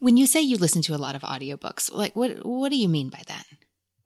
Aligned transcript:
When 0.00 0.16
you 0.16 0.26
say 0.26 0.40
you 0.40 0.56
listen 0.56 0.82
to 0.82 0.94
a 0.94 0.98
lot 0.98 1.14
of 1.14 1.22
audiobooks, 1.22 1.92
like 1.92 2.16
what 2.16 2.44
what 2.44 2.70
do 2.70 2.76
you 2.76 2.88
mean 2.88 3.10
by 3.10 3.22
that? 3.28 3.46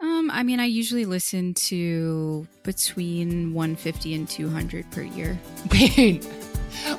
Um, 0.00 0.30
I 0.30 0.42
mean, 0.42 0.60
I 0.60 0.66
usually 0.66 1.06
listen 1.06 1.54
to 1.54 2.46
between 2.62 3.54
150 3.54 4.14
and 4.14 4.28
200 4.28 4.90
per 4.90 5.02
year. 5.02 5.38
Wait, 5.72 6.24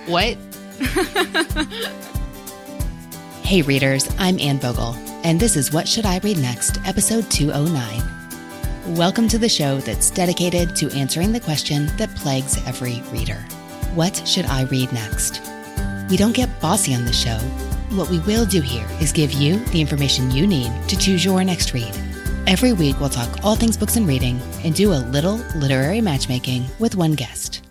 what? 0.07 0.37
hey, 3.43 3.61
readers, 3.61 4.09
I'm 4.17 4.39
Anne 4.39 4.57
Bogel, 4.57 4.95
and 5.23 5.39
this 5.39 5.55
is 5.55 5.71
What 5.71 5.87
Should 5.87 6.05
I 6.05 6.17
Read 6.19 6.39
Next, 6.39 6.79
episode 6.85 7.29
209. 7.29 8.95
Welcome 8.95 9.27
to 9.29 9.37
the 9.37 9.47
show 9.47 9.77
that's 9.77 10.09
dedicated 10.09 10.75
to 10.77 10.89
answering 10.91 11.31
the 11.31 11.39
question 11.39 11.85
that 11.97 12.13
plagues 12.15 12.57
every 12.65 13.01
reader 13.11 13.45
What 13.93 14.27
should 14.27 14.45
I 14.45 14.63
read 14.63 14.91
next? 14.91 15.41
We 16.09 16.17
don't 16.17 16.35
get 16.35 16.59
bossy 16.59 16.95
on 16.95 17.05
the 17.05 17.13
show. 17.13 17.39
What 17.91 18.11
we 18.11 18.19
will 18.19 18.45
do 18.45 18.61
here 18.61 18.87
is 19.01 19.11
give 19.11 19.31
you 19.31 19.57
the 19.65 19.81
information 19.81 20.29
you 20.29 20.45
need 20.45 20.71
to 20.89 20.95
choose 20.95 21.25
your 21.25 21.43
next 21.43 21.73
read. 21.73 21.91
Every 22.45 22.71
week, 22.71 22.99
we'll 22.99 23.09
talk 23.09 23.43
all 23.43 23.55
things 23.55 23.77
books 23.77 23.95
and 23.95 24.07
reading 24.07 24.39
and 24.63 24.75
do 24.75 24.93
a 24.93 25.05
little 25.09 25.37
literary 25.55 25.99
matchmaking 25.99 26.65
with 26.77 26.95
one 26.95 27.13
guest. 27.13 27.63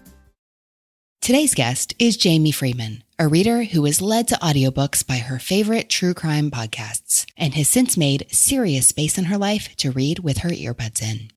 Today's 1.20 1.54
guest 1.54 1.94
is 2.00 2.16
Jamie 2.16 2.50
Freeman, 2.50 3.04
a 3.16 3.28
reader 3.28 3.62
who 3.62 3.82
was 3.82 4.00
led 4.00 4.26
to 4.28 4.34
audiobooks 4.36 5.06
by 5.06 5.18
her 5.18 5.38
favorite 5.38 5.88
true 5.88 6.14
crime 6.14 6.50
podcasts 6.50 7.24
and 7.36 7.54
has 7.54 7.68
since 7.68 7.96
made 7.96 8.26
serious 8.32 8.88
space 8.88 9.18
in 9.18 9.26
her 9.26 9.38
life 9.38 9.76
to 9.76 9.92
read 9.92 10.18
with 10.18 10.38
her 10.38 10.50
earbuds 10.50 11.00
in. 11.00 11.30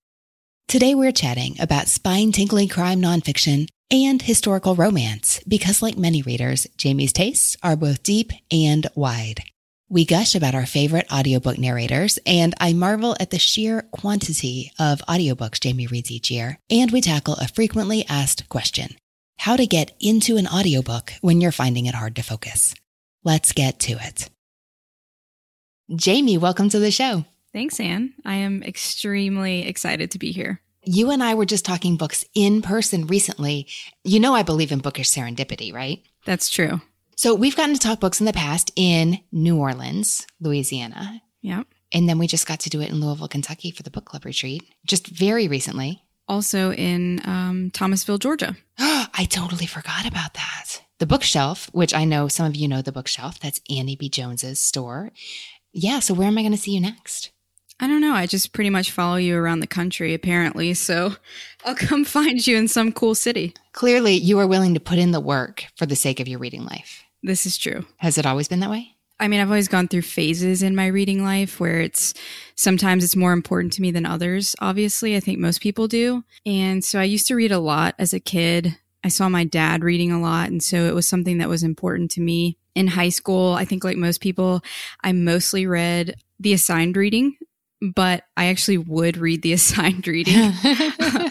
Today, 0.67 0.95
we're 0.95 1.11
chatting 1.11 1.55
about 1.59 1.88
spine 1.88 2.31
tingling 2.31 2.70
crime 2.70 3.00
nonfiction 3.00 3.67
and 3.91 4.22
historical 4.22 4.76
romance 4.76 5.41
because, 5.48 5.81
like 5.81 5.98
many 5.98 6.22
readers, 6.22 6.66
Jamie's 6.77 7.13
tastes 7.13 7.58
are 7.62 7.76
both 7.76 8.04
deep 8.04 8.31
and 8.52 8.88
wide. 8.95 9.44
We 9.90 10.05
gush 10.05 10.36
about 10.36 10.55
our 10.55 10.66
favorite 10.66 11.12
audiobook 11.12 11.58
narrators, 11.58 12.17
and 12.26 12.55
I 12.62 12.72
marvel 12.72 13.17
at 13.20 13.30
the 13.30 13.38
sheer 13.38 13.81
quantity 13.92 14.72
of 14.80 15.02
audiobooks 15.09 15.59
Jamie 15.59 15.88
reads 15.88 16.09
each 16.09 16.31
year. 16.31 16.58
And 16.69 16.92
we 16.92 17.02
tackle 17.02 17.34
a 17.36 17.50
frequently 17.50 18.06
asked 18.08 18.47
question 18.47 18.95
how 19.38 19.58
to 19.58 19.66
get 19.66 19.94
into 20.00 20.38
an 20.38 20.47
audiobook 20.47 21.12
when 21.22 21.42
you're 21.42 21.52
finding 21.52 21.88
it 21.88 21.95
hard 21.95 22.16
to 22.16 22.22
focus. 22.22 22.73
Let's 23.23 23.52
get 23.52 23.80
to 23.81 23.94
it. 23.94 24.30
Jamie, 25.94 26.38
welcome 26.38 26.69
to 26.69 26.80
the 26.80 26.92
show. 26.92 27.25
Thanks, 27.52 27.80
Anne. 27.80 28.14
I 28.23 28.36
am 28.36 28.64
extremely 28.64 29.67
excited 29.67 30.12
to 30.12 30.19
be 30.19 30.31
here. 30.31 30.62
You 30.84 31.12
and 31.12 31.22
I 31.22 31.36
were 31.36 31.46
just 31.46 31.66
talking 31.66 31.96
books 31.96 32.26
in 32.34 32.62
person 32.62 33.08
recently. 33.08 33.68
You 34.04 34.20
know, 34.20 34.34
I 34.34 34.44
believe 34.44 34.72
in 34.72 34.80
bookish 34.80 35.10
serendipity, 35.10 35.74
right? 35.74 36.02
That's 36.26 36.50
true. 36.50 36.82
So 37.16 37.36
we've 37.36 37.56
gotten 37.56 37.76
to 37.76 37.80
talk 37.80 38.00
books 38.00 38.20
in 38.20 38.26
the 38.26 38.34
past 38.34 38.72
in 38.76 39.20
New 39.32 39.58
Orleans, 39.58 40.26
Louisiana. 40.40 41.22
Yep. 41.42 41.68
And 41.94 42.09
then 42.09 42.18
we 42.18 42.26
just 42.26 42.48
got 42.48 42.62
to 42.62 42.70
do 42.70 42.82
it 42.82 42.90
in 42.90 43.00
Louisville, 43.00 43.28
Kentucky 43.28 43.70
for 43.70 43.84
the 43.84 43.92
book 43.92 44.06
club 44.06 44.26
retreat 44.26 44.64
just 44.86 45.08
very 45.08 45.48
recently. 45.48 46.02
Also 46.28 46.72
in 46.72 47.22
um, 47.26 47.70
Thomasville, 47.72 48.18
Georgia. 48.18 48.56
I 48.80 49.28
totally 49.30 49.66
forgot 49.66 50.08
about 50.08 50.34
that. 50.34 50.82
The 51.00 51.06
bookshelf, 51.06 51.70
which 51.74 51.94
I 51.94 52.06
know 52.06 52.28
some 52.28 52.46
of 52.46 52.56
you 52.56 52.68
know 52.68 52.82
the 52.82 52.92
bookshelf, 52.92 53.40
that's 53.40 53.62
Annie 53.70 53.96
B. 53.96 54.09
Jones's 54.09 54.59
store. 54.59 55.12
Yeah, 55.74 56.00
so 56.00 56.14
where 56.14 56.28
am 56.28 56.38
I 56.38 56.42
going 56.42 56.54
to 56.54 56.58
see 56.58 56.74
you 56.74 56.82
next? 56.82 57.32
I 57.82 57.88
don't 57.88 58.02
know. 58.02 58.14
I 58.14 58.28
just 58.28 58.54
pretty 58.54 58.70
much 58.70 58.92
follow 58.92 59.16
you 59.16 59.36
around 59.36 59.60
the 59.60 59.68
country, 59.68 60.14
apparently. 60.14 60.76
So 60.76 61.16
I'll 61.66 61.74
come 61.74 62.06
find 62.06 62.46
you 62.46 62.56
in 62.56 62.68
some 62.68 62.92
cool 62.92 63.16
city. 63.16 63.56
Clearly, 63.74 64.14
you 64.14 64.38
are 64.38 64.46
willing 64.46 64.76
to 64.76 64.80
put 64.80 65.00
in 65.00 65.12
the 65.12 65.20
work 65.20 65.66
for 65.76 65.88
the 65.88 65.96
sake 65.96 66.20
of 66.20 66.28
your 66.28 66.38
reading 66.38 66.64
life. 66.64 67.04
This 67.24 67.48
is 67.48 67.58
true. 67.58 67.86
Has 67.98 68.20
it 68.20 68.26
always 68.28 68.48
been 68.48 68.59
that 68.59 68.70
way? 68.70 68.96
I 69.20 69.28
mean, 69.28 69.40
I've 69.40 69.50
always 69.50 69.68
gone 69.68 69.88
through 69.88 70.04
phases 70.04 70.64
in 70.64 70.76
my 70.76 70.88
reading 70.88 71.24
life 71.24 71.59
where 71.59 71.80
it's 71.80 72.14
sometimes 72.56 73.04
it's 73.04 73.16
more 73.16 73.34
important 73.34 73.74
to 73.74 73.82
me 73.82 73.92
than 73.92 74.06
others. 74.06 74.56
Obviously, 74.59 75.16
I 75.16 75.20
think 75.20 75.40
most 75.40 75.62
people 75.62 75.88
do. 75.88 76.24
And 76.46 76.84
so 76.84 77.00
I 77.00 77.04
used 77.04 77.28
to 77.28 77.36
read 77.36 77.52
a 77.52 77.59
lot 77.59 77.96
as 77.97 78.14
a 78.14 78.20
kid. 78.20 78.78
I 79.03 79.09
saw 79.09 79.28
my 79.28 79.44
dad 79.44 79.84
reading 79.84 80.12
a 80.12 80.22
lot. 80.22 80.50
And 80.50 80.62
so 80.62 80.86
it 80.86 80.96
was 80.96 81.08
something 81.08 81.40
that 81.40 81.50
was 81.50 81.64
important 81.64 82.12
to 82.12 82.22
me. 82.22 82.58
In 82.74 82.88
high 82.88 83.09
school, 83.09 83.53
I 83.53 83.66
think 83.66 83.84
like 83.84 83.97
most 83.97 84.22
people, 84.22 84.62
I 85.03 85.12
mostly 85.12 85.68
read 85.68 86.16
the 86.40 86.53
assigned 86.53 86.96
reading 86.96 87.38
but 87.81 88.24
I 88.38 88.46
actually 88.46 88.78
would 88.78 89.18
read 89.18 89.42
the 89.42 89.53
assigned 89.53 90.08
reading. 90.08 90.36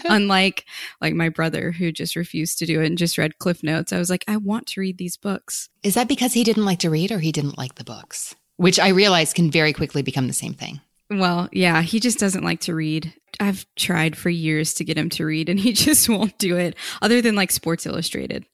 Unlike 0.05 0.65
like 1.00 1.15
my 1.15 1.28
brother 1.28 1.71
who 1.71 1.93
just 1.93 2.16
refused 2.16 2.59
to 2.59 2.66
do 2.66 2.81
it 2.81 2.87
and 2.87 2.99
just 2.99 3.19
read 3.19 3.38
cliff 3.38 3.62
notes. 3.62 3.93
I 3.93 3.99
was 3.99 4.11
like, 4.11 4.25
I 4.27 4.37
want 4.37 4.66
to 4.69 4.81
read 4.81 4.99
these 4.99 5.16
books. 5.16 5.69
Is 5.83 5.94
that 5.94 6.09
because 6.09 6.33
he 6.33 6.44
didn't 6.44 6.65
like 6.65 6.81
to 6.81 6.91
read 6.91 7.12
or 7.12 7.21
he 7.21 7.33
didn't 7.33 7.59
like 7.59 7.77
the 7.77 7.84
books? 7.84 8.34
Which 8.56 8.78
I 8.78 8.89
realize 8.89 9.33
can 9.33 9.50
very 9.50 9.72
quickly 9.72 10.03
become 10.03 10.27
the 10.27 10.33
same 10.33 10.55
thing. 10.55 10.81
Well, 11.09 11.49
yeah, 11.50 11.83
he 11.83 11.99
just 11.99 12.19
doesn't 12.19 12.44
like 12.44 12.60
to 12.60 12.75
read. 12.75 13.12
I've 13.41 13.66
tried 13.75 14.16
for 14.16 14.31
years 14.31 14.75
to 14.75 14.84
get 14.84 14.99
him 14.99 15.09
to 15.10 15.25
read 15.25 15.49
and 15.49 15.59
he 15.59 15.72
just 15.72 16.09
won't 16.09 16.39
do 16.39 16.56
it 16.56 16.77
other 17.03 17.21
than 17.21 17.34
like 17.34 17.50
Sports 17.50 17.87
Illustrated. 17.87 18.47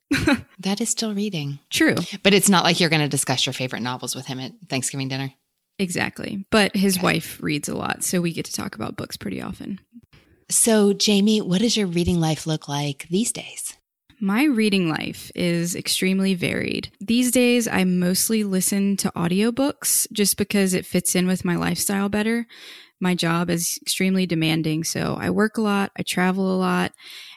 that 0.60 0.80
is 0.80 0.88
still 0.88 1.14
reading. 1.14 1.58
True. 1.70 1.96
But 2.22 2.34
it's 2.34 2.48
not 2.48 2.64
like 2.64 2.80
you're 2.80 2.90
going 2.90 3.02
to 3.02 3.08
discuss 3.08 3.44
your 3.44 3.52
favorite 3.52 3.82
novels 3.82 4.14
with 4.14 4.26
him 4.26 4.40
at 4.40 4.52
Thanksgiving 4.68 5.08
dinner. 5.08 5.32
Exactly. 5.78 6.46
But 6.50 6.74
his 6.74 6.96
okay. 6.96 7.04
wife 7.04 7.42
reads 7.42 7.68
a 7.68 7.76
lot, 7.76 8.02
so 8.02 8.20
we 8.20 8.32
get 8.32 8.46
to 8.46 8.52
talk 8.52 8.74
about 8.74 8.96
books 8.96 9.16
pretty 9.16 9.42
often. 9.42 9.80
So, 10.48 10.92
Jamie, 10.92 11.40
what 11.40 11.60
does 11.60 11.76
your 11.76 11.86
reading 11.86 12.20
life 12.20 12.46
look 12.46 12.68
like 12.68 13.06
these 13.10 13.32
days? 13.32 13.76
My 14.18 14.44
reading 14.44 14.88
life 14.88 15.30
is 15.34 15.76
extremely 15.76 16.34
varied. 16.34 16.90
These 17.00 17.30
days, 17.30 17.68
I 17.68 17.84
mostly 17.84 18.44
listen 18.44 18.96
to 18.98 19.10
audiobooks 19.10 20.10
just 20.10 20.38
because 20.38 20.72
it 20.72 20.86
fits 20.86 21.14
in 21.14 21.26
with 21.26 21.44
my 21.44 21.56
lifestyle 21.56 22.08
better 22.08 22.46
my 23.00 23.14
job 23.14 23.50
is 23.50 23.78
extremely 23.82 24.26
demanding. 24.26 24.84
So 24.84 25.16
I 25.20 25.30
work 25.30 25.58
a 25.58 25.62
lot, 25.62 25.92
I 25.98 26.02
travel 26.02 26.54
a 26.54 26.56
lot. 26.56 26.92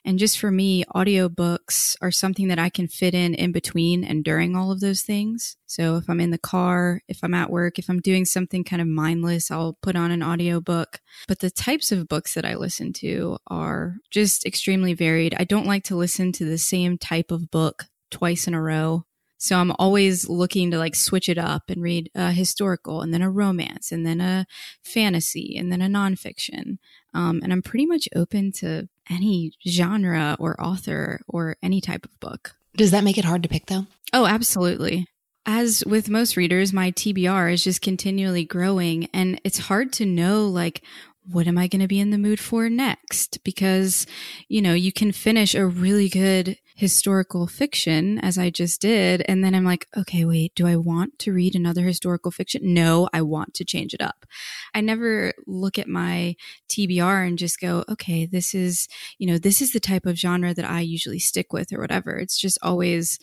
And 0.06 0.18
just 0.18 0.40
for 0.40 0.52
me, 0.52 0.86
audiobooks 0.96 1.96
are 2.02 2.12
something 2.12 2.48
that 2.48 2.60
I 2.60 2.70
can 2.70 2.88
fit 2.88 3.14
in 3.14 3.34
in 3.34 3.52
between 3.52 4.04
and 4.04 4.24
during 4.24 4.56
all 4.56 4.72
of 4.72 4.80
those 4.80 5.02
things. 5.02 5.58
So 5.66 5.98
if 5.98 6.10
I'm 6.10 6.22
in 6.22 6.32
the 6.32 6.38
car, 6.38 7.02
if 7.08 7.20
I'm 7.24 7.34
at 7.34 7.50
work, 7.50 7.78
if 7.78 7.90
I'm 7.90 8.00
doing 8.00 8.26
something 8.26 8.64
kind 8.64 8.82
of 8.82 8.88
mindless, 8.88 9.52
I'll 9.52 9.78
put 9.82 9.96
on 9.96 10.12
an 10.12 10.24
audiobook. 10.24 11.00
But 11.28 11.40
the 11.40 11.52
types 11.52 11.92
of 11.92 12.08
books 12.08 12.34
that 12.34 12.46
I 12.46 12.56
listen 12.56 12.94
to 12.94 13.38
are 13.48 13.98
just 14.10 14.46
extremely 14.46 14.94
varied. 14.94 15.36
I 15.38 15.44
don't 15.44 15.68
like 15.68 15.84
to 15.86 15.96
listen 15.96 16.32
to 16.34 16.46
the 16.46 16.58
same 16.58 16.98
type 16.98 17.32
of 17.32 17.52
book 17.52 17.86
twice 18.10 18.48
in 18.48 18.54
a 18.54 18.62
row. 18.62 19.04
So 19.40 19.56
I'm 19.56 19.72
always 19.80 20.28
looking 20.28 20.70
to 20.72 20.78
like 20.78 20.96
switch 20.96 21.30
it 21.30 21.38
up 21.38 21.70
and 21.70 21.82
read 21.82 22.12
a 22.14 22.32
historical 22.32 23.02
and 23.02 23.14
then 23.14 23.22
a 23.22 23.32
romance 23.32 23.92
and 23.92 24.06
then 24.06 24.20
a 24.20 24.46
fantasy 24.84 25.56
and 25.58 25.72
then 25.72 25.82
a 25.82 25.88
nonfiction. 25.88 26.78
Um, 27.14 27.40
and 27.42 27.54
I'm 27.54 27.62
pretty 27.62 27.86
much 27.86 28.10
open 28.16 28.52
to 28.54 28.90
any 29.10 29.54
genre 29.66 30.36
or 30.40 30.62
author 30.62 31.22
or 31.28 31.56
any 31.64 31.80
type 31.80 32.06
of 32.06 32.20
book. 32.20 32.56
Does 32.76 32.92
that 32.92 33.06
make 33.06 33.18
it 33.18 33.26
hard 33.26 33.42
to 33.44 33.50
pick 33.50 33.68
though? 33.68 33.88
Oh, 34.12 34.26
absolutely. 34.26 35.08
As 35.46 35.84
with 35.86 36.10
most 36.10 36.36
readers, 36.36 36.74
my 36.74 36.92
TBR 36.92 37.54
is 37.54 37.64
just 37.64 37.82
continually 37.82 38.44
growing 38.44 39.08
and 39.14 39.40
it's 39.46 39.58
hard 39.58 39.94
to 39.94 40.06
know 40.06 40.46
like 40.46 40.84
what 41.32 41.48
am 41.48 41.58
I 41.58 41.68
going 41.68 41.82
to 41.82 41.88
be 41.88 42.00
in 42.00 42.10
the 42.10 42.18
mood 42.18 42.40
for 42.40 42.70
next? 42.70 43.44
Because, 43.44 44.08
you 44.48 44.62
know, 44.62 44.74
you 44.74 44.92
can 44.92 45.12
finish 45.12 45.54
a 45.54 45.66
really 45.66 46.10
good 46.10 46.58
historical 46.76 47.46
fiction 47.46 48.18
as 48.20 48.38
I 48.38 48.50
just 48.50 48.82
did. 48.82 49.22
And 49.28 49.44
then 49.44 49.54
I'm 49.54 49.66
like, 49.66 49.88
okay, 49.98 50.24
wait, 50.26 50.56
do 50.56 50.66
I 50.66 50.76
want 50.76 51.20
to 51.20 51.34
read 51.34 51.56
another 51.56 51.84
historical 51.84 52.32
fiction? 52.32 52.74
No, 52.74 53.10
I 53.14 53.22
want 53.22 53.54
to 53.56 53.66
change 53.66 53.94
it 53.94 54.02
up. 54.02 54.26
I 54.74 54.82
never 54.82 55.34
look 55.46 55.78
at 55.78 55.88
my 55.88 56.36
TBR 56.70 57.28
and 57.28 57.38
just 57.38 57.60
go, 57.60 57.84
okay, 57.90 58.26
this 58.26 58.56
is, 58.56 58.88
you 59.18 59.28
know, 59.28 59.38
this 59.38 59.62
is 59.62 59.74
the 59.74 59.80
type 59.80 60.06
of 60.06 60.18
genre 60.18 60.54
that 60.54 60.66
I 60.66 60.80
usually 60.80 61.20
stick 61.20 61.54
with 61.54 61.74
or 61.74 61.80
whatever. 61.80 62.18
It's 62.18 62.40
just 62.40 62.58
always 62.62 63.20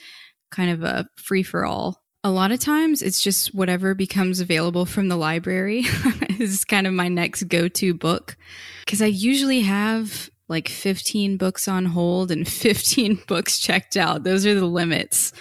kind 0.50 0.70
of 0.70 0.82
a 0.82 1.08
free 1.16 1.42
for 1.42 1.64
all 1.64 2.02
a 2.24 2.30
lot 2.30 2.52
of 2.52 2.58
times 2.58 3.02
it's 3.02 3.20
just 3.20 3.54
whatever 3.54 3.94
becomes 3.94 4.40
available 4.40 4.84
from 4.84 5.08
the 5.08 5.16
library 5.16 5.84
is 6.40 6.64
kind 6.64 6.86
of 6.86 6.92
my 6.92 7.08
next 7.08 7.44
go 7.44 7.68
to 7.68 7.94
book. 7.94 8.36
Because 8.84 9.00
I 9.00 9.06
usually 9.06 9.60
have 9.60 10.30
like 10.48 10.68
15 10.68 11.36
books 11.36 11.68
on 11.68 11.86
hold 11.86 12.30
and 12.30 12.46
15 12.48 13.22
books 13.26 13.58
checked 13.58 13.96
out. 13.96 14.24
Those 14.24 14.46
are 14.46 14.54
the 14.54 14.66
limits. 14.66 15.32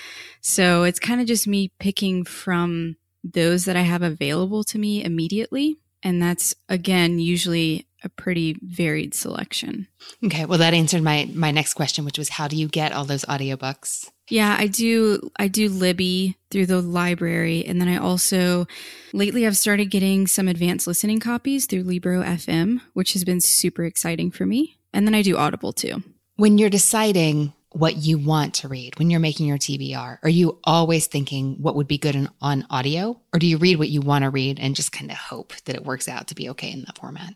So 0.42 0.84
it's 0.84 1.00
kind 1.00 1.22
of 1.22 1.28
just 1.28 1.48
me 1.48 1.72
picking 1.80 2.24
from 2.24 2.98
those 3.24 3.66
that 3.66 3.76
I 3.76 3.82
have 3.82 4.04
available 4.04 4.64
to 4.66 4.78
me 4.78 5.04
immediately. 5.04 5.78
And 6.04 6.22
that's 6.22 6.54
again 6.70 7.18
usually 7.18 7.88
a 8.06 8.10
pretty 8.10 8.58
varied 8.62 9.14
selection. 9.14 9.88
Okay, 10.24 10.46
well 10.46 10.60
that 10.60 10.74
answered 10.74 11.02
my 11.02 11.30
my 11.34 11.52
next 11.52 11.74
question 11.74 12.06
which 12.06 12.18
was 12.18 12.30
how 12.30 12.48
do 12.48 12.56
you 12.56 12.68
get 12.68 12.92
all 12.92 13.06
those 13.06 13.26
audiobooks? 13.26 14.10
Yeah, 14.30 14.56
I 14.58 14.68
do 14.68 15.30
I 15.38 15.48
do 15.48 15.70
Libby 15.70 16.38
through 16.50 16.68
the 16.68 16.82
library 16.82 17.66
and 17.66 17.82
then 17.82 17.88
I 17.88 17.98
also 17.98 18.68
lately 19.14 19.46
I've 19.46 19.58
started 19.58 19.86
getting 19.92 20.28
some 20.28 20.48
advanced 20.48 20.88
listening 20.88 21.20
copies 21.20 21.66
through 21.66 21.84
Libro 21.84 22.22
FM, 22.22 22.82
which 22.94 23.14
has 23.14 23.24
been 23.24 23.42
super 23.42 23.84
exciting 23.84 24.32
for 24.32 24.46
me. 24.46 24.78
And 24.94 25.06
then 25.06 25.16
I 25.16 25.22
do 25.22 25.38
Audible 25.38 25.74
too. 25.74 26.04
When 26.38 26.58
you're 26.58 26.70
deciding 26.70 27.54
what 27.76 27.98
you 27.98 28.18
want 28.18 28.54
to 28.54 28.70
read 28.70 28.98
when 28.98 29.10
you're 29.10 29.20
making 29.20 29.48
your 29.48 29.58
TBR? 29.58 30.20
Are 30.24 30.30
you 30.30 30.58
always 30.64 31.08
thinking 31.08 31.58
what 31.62 31.76
would 31.76 31.90
be 31.90 31.98
good 31.98 32.16
in, 32.16 32.30
on 32.42 32.66
audio? 32.70 33.20
Or 33.34 33.40
do 33.40 33.46
you 33.46 33.58
read 33.58 33.78
what 33.78 33.90
you 33.90 34.00
want 34.00 34.24
to 34.24 34.30
read 34.30 34.60
and 34.60 34.78
just 34.78 34.94
kind 34.94 35.12
of 35.12 35.18
hope 35.18 35.54
that 35.66 35.76
it 35.76 35.84
works 35.84 36.08
out 36.08 36.28
to 36.28 36.36
be 36.36 36.50
okay 36.50 36.72
in 36.72 36.86
that 36.86 36.98
format? 36.98 37.34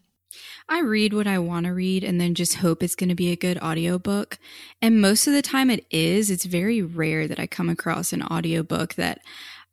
I 0.69 0.81
read 0.81 1.13
what 1.13 1.25
I 1.25 1.39
want 1.39 1.65
to 1.65 1.73
read 1.73 2.03
and 2.03 2.21
then 2.21 2.35
just 2.35 2.55
hope 2.55 2.83
it's 2.83 2.95
going 2.95 3.09
to 3.09 3.15
be 3.15 3.31
a 3.31 3.35
good 3.35 3.57
audiobook. 3.59 4.37
And 4.81 5.01
most 5.01 5.25
of 5.25 5.33
the 5.33 5.41
time 5.41 5.71
it 5.71 5.85
is. 5.89 6.29
It's 6.29 6.45
very 6.45 6.83
rare 6.83 7.27
that 7.27 7.39
I 7.39 7.47
come 7.47 7.69
across 7.69 8.13
an 8.13 8.21
audiobook 8.21 8.93
that 8.93 9.19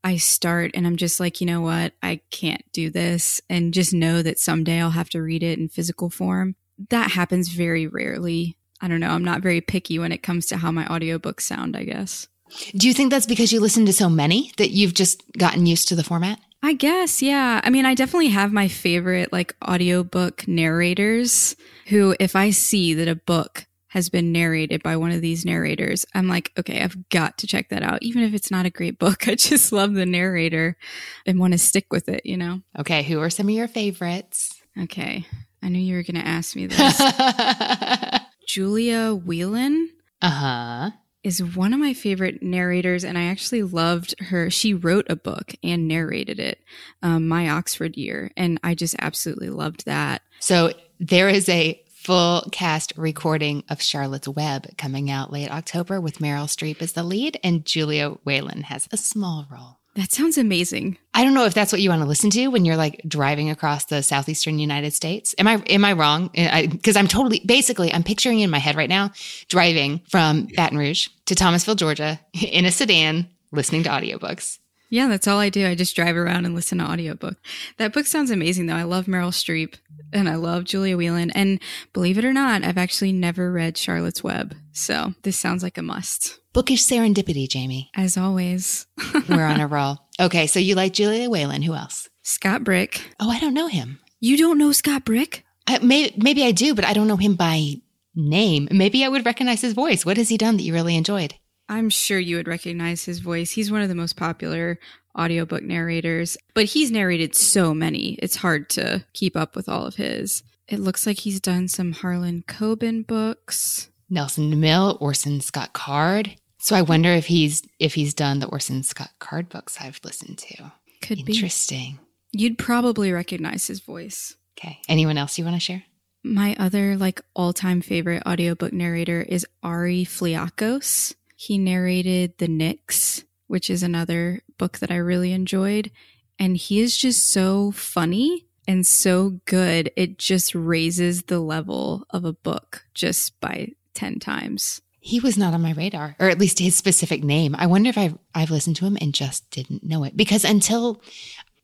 I 0.03 0.17
start 0.17 0.71
and 0.73 0.87
I'm 0.87 0.97
just 0.97 1.21
like, 1.21 1.41
you 1.41 1.47
know 1.47 1.61
what? 1.61 1.93
I 2.03 2.21
can't 2.31 2.65
do 2.73 2.89
this 2.89 3.43
and 3.51 3.75
just 3.75 3.93
know 3.93 4.23
that 4.23 4.39
someday 4.39 4.81
I'll 4.81 4.91
have 4.91 5.11
to 5.11 5.21
read 5.21 5.43
it 5.43 5.59
in 5.59 5.69
physical 5.69 6.09
form. 6.09 6.57
That 6.89 7.11
happens 7.11 7.49
very 7.49 7.87
rarely. 7.87 8.57
I 8.81 8.89
don't 8.89 9.01
know. 9.01 9.11
I'm 9.11 9.25
not 9.25 9.43
very 9.43 9.61
picky 9.61 9.99
when 9.99 10.13
it 10.13 10.23
comes 10.23 10.47
to 10.47 10.57
how 10.57 10.71
my 10.71 10.85
audiobooks 10.87 11.43
sound, 11.43 11.77
I 11.77 11.85
guess. 11.85 12.27
Do 12.75 12.87
you 12.87 12.95
think 12.95 13.11
that's 13.11 13.27
because 13.27 13.53
you 13.53 13.61
listen 13.61 13.87
to 13.87 13.93
so 13.93 14.09
many 14.09 14.53
that 14.57 14.71
you've 14.71 14.95
just 14.95 15.23
gotten 15.37 15.67
used 15.67 15.89
to 15.89 15.97
the 15.97 16.05
format? 16.05 16.39
I 16.63 16.73
guess, 16.73 17.23
yeah. 17.23 17.61
I 17.63 17.71
mean, 17.71 17.87
I 17.87 17.95
definitely 17.95 18.29
have 18.29 18.53
my 18.53 18.69
favorite 18.69 19.33
like 19.33 19.55
audiobook 19.67 20.49
narrators 20.49 21.55
who, 21.89 22.17
if 22.19 22.35
I 22.35 22.51
see 22.51 22.95
that 22.95 23.09
a 23.09 23.15
book 23.15 23.67
has 23.89 24.09
been 24.09 24.33
narrated 24.33 24.83
by 24.83 24.97
one 24.97 25.13
of 25.13 25.21
these 25.21 25.45
narrators, 25.45 26.05
I'm 26.15 26.29
like, 26.29 26.53
okay, 26.59 26.83
I've 26.83 27.09
got 27.09 27.39
to 27.39 27.47
check 27.47 27.69
that 27.69 27.83
out. 27.83 28.03
Even 28.03 28.23
if 28.23 28.35
it's 28.35 28.51
not 28.51 28.67
a 28.67 28.71
great 28.71 28.99
book, 28.99 29.29
I 29.29 29.35
just 29.37 29.73
love 29.73 29.95
the 29.95 30.07
narrator 30.07 30.77
and 31.25 31.39
want 31.39 31.53
to 31.53 31.59
stick 31.59 31.87
with 31.91 32.09
it, 32.09 32.25
you 32.25 32.37
know? 32.37 32.63
Okay, 32.79 33.03
who 33.03 33.21
are 33.21 33.31
some 33.31 33.49
of 33.49 33.55
your 33.55 33.69
favorites? 33.69 34.61
Okay, 34.79 35.25
I 35.63 35.69
knew 35.69 35.79
you 35.79 35.95
were 35.95 36.03
going 36.03 36.21
to 36.23 36.29
ask 36.29 36.57
me 36.57 36.67
this. 36.67 37.01
Julia 38.47 39.15
Whelan. 39.15 39.91
Uh 40.23 40.31
huh 40.31 40.91
is 41.27 41.43
one 41.43 41.73
of 41.73 41.81
my 41.81 41.93
favorite 41.93 42.41
narrators, 42.41 43.03
and 43.03 43.19
I 43.19 43.25
actually 43.25 43.65
loved 43.65 44.15
her. 44.21 44.49
She 44.49 44.73
wrote 44.73 45.07
a 45.11 45.17
book 45.17 45.57
and 45.61 45.89
narrated 45.89 46.39
it, 46.39 46.61
um, 47.03 47.27
My 47.27 47.49
Oxford 47.49 47.97
Year, 47.97 48.31
and 48.37 48.61
I 48.63 48.77
just 48.77 48.95
absolutely 49.01 49.51
loved 49.51 49.87
that. 49.87 50.23
So 50.39 50.73
there 51.01 51.29
is 51.29 51.49
a 51.49 51.83
full 51.97 52.49
cast 52.53 52.93
recording 52.97 53.65
of 53.69 53.83
Charlotte's 53.83 54.29
Web 54.29 54.79
coming 54.79 55.11
out 55.11 55.33
late 55.33 55.51
October 55.51 56.01
with 56.01 56.19
Meryl 56.21 56.47
Streep 56.47 56.81
as 56.81 56.93
the 56.93 57.03
lead, 57.03 57.41
and 57.43 57.67
Julia 57.67 58.11
Whelan 58.25 58.63
has 58.63 58.89
a 58.93 58.97
small 58.97 59.49
role. 59.51 59.81
That 59.97 60.13
sounds 60.13 60.37
amazing. 60.37 60.99
I 61.15 61.25
don't 61.25 61.33
know 61.33 61.47
if 61.47 61.55
that's 61.55 61.73
what 61.73 61.81
you 61.81 61.89
want 61.89 62.03
to 62.03 62.07
listen 62.07 62.29
to 62.31 62.49
when 62.49 62.67
you're 62.67 62.77
like 62.77 63.01
driving 63.09 63.49
across 63.49 63.87
the 63.87 64.03
southeastern 64.03 64.59
United 64.59 64.93
States. 64.93 65.35
Am 65.39 65.49
I 65.49 65.55
am 65.55 65.87
I 65.87 65.95
wrong? 65.95 66.31
Eh, 66.35 66.67
because 66.67 66.97
I'm 66.97 67.09
totally 67.09 67.41
basically 67.47 67.93
I'm 67.93 68.03
picturing 68.03 68.41
in 68.41 68.51
my 68.51 68.59
head 68.59 68.77
right 68.77 68.91
now 68.91 69.13
driving 69.49 70.03
from 70.11 70.49
Baton 70.55 70.77
Rouge 70.77 71.09
to 71.25 71.35
Thomasville, 71.35 71.77
Georgia, 71.77 72.21
in 72.35 72.67
a 72.67 72.71
sedan, 72.71 73.27
listening 73.53 73.85
to 73.85 73.89
audiobooks. 73.89 74.59
Yeah, 74.89 75.09
that's 75.09 75.27
all 75.27 75.39
I 75.39 75.49
do. 75.49 75.67
I 75.67 75.75
just 75.75 75.97
drive 75.97 76.17
around 76.17 76.45
and 76.45 76.55
listen 76.55 76.79
to 76.79 76.85
audiobook. 76.85 77.37
That 77.79 77.93
book 77.93 78.07
sounds 78.07 78.31
amazing 78.31 78.67
though. 78.67 78.77
I 78.77 78.85
love 78.85 79.07
Meryl 79.07 79.31
Streep 79.33 79.75
and 80.13 80.29
I 80.29 80.37
love 80.37 80.65
Julia 80.65 80.97
Whelan. 80.97 81.31
And 81.33 81.61
believe 81.93 82.19
it 82.19 82.25
or 82.25 82.33
not, 82.33 82.65
I've 82.65 82.79
actually 82.79 83.13
never 83.13 83.51
read 83.51 83.77
Charlotte's 83.77 84.23
Web. 84.23 84.55
So 84.73 85.15
this 85.23 85.37
sounds 85.37 85.63
like 85.63 85.79
a 85.79 85.83
must. 85.83 86.39
Bookish 86.53 86.83
serendipity, 86.83 87.49
Jamie. 87.49 87.91
As 87.95 88.17
always. 88.17 88.87
We're 89.29 89.45
on 89.45 89.61
a 89.61 89.67
roll. 89.67 89.99
Okay, 90.21 90.47
so 90.47 90.59
you 90.61 90.75
like 90.75 90.93
Julia 90.93 91.29
Whelan. 91.29 91.63
Who 91.63 91.75
else? 91.75 92.09
Scott 92.23 92.65
Brick. 92.65 93.03
Oh, 93.21 93.31
I 93.31 93.39
don't 93.41 93.55
know 93.55 93.67
him. 93.69 93.99
You 94.21 94.37
don't 94.37 94.59
know 94.59 94.73
Scott 94.73 95.05
Brick? 95.05 95.45
I, 95.67 95.79
may, 95.81 96.13
maybe 96.17 96.45
I 96.45 96.53
do, 96.53 96.75
but 96.75 96.85
I 96.85 96.93
don't 96.93 97.09
know 97.09 97.17
him 97.17 97.35
by 97.35 97.75
name. 98.15 98.69
Maybe 98.71 99.05
I 99.05 99.09
would 99.09 99.27
recognize 99.27 99.61
his 99.61 99.75
voice. 99.75 100.07
What 100.07 100.17
has 100.17 100.29
he 100.29 100.39
done 100.39 100.57
that 100.57 100.63
you 100.63 100.73
really 100.73 100.97
enjoyed? 100.97 101.35
I'm 101.69 101.91
sure 101.91 102.19
you 102.19 102.37
would 102.37 102.49
recognize 102.49 103.05
his 103.05 103.19
voice. 103.19 103.51
He's 103.51 103.71
one 103.73 103.83
of 103.83 103.89
the 103.89 103.95
most 103.95 104.17
popular 104.17 104.79
audiobook 105.19 105.63
narrators, 105.63 106.37
but 106.55 106.67
he's 106.67 106.91
narrated 106.91 107.35
so 107.35 107.75
many. 107.75 108.19
It's 108.23 108.37
hard 108.37 108.69
to 108.71 109.05
keep 109.13 109.37
up 109.37 109.57
with 109.57 109.69
all 109.69 109.87
of 109.87 109.97
his. 109.97 110.43
It 110.69 110.81
looks 110.81 111.07
like 111.07 111.19
he's 111.19 111.41
done 111.41 111.69
some 111.69 111.93
Harlan 111.93 112.45
Coben 112.47 113.07
books. 113.07 113.89
Nelson 114.11 114.53
DeMille, 114.53 115.01
Orson 115.01 115.41
Scott 115.41 115.73
Card. 115.73 116.37
So 116.59 116.75
I 116.77 116.83
wonder 116.83 117.11
if 117.11 117.27
he's 117.27 117.63
if 117.79 117.95
he's 117.95 118.15
done 118.15 118.41
the 118.41 118.49
Orson 118.49 118.83
Scott 118.83 119.11
Card 119.19 119.49
books 119.49 119.79
I've 119.81 120.01
listened 120.05 120.39
to. 120.39 120.73
Could 121.03 121.21
Interesting. 121.21 121.25
be. 121.25 121.33
Interesting. 121.33 121.99
You'd 122.33 122.59
probably 122.59 123.13
recognize 123.13 123.67
his 123.67 123.81
voice. 123.81 124.37
Okay. 124.59 124.81
Anyone 124.89 125.19
else 125.19 125.39
you 125.39 125.45
want 125.45 125.57
to 125.57 125.61
share? 125.61 125.85
My 126.25 126.57
other 126.59 126.97
like 126.97 127.21
all-time 127.35 127.81
favorite 127.81 128.25
audiobook 128.27 128.73
narrator 128.73 129.23
is 129.23 129.47
Ari 129.63 130.05
Fliakos. 130.05 131.15
He 131.37 131.59
narrated 131.59 132.39
The 132.39 132.49
Nix, 132.49 133.25
which 133.47 133.71
is 133.71 133.83
another 133.83 134.41
book 134.59 134.79
that 134.79 134.91
I 134.91 134.97
really 134.97 135.33
enjoyed. 135.33 135.91
And 136.39 136.57
he 136.57 136.81
is 136.81 136.97
just 136.97 137.31
so 137.31 137.71
funny 137.71 138.47
and 138.67 138.87
so 138.87 139.41
good. 139.45 139.93
It 139.97 140.19
just 140.19 140.55
raises 140.55 141.25
the 141.25 141.41
level 141.41 142.07
of 142.11 142.25
a 142.25 142.33
book 142.33 142.87
just 142.95 143.39
by 143.41 143.73
10 143.95 144.19
times. 144.19 144.83
He 144.99 145.21
was 145.21 145.39
not 145.39 145.55
on 145.55 145.63
my 145.63 145.73
radar, 145.73 146.17
or 146.19 146.29
at 146.29 146.41
least 146.41 146.59
his 146.59 146.77
specific 146.77 147.23
name. 147.23 147.55
I 147.57 147.67
wonder 147.67 147.91
if 147.91 147.99
I've, 147.99 148.19
I've 148.35 148.51
listened 148.51 148.77
to 148.77 148.87
him 148.87 148.99
and 149.01 149.15
just 149.15 149.49
didn't 149.51 149.85
know 149.85 150.03
it 150.03 150.17
because 150.17 150.45
until 150.45 151.01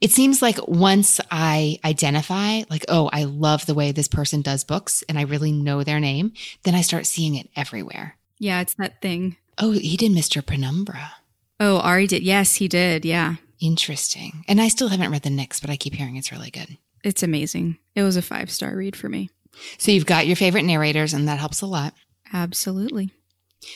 it 0.01 0.13
seems 0.13 0.43
like 0.43 0.59
once 0.69 1.21
I 1.31 1.79
identify, 1.85 2.63
like, 2.71 2.85
oh, 2.89 3.11
I 3.13 3.25
love 3.25 3.67
the 3.67 3.75
way 3.75 3.91
this 3.91 4.07
person 4.07 4.43
does 4.43 4.65
books 4.65 5.03
and 5.09 5.19
I 5.19 5.23
really 5.23 5.51
know 5.51 5.83
their 5.83 5.99
name, 5.99 6.33
then 6.63 6.75
I 6.75 6.83
start 6.83 7.07
seeing 7.07 7.35
it 7.35 7.49
everywhere. 7.57 8.17
Yeah, 8.39 8.61
it's 8.61 8.75
that 8.75 9.01
thing. 9.01 9.37
Oh, 9.63 9.71
he 9.71 9.97
did 9.97 10.11
Mr. 10.11 10.45
Penumbra. 10.45 11.13
Oh, 11.61 11.79
Ari 11.79 12.09
did. 12.09 12.25
Yes, 12.25 12.57
he 12.57 12.67
did. 12.67 13.05
Yeah. 13.05 13.37
Interesting. 13.61 14.45
And 14.49 14.61
I 14.61 14.67
still 14.67 14.89
haven't 14.89 15.13
read 15.13 15.23
The 15.23 15.31
Nix, 15.31 15.61
but 15.61 15.71
I 15.71 15.77
keep 15.77 15.95
hearing 15.95 16.17
it's 16.17 16.33
really 16.33 16.51
good. 16.51 16.79
It's 17.05 17.23
amazing. 17.23 17.79
It 17.95 18.03
was 18.03 18.17
a 18.17 18.23
five 18.23 18.51
star 18.51 18.75
read 18.75 18.97
for 18.97 19.09
me. 19.09 19.31
So 19.79 19.93
you've 19.93 20.05
got 20.05 20.27
your 20.27 20.35
favorite 20.35 20.65
narrators, 20.65 21.15
and 21.15 21.29
that 21.29 21.39
helps 21.39 21.61
a 21.61 21.67
lot. 21.67 21.95
Absolutely. 22.33 23.13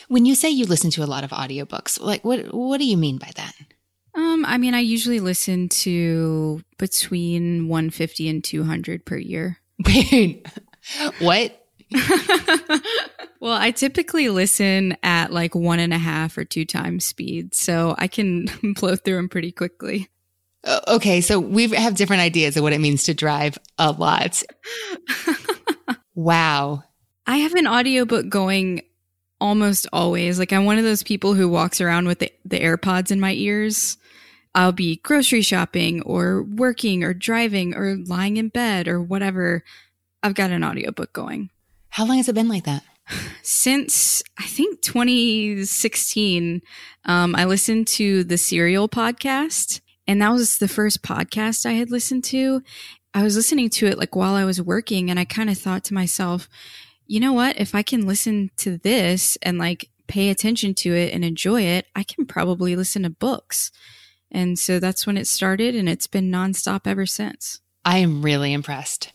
When 0.09 0.25
you 0.25 0.35
say 0.35 0.50
you 0.50 0.67
listen 0.67 0.91
to 0.91 1.05
a 1.05 1.06
lot 1.06 1.23
of 1.23 1.31
audiobooks, 1.31 2.00
like 2.00 2.25
what 2.25 2.53
what 2.53 2.79
do 2.79 2.85
you 2.85 2.97
mean 2.97 3.19
by 3.19 3.31
that? 3.37 3.53
Um, 4.17 4.44
I 4.44 4.59
mean, 4.59 4.75
I 4.75 4.81
usually 4.81 5.21
listen 5.21 5.69
to 5.69 6.62
between 6.79 7.69
150 7.69 8.29
and 8.29 8.43
200 8.43 9.05
per 9.05 9.19
year. 9.19 9.59
Wait, 9.87 10.44
what? 11.21 11.66
well, 13.41 13.56
I 13.56 13.71
typically 13.71 14.29
listen 14.29 14.97
at 15.03 15.33
like 15.33 15.55
one 15.55 15.79
and 15.79 15.93
a 15.93 15.99
half 15.99 16.37
or 16.37 16.44
two 16.44 16.65
times 16.65 17.05
speed, 17.05 17.55
so 17.55 17.94
I 17.99 18.09
can 18.09 18.49
blow 18.75 18.97
through 18.97 19.17
them 19.17 19.29
pretty 19.29 19.53
quickly. 19.53 20.09
Okay, 20.88 21.21
so 21.21 21.38
we 21.38 21.69
have 21.69 21.94
different 21.94 22.23
ideas 22.23 22.56
of 22.56 22.65
what 22.65 22.73
it 22.73 22.81
means 22.81 23.05
to 23.05 23.15
drive 23.15 23.56
a 23.79 23.93
lot. 23.93 24.43
wow. 26.15 26.82
I 27.25 27.37
have 27.39 27.55
an 27.55 27.69
audiobook 27.69 28.29
going 28.29 28.82
almost 29.41 29.87
always. 29.93 30.41
Like 30.41 30.53
I'm 30.53 30.65
one 30.65 30.79
of 30.79 30.84
those 30.84 31.05
people 31.05 31.34
who 31.34 31.49
walks 31.49 31.81
around 31.81 32.08
with 32.08 32.19
the, 32.19 32.32
the 32.44 32.58
AirPods 32.58 33.13
in 33.13 33.20
my 33.20 33.32
ears. 33.32 33.96
I'll 34.56 34.72
be 34.72 34.96
grocery 34.96 35.43
shopping 35.43 36.03
or 36.03 36.43
working 36.43 37.05
or 37.05 37.15
driving 37.15 37.75
or 37.75 37.96
lying 37.96 38.37
in 38.37 38.49
bed 38.49 38.89
or 38.89 39.01
whatever. 39.01 39.63
I've 40.22 40.34
got 40.34 40.51
an 40.51 40.65
audiobook 40.65 41.13
going. 41.13 41.51
How 41.96 42.05
long 42.05 42.19
has 42.19 42.29
it 42.29 42.34
been 42.34 42.48
like 42.48 42.65
that? 42.65 42.82
Since 43.43 44.22
I 44.38 44.43
think 44.43 44.82
2016, 44.82 46.60
um, 47.06 47.34
I 47.34 47.46
listened 47.46 47.86
to 47.86 48.22
the 48.22 48.36
Serial 48.36 48.86
podcast, 48.86 49.81
and 50.06 50.20
that 50.20 50.31
was 50.31 50.58
the 50.58 50.69
first 50.69 51.03
podcast 51.03 51.65
I 51.65 51.72
had 51.72 51.91
listened 51.91 52.22
to. 52.24 52.60
I 53.15 53.22
was 53.22 53.34
listening 53.34 53.70
to 53.70 53.86
it 53.86 53.96
like 53.96 54.15
while 54.15 54.34
I 54.34 54.44
was 54.44 54.60
working, 54.60 55.08
and 55.08 55.19
I 55.19 55.24
kind 55.24 55.48
of 55.48 55.56
thought 55.56 55.84
to 55.84 55.94
myself, 55.94 56.50
you 57.06 57.19
know 57.19 57.32
what? 57.32 57.58
If 57.58 57.74
I 57.74 57.81
can 57.81 58.06
listen 58.06 58.50
to 58.58 58.76
this 58.76 59.38
and 59.41 59.56
like 59.56 59.88
pay 60.06 60.29
attention 60.29 60.74
to 60.74 60.94
it 60.94 61.15
and 61.15 61.24
enjoy 61.24 61.62
it, 61.62 61.86
I 61.96 62.03
can 62.03 62.26
probably 62.26 62.76
listen 62.76 63.05
to 63.05 63.10
books. 63.10 63.72
And 64.31 64.58
so 64.58 64.79
that's 64.79 65.06
when 65.06 65.17
it 65.17 65.26
started, 65.26 65.74
and 65.74 65.88
it's 65.88 66.06
been 66.06 66.31
nonstop 66.31 66.86
ever 66.86 67.06
since. 67.06 67.62
I 67.86 68.00
am 68.00 68.20
really 68.20 68.53
impressed. 68.53 69.15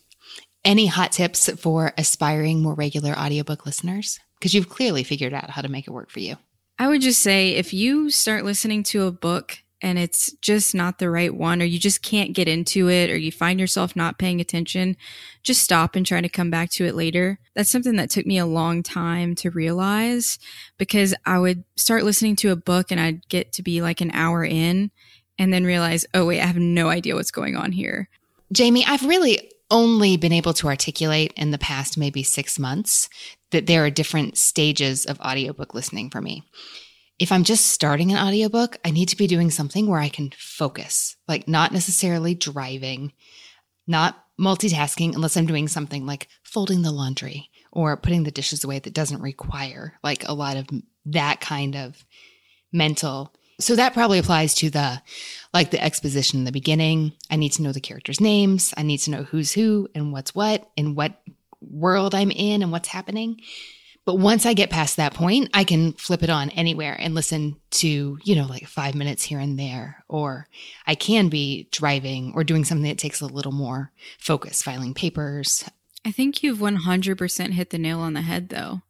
Any 0.64 0.86
hot 0.86 1.12
tips 1.12 1.50
for 1.60 1.92
aspiring 1.98 2.62
more 2.62 2.76
regular 2.76 3.18
audiobook 3.18 3.66
listeners? 3.66 4.20
Because 4.38 4.54
you've 4.54 4.70
clearly 4.70 5.04
figured 5.04 5.34
out 5.34 5.50
how 5.50 5.62
to 5.62 5.70
make 5.70 5.88
it 5.88 5.92
work 5.92 6.12
for 6.12 6.20
you. 6.20 6.36
I 6.78 6.88
would 6.88 7.02
just 7.02 7.22
say 7.22 7.52
if 7.52 7.74
you 7.74 8.10
start 8.10 8.46
listening 8.46 8.84
to 8.84 9.08
a 9.08 9.12
book 9.12 9.58
and 9.82 9.98
it's 9.98 10.32
just 10.34 10.76
not 10.76 11.00
the 11.00 11.10
right 11.10 11.34
one, 11.34 11.62
or 11.62 11.66
you 11.66 11.80
just 11.80 12.04
can't 12.04 12.34
get 12.34 12.48
into 12.48 12.88
it, 12.90 13.10
or 13.10 13.18
you 13.18 13.32
find 13.32 13.60
yourself 13.60 13.96
not 13.96 14.20
paying 14.20 14.40
attention, 14.40 14.96
just 15.42 15.64
stop 15.64 15.96
and 15.96 16.06
try 16.06 16.22
to 16.22 16.30
come 16.30 16.52
back 16.52 16.70
to 16.72 16.86
it 16.86 16.94
later. 16.94 17.40
That's 17.56 17.72
something 17.72 17.96
that 17.96 18.12
took 18.12 18.28
me 18.28 18.38
a 18.38 18.46
long 18.46 18.84
time 18.84 19.34
to 19.36 19.50
realize 19.50 20.38
because 20.78 21.16
I 21.26 21.40
would 21.40 21.64
start 21.76 22.04
listening 22.04 22.36
to 22.38 22.52
a 22.52 22.56
book 22.56 22.92
and 22.92 23.00
I'd 23.00 23.28
get 23.28 23.54
to 23.54 23.64
be 23.64 23.82
like 23.82 24.02
an 24.02 24.12
hour 24.14 24.46
in 24.46 24.92
and 25.40 25.52
then 25.52 25.64
realize, 25.64 26.06
oh, 26.14 26.28
wait, 26.28 26.42
I 26.42 26.46
have 26.46 26.58
no 26.58 26.90
idea 26.90 27.16
what's 27.16 27.32
going 27.32 27.56
on 27.56 27.72
here. 27.72 28.08
Jamie, 28.52 28.86
I've 28.86 29.04
really 29.04 29.52
only 29.72 30.18
been 30.18 30.32
able 30.32 30.54
to 30.54 30.68
articulate 30.68 31.34
in 31.36 31.52
the 31.52 31.58
past 31.58 31.98
maybe 31.98 32.22
six 32.22 32.60
months 32.60 33.10
that 33.52 33.66
there 33.66 33.84
are 33.86 33.90
different 33.90 34.38
stages 34.38 35.06
of 35.06 35.20
audiobook 35.22 35.74
listening 35.74 36.10
for 36.10 36.22
me. 36.22 36.44
If 37.18 37.32
I'm 37.32 37.44
just 37.44 37.68
starting 37.68 38.12
an 38.12 38.18
audiobook, 38.18 38.78
I 38.84 38.92
need 38.92 39.10
to 39.10 39.18
be 39.18 39.28
doing 39.28 39.52
something 39.52 39.88
where 39.88 40.00
I 40.00 40.10
can 40.10 40.32
focus, 40.38 41.16
like 41.28 41.48
not 41.48 41.72
necessarily 41.72 42.36
driving, 42.36 43.14
not 43.88 44.24
multitasking, 44.40 45.16
unless 45.16 45.38
I'm 45.38 45.46
doing 45.46 45.68
something 45.68 46.06
like 46.06 46.28
folding 46.44 46.82
the 46.82 46.92
laundry 46.92 47.50
or 47.72 47.96
putting 47.96 48.24
the 48.24 48.32
dishes 48.32 48.64
away 48.64 48.80
that 48.80 48.94
doesn't 48.94 49.22
require 49.22 50.00
like 50.04 50.28
a 50.28 50.34
lot 50.34 50.58
of 50.58 50.68
that 51.06 51.42
kind 51.42 51.76
of 51.76 52.06
mental 52.74 53.34
so 53.62 53.76
that 53.76 53.94
probably 53.94 54.20
applies 54.20 54.54
to 54.56 54.70
the 54.70 55.02
like 55.54 55.72
the 55.72 55.84
exposition 55.84 56.40
in 56.40 56.46
the 56.46 56.52
beginning. 56.52 57.14
I 57.30 57.36
need 57.36 57.52
to 57.54 57.62
know 57.62 57.72
the 57.72 57.82
characters' 57.82 58.22
names. 58.22 58.74
I 58.78 58.84
need 58.84 59.00
to 59.00 59.12
know 59.12 59.24
who's 59.24 59.52
who 59.52 59.88
and 59.94 60.12
what's 60.14 60.34
what 60.34 60.70
and 60.78 60.96
what 60.96 61.22
world 61.62 62.16
I'm 62.16 62.32
in 62.32 62.62
and 62.62 62.72
what's 62.72 62.88
happening. 62.88 63.42
But 64.04 64.16
once 64.16 64.48
I 64.48 64.54
get 64.54 64.72
past 64.72 64.98
that 64.98 65.14
point, 65.14 65.50
I 65.54 65.64
can 65.64 65.94
flip 65.94 66.24
it 66.24 66.30
on 66.30 66.50
anywhere 66.52 66.98
and 67.00 67.14
listen 67.14 67.58
to, 67.72 68.18
you 68.24 68.36
know, 68.36 68.48
like 68.48 68.66
five 68.66 68.96
minutes 68.96 69.24
here 69.24 69.40
and 69.40 69.60
there. 69.60 70.04
Or 70.08 70.48
I 70.88 70.96
can 70.96 71.30
be 71.30 71.68
driving 71.72 72.34
or 72.36 72.44
doing 72.44 72.66
something 72.66 72.88
that 72.90 72.98
takes 72.98 73.22
a 73.22 73.28
little 73.28 73.52
more 73.52 73.92
focus, 74.18 74.64
filing 74.64 74.96
papers. 74.96 75.64
I 76.04 76.12
think 76.12 76.42
you've 76.42 76.58
100% 76.58 77.52
hit 77.52 77.70
the 77.70 77.78
nail 77.78 78.00
on 78.00 78.14
the 78.14 78.22
head, 78.22 78.50
though. 78.50 78.82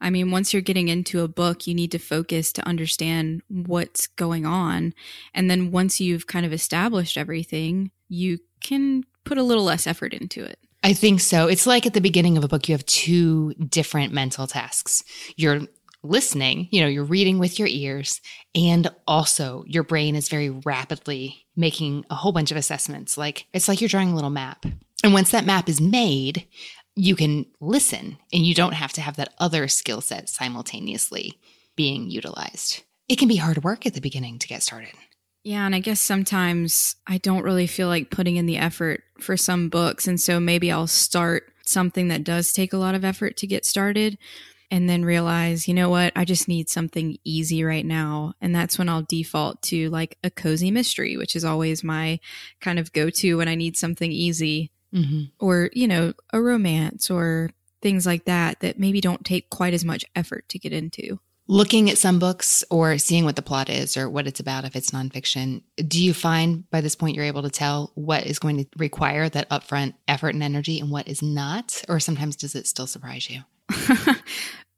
I 0.00 0.10
mean, 0.10 0.30
once 0.30 0.52
you're 0.52 0.62
getting 0.62 0.88
into 0.88 1.22
a 1.22 1.28
book, 1.28 1.66
you 1.66 1.74
need 1.74 1.90
to 1.92 1.98
focus 1.98 2.52
to 2.52 2.66
understand 2.66 3.42
what's 3.48 4.06
going 4.06 4.44
on. 4.44 4.92
And 5.34 5.50
then 5.50 5.70
once 5.70 6.00
you've 6.00 6.26
kind 6.26 6.44
of 6.44 6.52
established 6.52 7.16
everything, 7.16 7.90
you 8.08 8.38
can 8.60 9.04
put 9.24 9.38
a 9.38 9.42
little 9.42 9.64
less 9.64 9.86
effort 9.86 10.12
into 10.12 10.44
it. 10.44 10.58
I 10.84 10.92
think 10.92 11.20
so. 11.20 11.48
It's 11.48 11.66
like 11.66 11.86
at 11.86 11.94
the 11.94 12.00
beginning 12.00 12.36
of 12.36 12.44
a 12.44 12.48
book, 12.48 12.68
you 12.68 12.74
have 12.74 12.86
two 12.86 13.54
different 13.54 14.12
mental 14.12 14.46
tasks. 14.46 15.02
You're 15.36 15.62
listening, 16.02 16.68
you 16.70 16.80
know, 16.80 16.86
you're 16.86 17.02
reading 17.02 17.38
with 17.38 17.58
your 17.58 17.68
ears, 17.68 18.20
and 18.54 18.88
also 19.06 19.64
your 19.66 19.82
brain 19.82 20.14
is 20.14 20.28
very 20.28 20.50
rapidly 20.50 21.46
making 21.56 22.04
a 22.10 22.14
whole 22.14 22.32
bunch 22.32 22.50
of 22.50 22.56
assessments. 22.56 23.18
Like 23.18 23.46
it's 23.52 23.66
like 23.66 23.80
you're 23.80 23.88
drawing 23.88 24.12
a 24.12 24.14
little 24.14 24.30
map. 24.30 24.64
And 25.02 25.12
once 25.12 25.30
that 25.30 25.44
map 25.44 25.68
is 25.68 25.80
made, 25.80 26.46
you 26.96 27.14
can 27.14 27.46
listen 27.60 28.16
and 28.32 28.44
you 28.44 28.54
don't 28.54 28.72
have 28.72 28.92
to 28.94 29.02
have 29.02 29.16
that 29.16 29.34
other 29.38 29.68
skill 29.68 30.00
set 30.00 30.28
simultaneously 30.28 31.38
being 31.76 32.10
utilized. 32.10 32.82
It 33.08 33.18
can 33.18 33.28
be 33.28 33.36
hard 33.36 33.62
work 33.62 33.86
at 33.86 33.94
the 33.94 34.00
beginning 34.00 34.38
to 34.40 34.48
get 34.48 34.62
started. 34.62 34.94
Yeah, 35.44 35.64
and 35.64 35.76
I 35.76 35.78
guess 35.78 36.00
sometimes 36.00 36.96
I 37.06 37.18
don't 37.18 37.44
really 37.44 37.68
feel 37.68 37.86
like 37.86 38.10
putting 38.10 38.36
in 38.36 38.46
the 38.46 38.56
effort 38.56 39.04
for 39.20 39.36
some 39.36 39.68
books. 39.68 40.08
And 40.08 40.20
so 40.20 40.40
maybe 40.40 40.72
I'll 40.72 40.88
start 40.88 41.52
something 41.64 42.08
that 42.08 42.24
does 42.24 42.52
take 42.52 42.72
a 42.72 42.78
lot 42.78 42.96
of 42.96 43.04
effort 43.04 43.36
to 43.36 43.46
get 43.46 43.64
started 43.64 44.18
and 44.70 44.88
then 44.88 45.04
realize, 45.04 45.68
you 45.68 45.74
know 45.74 45.88
what, 45.88 46.12
I 46.16 46.24
just 46.24 46.48
need 46.48 46.68
something 46.68 47.18
easy 47.22 47.62
right 47.62 47.86
now. 47.86 48.34
And 48.40 48.52
that's 48.52 48.78
when 48.78 48.88
I'll 48.88 49.02
default 49.02 49.62
to 49.64 49.88
like 49.90 50.18
a 50.24 50.30
cozy 50.30 50.72
mystery, 50.72 51.16
which 51.16 51.36
is 51.36 51.44
always 51.44 51.84
my 51.84 52.18
kind 52.60 52.80
of 52.80 52.92
go 52.92 53.10
to 53.10 53.36
when 53.36 53.46
I 53.46 53.54
need 53.54 53.76
something 53.76 54.10
easy 54.10 54.72
mm-hmm. 54.96 55.24
or, 55.38 55.70
you 55.72 55.86
know, 55.86 56.14
a 56.32 56.40
romance 56.40 57.10
or 57.10 57.50
things 57.82 58.06
like 58.06 58.24
that 58.24 58.60
that 58.60 58.78
maybe 58.78 59.00
don't 59.00 59.24
take 59.24 59.50
quite 59.50 59.74
as 59.74 59.84
much 59.84 60.04
effort 60.14 60.48
to 60.48 60.58
get 60.58 60.72
into. 60.72 61.20
Looking 61.48 61.88
at 61.90 61.98
some 61.98 62.18
books 62.18 62.64
or 62.70 62.98
seeing 62.98 63.24
what 63.24 63.36
the 63.36 63.42
plot 63.42 63.70
is 63.70 63.96
or 63.96 64.10
what 64.10 64.26
it's 64.26 64.40
about 64.40 64.64
if 64.64 64.74
it's 64.74 64.90
nonfiction, 64.90 65.62
do 65.76 66.02
you 66.02 66.12
find 66.12 66.68
by 66.70 66.80
this 66.80 66.96
point 66.96 67.14
you're 67.14 67.24
able 67.24 67.42
to 67.42 67.50
tell 67.50 67.92
what 67.94 68.26
is 68.26 68.40
going 68.40 68.56
to 68.56 68.66
require 68.76 69.28
that 69.28 69.48
upfront 69.50 69.94
effort 70.08 70.34
and 70.34 70.42
energy 70.42 70.80
and 70.80 70.90
what 70.90 71.06
is 71.06 71.22
not? 71.22 71.84
Or 71.88 72.00
sometimes 72.00 72.34
does 72.34 72.56
it 72.56 72.66
still 72.66 72.88
surprise 72.88 73.30
you? 73.30 73.42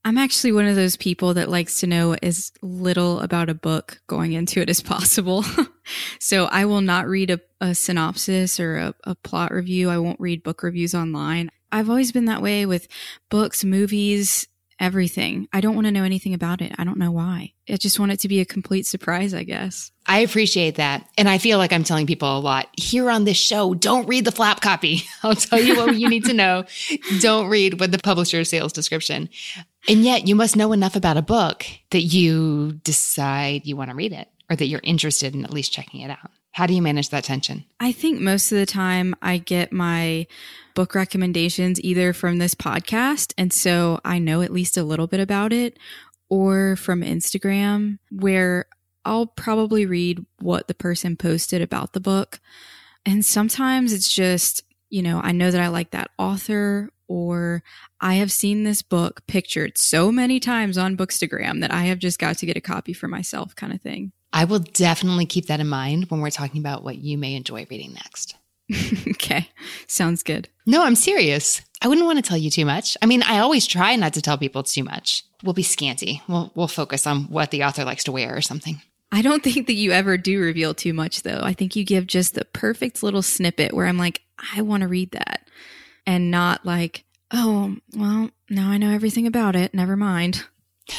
I'm 0.05 0.19
actually 0.19 0.53
one 0.53 0.67
of 0.67 0.77
those 0.77 0.97
people 0.97 1.35
that 1.35 1.49
likes 1.49 1.81
to 1.81 1.87
know 1.87 2.15
as 2.23 2.53
little 2.63 3.21
about 3.21 3.49
a 3.49 3.55
book 3.55 4.01
going 4.07 4.33
into 4.33 4.61
it 4.61 4.69
as 4.69 4.81
possible. 4.81 5.45
so 6.19 6.47
I 6.47 6.65
will 6.65 6.81
not 6.81 7.07
read 7.07 7.31
a, 7.31 7.41
a 7.61 7.75
synopsis 7.75 8.61
or 8.61 8.77
a, 8.77 8.95
a 9.05 9.15
plot 9.15 9.53
review. 9.53 9.91
I 9.91 9.99
won't 9.99 10.21
read 10.21 10.43
book 10.43 10.63
reviews 10.63 10.95
online. 10.95 11.51
I've 11.71 11.91
always 11.91 12.13
been 12.13 12.27
that 12.27 12.43
way 12.43 12.67
with 12.67 12.89
books, 13.29 13.65
movies, 13.65 14.47
everything. 14.81 15.49
I 15.53 15.61
don't 15.61 15.75
want 15.75 15.87
to 15.87 15.91
know 15.91 16.05
anything 16.05 16.35
about 16.35 16.63
it. 16.63 16.73
I 16.79 16.85
don't 16.85 16.99
know 16.99 17.11
why. 17.11 17.53
I 17.69 17.77
just 17.77 17.99
want 17.99 18.13
it 18.13 18.21
to 18.21 18.29
be 18.29 18.41
a 18.41 18.45
complete 18.45 18.87
surprise, 18.87 19.35
I 19.35 19.43
guess. 19.43 19.91
I 20.07 20.21
appreciate 20.21 20.77
that. 20.77 21.07
And 21.19 21.29
I 21.29 21.39
feel 21.39 21.59
like 21.59 21.73
I'm 21.73 21.85
telling 21.85 22.07
people 22.07 22.39
a 22.39 22.41
lot 22.41 22.69
here 22.77 23.11
on 23.11 23.25
this 23.25 23.37
show 23.37 23.75
don't 23.75 24.09
read 24.09 24.25
the 24.25 24.33
flap 24.33 24.61
copy. 24.61 25.03
I'll 25.23 25.35
tell 25.35 25.61
you 25.61 25.77
what 25.77 25.97
you 25.97 26.09
need 26.09 26.25
to 26.27 26.33
know. 26.33 26.65
Don't 27.21 27.49
read 27.49 27.81
what 27.81 27.93
the 27.93 27.99
publisher's 27.99 28.49
sales 28.49 28.73
description. 28.73 29.29
And 29.89 30.05
yet 30.05 30.29
you 30.29 30.35
must 30.35 30.57
know 30.57 30.73
enough 30.73 30.97
about 30.97 31.17
a 31.17 31.23
book 31.23 31.67
that 31.91 32.03
you 32.03 32.73
decide 32.85 33.67
you 33.67 33.77
want 33.77 33.91
to 33.91 33.97
read 33.97 34.13
it 34.13 34.29
or 34.51 34.57
that 34.57 34.67
you're 34.67 34.81
interested 34.83 35.35
in 35.35 35.45
at 35.45 35.53
least 35.53 35.73
checking 35.73 36.01
it 36.01 36.11
out. 36.11 36.31
How 36.53 36.67
do 36.67 36.75
you 36.75 36.83
manage 36.83 37.11
that 37.11 37.25
tension? 37.25 37.65
I 37.79 37.93
think 37.93 38.21
most 38.21 38.51
of 38.51 38.59
the 38.59 38.67
time 38.67 39.15
I 39.23 39.39
get 39.39 39.73
my 39.73 40.27
book 40.75 40.95
recommendations 40.95 41.81
either 41.81 42.13
from 42.13 42.39
this 42.39 42.55
podcast, 42.55 43.33
and 43.39 43.53
so 43.53 44.01
I 44.05 44.19
know 44.19 44.43
at 44.43 44.53
least 44.53 44.77
a 44.77 44.83
little 44.83 45.07
bit 45.07 45.21
about 45.21 45.53
it, 45.53 45.79
or 46.29 46.77
from 46.77 47.03
Instagram, 47.03 47.99
where 48.11 48.67
I'll 49.05 49.27
probably 49.27 49.87
read 49.87 50.25
what 50.41 50.69
the 50.69 50.75
person 50.75 51.17
posted 51.17 51.63
about 51.63 51.93
the 51.93 52.01
book. 52.01 52.41
And 53.07 53.25
sometimes 53.25 53.93
it's 53.93 54.13
just, 54.13 54.63
you 54.91 55.03
know, 55.03 55.21
I 55.23 55.33
know 55.33 55.51
that 55.51 55.61
I 55.61 55.69
like 55.69 55.93
that 55.93 56.11
author, 56.19 56.91
or 57.07 57.63
I 58.01 58.15
have 58.15 58.31
seen 58.31 58.65
this 58.65 58.83
book 58.83 59.27
pictured 59.27 59.79
so 59.79 60.13
many 60.13 60.41
times 60.41 60.77
on 60.77 60.97
Bookstagram 60.97 61.61
that 61.61 61.73
I 61.73 61.85
have 61.85 61.99
just 61.99 62.19
got 62.19 62.37
to 62.39 62.47
get 62.47 62.57
a 62.57 62.61
copy 62.61 62.93
for 62.93 63.09
myself, 63.09 63.57
kind 63.57 63.73
of 63.73 63.81
thing. 63.81 64.13
I 64.33 64.45
will 64.45 64.59
definitely 64.59 65.27
keep 65.27 65.47
that 65.47 65.61
in 65.61 65.69
mind 65.69 66.11
when 66.11 66.21
we're 66.21 66.31
talking 66.31 66.61
about 66.61 66.85
what 66.85 66.99
you 66.99 67.17
may 67.17 67.35
enjoy 67.35 67.67
reading 67.71 67.95
next. 67.95 68.37
okay, 69.09 69.49
sounds 69.87 70.23
good. 70.23 70.49
No, 70.67 70.85
I'm 70.85 70.95
serious. 70.95 71.63
I 71.81 71.89
wouldn't 71.89 72.07
want 72.07 72.19
to 72.19 72.29
tell 72.29 72.37
you 72.37 72.51
too 72.51 72.67
much. 72.67 72.97
I 73.01 73.07
mean, 73.07 73.23
I 73.23 73.39
always 73.39 73.67
try 73.67 73.97
not 73.97 74.15
to 74.15 74.23
tell 74.23 74.37
people 74.37 74.63
too 74.63 74.85
much. 74.85 75.25
We'll 75.43 75.55
be 75.55 75.63
scanty. 75.63 76.23
We'll 76.29 76.53
we'll 76.55 76.69
focus 76.69 77.07
on 77.07 77.25
what 77.25 77.51
the 77.51 77.65
author 77.65 77.85
likes 77.85 78.05
to 78.05 78.13
wear 78.13 78.37
or 78.37 78.43
something. 78.43 78.83
I 79.11 79.23
don't 79.23 79.43
think 79.45 79.67
that 79.67 79.75
you 79.75 79.93
ever 79.93 80.19
do 80.19 80.41
reveal 80.41 80.75
too 80.75 80.93
much 80.93 81.23
though. 81.23 81.41
I 81.43 81.55
think 81.55 81.77
you 81.77 81.85
give 81.85 82.07
just 82.07 82.35
the 82.35 82.45
perfect 82.45 83.03
little 83.03 83.23
snippet 83.23 83.73
where 83.73 83.87
I'm 83.87 83.99
like, 83.99 84.23
I 84.55 84.63
want 84.63 84.83
to 84.83 84.89
read 84.89 85.13
that. 85.13 85.49
And 86.07 86.31
not 86.31 86.65
like, 86.65 87.05
oh, 87.31 87.77
well, 87.95 88.31
now 88.49 88.71
I 88.71 88.79
know 88.79 88.91
everything 88.91 89.27
about 89.27 89.57
it. 89.57 89.75
Never 89.75 89.97
mind. 89.97 90.45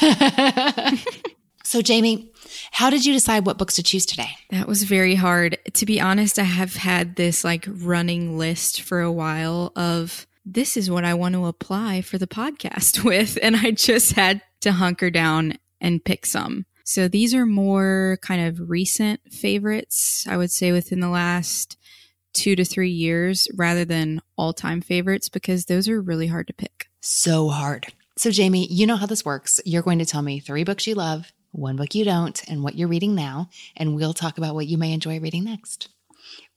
so, 1.70 1.82
Jamie, 1.82 2.28
how 2.72 2.90
did 2.90 3.06
you 3.06 3.12
decide 3.12 3.46
what 3.46 3.56
books 3.56 3.76
to 3.76 3.84
choose 3.84 4.04
today? 4.04 4.30
That 4.50 4.66
was 4.66 4.82
very 4.82 5.14
hard. 5.14 5.56
To 5.74 5.86
be 5.86 6.00
honest, 6.00 6.36
I 6.36 6.42
have 6.42 6.74
had 6.74 7.14
this 7.14 7.44
like 7.44 7.64
running 7.68 8.36
list 8.36 8.80
for 8.80 9.00
a 9.00 9.12
while 9.12 9.70
of 9.76 10.26
this 10.44 10.76
is 10.76 10.90
what 10.90 11.04
I 11.04 11.14
want 11.14 11.36
to 11.36 11.46
apply 11.46 12.02
for 12.02 12.18
the 12.18 12.26
podcast 12.26 13.04
with. 13.04 13.38
And 13.40 13.54
I 13.54 13.70
just 13.70 14.14
had 14.14 14.42
to 14.62 14.72
hunker 14.72 15.10
down 15.10 15.58
and 15.80 16.04
pick 16.04 16.26
some. 16.26 16.66
So 16.82 17.06
these 17.06 17.36
are 17.36 17.46
more 17.46 18.18
kind 18.20 18.48
of 18.48 18.68
recent 18.68 19.20
favorites, 19.32 20.26
I 20.28 20.36
would 20.36 20.50
say 20.50 20.72
within 20.72 20.98
the 20.98 21.08
last 21.08 21.78
two 22.32 22.56
to 22.56 22.64
three 22.64 22.90
years 22.90 23.46
rather 23.54 23.84
than 23.84 24.22
all 24.36 24.52
time 24.52 24.80
favorites 24.80 25.28
because 25.28 25.66
those 25.66 25.88
are 25.88 26.02
really 26.02 26.26
hard 26.26 26.48
to 26.48 26.52
pick. 26.52 26.88
So 27.00 27.48
hard. 27.48 27.92
So, 28.16 28.32
Jamie, 28.32 28.66
you 28.66 28.88
know 28.88 28.96
how 28.96 29.06
this 29.06 29.24
works. 29.24 29.60
You're 29.64 29.82
going 29.82 30.00
to 30.00 30.04
tell 30.04 30.20
me 30.20 30.40
three 30.40 30.64
books 30.64 30.86
you 30.86 30.94
love, 30.94 31.32
one 31.52 31.76
book 31.76 31.94
you 31.94 32.04
don't, 32.04 32.42
and 32.48 32.62
what 32.62 32.76
you're 32.76 32.88
reading 32.88 33.14
now, 33.14 33.48
and 33.76 33.94
we'll 33.94 34.14
talk 34.14 34.38
about 34.38 34.54
what 34.54 34.66
you 34.66 34.78
may 34.78 34.92
enjoy 34.92 35.20
reading 35.20 35.44
next. 35.44 35.88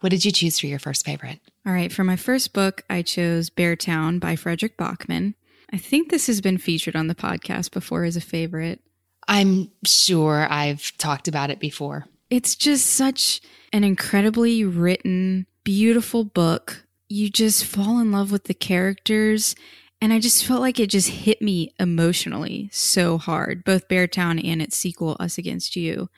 What 0.02 0.10
did 0.10 0.26
you 0.26 0.32
choose 0.32 0.60
for 0.60 0.68
your 0.68 0.80
first 0.80 1.06
favorite? 1.06 1.40
All 1.66 1.74
right, 1.74 1.92
for 1.92 2.04
my 2.04 2.16
first 2.16 2.54
book, 2.54 2.84
I 2.90 3.02
chose 3.02 3.50
Beartown 3.50 4.20
by 4.20 4.36
Fredrik 4.36 4.78
Backman. 4.78 5.36
I 5.72 5.78
think 5.78 6.10
this 6.10 6.28
has 6.28 6.42
been 6.42 6.58
featured 6.58 6.96
on 6.96 7.08
the 7.08 7.16
podcast 7.16 7.72
before 7.72 8.04
as 8.04 8.16
a 8.16 8.22
favorite. 8.22 8.82
I'm 9.28 9.72
sure 9.86 10.46
I've 10.50 10.96
talked 10.98 11.28
about 11.28 11.50
it 11.50 11.60
before. 11.60 12.06
It's 12.30 12.56
just 12.56 12.88
such 12.88 13.42
an 13.72 13.84
incredibly 13.84 14.64
written, 14.66 15.48
beautiful 15.64 16.24
book. 16.24 16.86
You 17.08 17.30
just 17.30 17.66
fall 17.66 18.00
in 18.00 18.12
love 18.12 18.32
with 18.32 18.46
the 18.46 18.54
characters. 18.54 19.56
And 20.04 20.12
I 20.12 20.20
just 20.20 20.46
felt 20.46 20.60
like 20.60 20.82
it 20.82 20.90
just 20.90 21.08
hit 21.08 21.42
me 21.42 21.74
emotionally 21.80 22.70
so 22.74 23.18
hard, 23.18 23.64
both 23.64 23.88
Beartown 23.88 24.46
and 24.46 24.62
its 24.62 24.76
sequel, 24.76 25.16
Us 25.18 25.38
Against 25.38 25.78
You. 25.78 26.10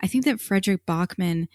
I 0.00 0.06
think 0.06 0.24
that 0.26 0.40
Fredrik 0.40 0.86
Backman 0.86 1.48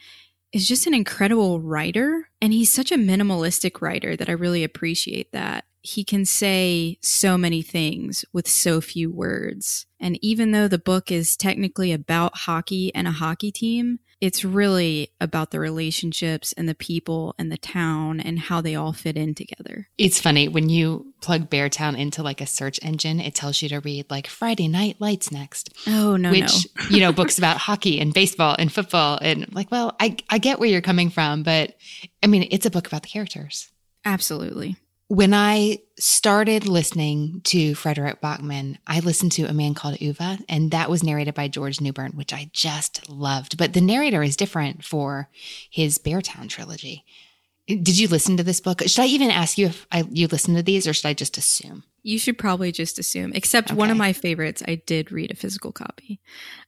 is 0.52 0.68
just 0.68 0.86
an 0.86 0.94
incredible 0.94 1.62
writer, 1.62 2.28
and 2.42 2.52
he's 2.52 2.74
such 2.74 2.92
a 2.92 2.98
minimalistic 2.98 3.82
writer 3.82 4.18
that 4.18 4.28
I 4.28 4.34
really 4.34 4.66
appreciate 4.66 5.32
that. 5.32 5.64
He 5.80 6.04
can 6.04 6.26
say 6.26 6.98
so 7.02 7.38
many 7.38 7.62
things 7.62 8.26
with 8.34 8.50
so 8.50 8.82
few 8.82 9.10
words. 9.10 9.86
And 9.98 10.20
even 10.22 10.52
though 10.52 10.68
the 10.68 10.78
book 10.78 11.10
is 11.10 11.38
technically 11.38 11.94
about 11.94 12.40
hockey 12.40 12.94
and 12.94 13.08
a 13.08 13.12
hockey 13.12 13.50
team, 13.50 14.00
It's 14.20 14.44
really 14.44 15.12
about 15.22 15.52
the 15.52 15.60
relationships 15.60 16.54
and 16.54 16.68
the 16.68 16.76
people 16.76 17.36
and 17.38 17.52
the 17.52 17.58
town 17.58 18.20
and 18.20 18.40
how 18.40 18.62
they 18.62 18.76
all 18.76 18.94
fit 18.94 19.16
in 19.16 19.36
together. 19.36 19.90
It's 19.98 20.20
funny 20.20 20.48
when 20.48 20.70
you 20.70 21.14
plug 21.22 21.50
Beartown 21.50 21.98
into 21.98 22.24
like 22.24 22.42
a 22.42 22.48
search 22.48 22.80
engine, 22.82 23.20
it 23.20 23.36
tells 23.36 23.62
you 23.62 23.70
to 23.70 23.80
read 23.80 24.10
like 24.10 24.28
Friday 24.28 24.68
Night 24.68 24.98
Lights 25.00 25.32
next. 25.32 25.70
Oh, 25.86 26.18
no, 26.18 26.32
which, 26.32 26.68
no. 26.76 26.86
you 26.90 27.00
know, 27.00 27.12
books 27.12 27.38
about 27.38 27.58
hockey 27.58 28.00
and 28.00 28.14
baseball 28.14 28.56
and 28.58 28.72
football. 28.72 29.20
And 29.22 29.54
like, 29.54 29.70
well, 29.72 29.96
I, 30.00 30.18
I 30.30 30.40
get 30.40 30.60
where 30.60 30.70
you're 30.70 30.82
coming 30.82 31.10
from, 31.10 31.44
but 31.44 31.76
I 32.24 32.28
mean, 32.28 32.48
it's 32.50 32.66
a 32.66 32.72
book 32.72 32.88
about 32.88 33.04
the 33.04 33.10
characters. 33.10 33.70
Absolutely. 34.04 34.78
When 35.10 35.34
I 35.34 35.80
started 35.98 36.68
listening 36.68 37.40
to 37.46 37.76
Fredrik 37.76 38.20
Backman, 38.20 38.76
I 38.86 39.00
listened 39.00 39.32
to 39.34 39.46
A 39.46 39.54
Man 39.54 39.74
Called 39.74 39.98
Ove, 40.02 40.44
and 40.50 40.72
that 40.72 40.90
was 40.90 41.02
narrated 41.02 41.34
by 41.34 41.48
George 41.48 41.80
Newbern, 41.80 42.12
which 42.12 42.34
I 42.34 42.50
just 42.52 43.10
loved. 43.10 43.58
But 43.58 43.72
the 43.72 43.80
narrator 43.80 44.22
is 44.22 44.36
different 44.36 44.84
for 44.84 45.30
his 45.70 45.98
Beartown 45.98 46.50
trilogy. 46.50 47.06
Did 47.68 48.00
you 48.00 48.08
listen 48.08 48.38
to 48.38 48.44
this 48.44 48.62
book? 48.62 48.82
Should 48.82 49.02
I 49.02 49.08
even 49.08 49.30
ask 49.30 49.58
you 49.58 49.68
if 49.68 49.86
I, 49.92 50.06
you 50.10 50.28
listened 50.28 50.56
to 50.56 50.64
these, 50.64 50.88
or 50.88 50.94
should 50.94 51.08
I 51.08 51.14
just 51.14 51.38
assume? 51.38 51.84
You 52.02 52.18
should 52.18 52.38
probably 52.38 52.72
just 52.72 52.98
assume, 52.98 53.34
except 53.34 53.72
okay. 53.72 53.78
one 53.78 53.90
of 53.90 53.98
my 53.98 54.14
favorites, 54.14 54.64
I 54.66 54.76
did 54.76 55.12
read 55.12 55.32
a 55.32 55.36
physical 55.36 55.74
copy. 55.74 56.22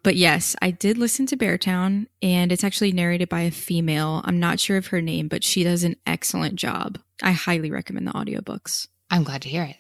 But 0.04 0.18
yes, 0.18 0.58
I 0.62 0.72
did 0.72 0.98
listen 0.98 1.26
to 1.28 1.38
Beartown, 1.38 2.08
and 2.22 2.52
it's 2.52 2.66
actually 2.66 2.92
narrated 2.92 3.30
by 3.30 3.42
a 3.42 3.52
female. 3.52 4.22
I'm 4.26 4.42
not 4.42 4.60
sure 4.60 4.76
of 4.76 4.88
her 4.88 5.02
name, 5.02 5.30
but 5.30 5.46
she 5.46 5.64
does 5.64 5.86
an 5.86 5.96
excellent 6.06 6.56
job. 6.56 7.00
I 7.24 7.32
highly 7.32 7.72
recommend 7.72 8.06
the 8.06 8.12
audiobooks. 8.12 8.90
I'm 9.10 9.24
glad 9.24 9.42
to 9.44 9.50
hear 9.50 9.64
it. 9.64 9.78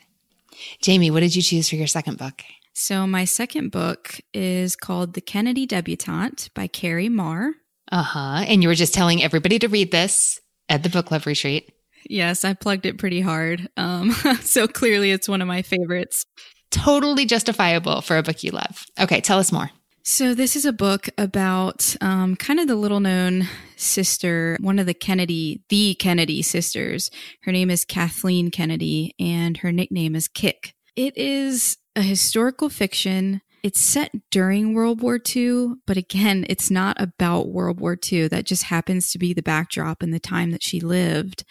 Jamie, 0.82 1.12
what 1.12 1.20
did 1.20 1.36
you 1.36 1.42
choose 1.42 1.68
for 1.68 1.76
your 1.76 1.88
second 1.88 2.18
book? 2.18 2.44
So, 2.74 3.06
my 3.06 3.26
second 3.26 3.72
book 3.72 4.22
is 4.34 4.78
called 4.78 5.14
The 5.14 5.22
Kennedy 5.22 5.68
Debutante 5.68 6.50
by 6.54 6.70
Kerri 6.70 7.10
Maher. 7.10 7.56
Uh 7.92 8.04
huh. 8.04 8.46
And 8.48 8.64
you 8.64 8.70
were 8.70 8.76
just 8.76 8.94
telling 8.94 9.22
everybody 9.22 9.60
to 9.60 9.68
read 9.68 9.92
this 9.92 10.40
at 10.70 10.84
the 10.84 10.90
book 10.90 11.08
club 11.08 11.26
retreat. 11.26 11.72
Yes, 12.10 12.46
I 12.46 12.54
plugged 12.54 12.86
it 12.86 12.98
pretty 12.98 13.22
hard. 13.22 13.68
Um, 13.76 14.12
so 14.42 14.68
clearly 14.68 15.12
it's 15.12 15.28
one 15.28 15.42
of 15.42 15.48
my 15.48 15.62
favorites. 15.62 16.26
Totally 16.72 17.26
justifiable 17.26 18.02
for 18.02 18.18
a 18.18 18.24
book 18.24 18.44
you 18.44 18.52
love. 18.52 18.86
Okay, 19.00 19.22
tell 19.22 19.40
us 19.40 19.52
more. 19.52 19.72
So, 20.04 20.34
this 20.34 20.56
is 20.56 20.66
a 20.66 20.74
book 20.74 21.10
about 21.18 21.96
um, 22.02 22.36
kind 22.36 22.60
of 22.60 22.68
the 22.68 22.76
little 22.76 23.02
known 23.02 23.48
sister, 23.76 24.58
one 24.60 24.80
of 24.80 24.86
the 24.86 24.94
Kennedy, 24.94 25.62
the 25.70 25.94
Kennedy 25.96 26.42
sisters. 26.42 27.12
Her 27.44 27.52
name 27.52 27.70
is 27.70 27.86
Kathleen 27.86 28.50
Kennedy, 28.50 29.14
and 29.20 29.58
her 29.58 29.72
nickname 29.72 30.16
is 30.16 30.28
Kick. 30.28 30.74
It 30.96 31.18
is 31.18 31.78
a 31.96 32.02
historical 32.02 32.70
fiction. 32.70 33.42
It's 33.64 33.82
set 33.82 34.12
during 34.32 34.74
World 34.74 35.02
War 35.02 35.20
II, 35.36 35.74
but 35.86 35.98
again, 35.98 36.46
it's 36.50 36.72
not 36.72 37.00
about 37.02 37.50
World 37.50 37.80
War 37.80 37.98
II. 38.12 38.28
That 38.28 38.46
just 38.46 38.64
happens 38.64 39.12
to 39.12 39.20
be 39.20 39.34
the 39.34 39.42
backdrop 39.42 40.02
and 40.02 40.14
the 40.14 40.20
time 40.20 40.52
that 40.52 40.64
she 40.64 40.80
lived. 40.80 41.44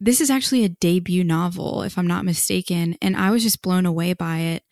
This 0.00 0.20
is 0.20 0.30
actually 0.30 0.64
a 0.64 0.68
debut 0.68 1.24
novel, 1.24 1.82
if 1.82 1.96
I'm 1.96 2.06
not 2.06 2.24
mistaken, 2.24 2.96
and 3.00 3.16
I 3.16 3.30
was 3.30 3.42
just 3.42 3.62
blown 3.62 3.86
away 3.86 4.12
by 4.12 4.38
it. 4.38 4.64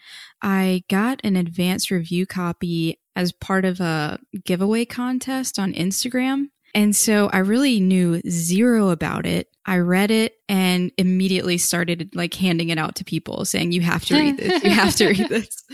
I 0.43 0.83
got 0.91 1.21
an 1.25 1.37
advanced 1.37 1.91
review 1.91 2.27
copy 2.27 2.99
as 3.15 3.33
part 3.33 3.65
of 3.65 3.81
a 3.81 4.19
giveaway 4.45 4.85
contest 4.85 5.59
on 5.59 5.73
Instagram. 5.73 6.47
And 6.75 6.97
so 6.97 7.29
I 7.33 7.39
really 7.39 7.81
knew 7.81 8.21
zero 8.29 8.89
about 8.89 9.27
it. 9.27 9.49
I 9.67 9.79
read 9.79 10.11
it 10.11 10.37
and 10.49 10.91
immediately 10.99 11.59
started 11.59 12.11
like 12.15 12.35
handing 12.35 12.71
it 12.71 12.79
out 12.79 12.97
to 12.97 13.05
people 13.05 13.45
saying, 13.45 13.73
you 13.73 13.83
have 13.83 14.05
to 14.07 14.17
read 14.17 14.39
this. 14.39 14.65
You 14.65 14.71
have 14.71 14.97
to 14.97 15.09
read 15.09 15.29
this. 15.29 15.65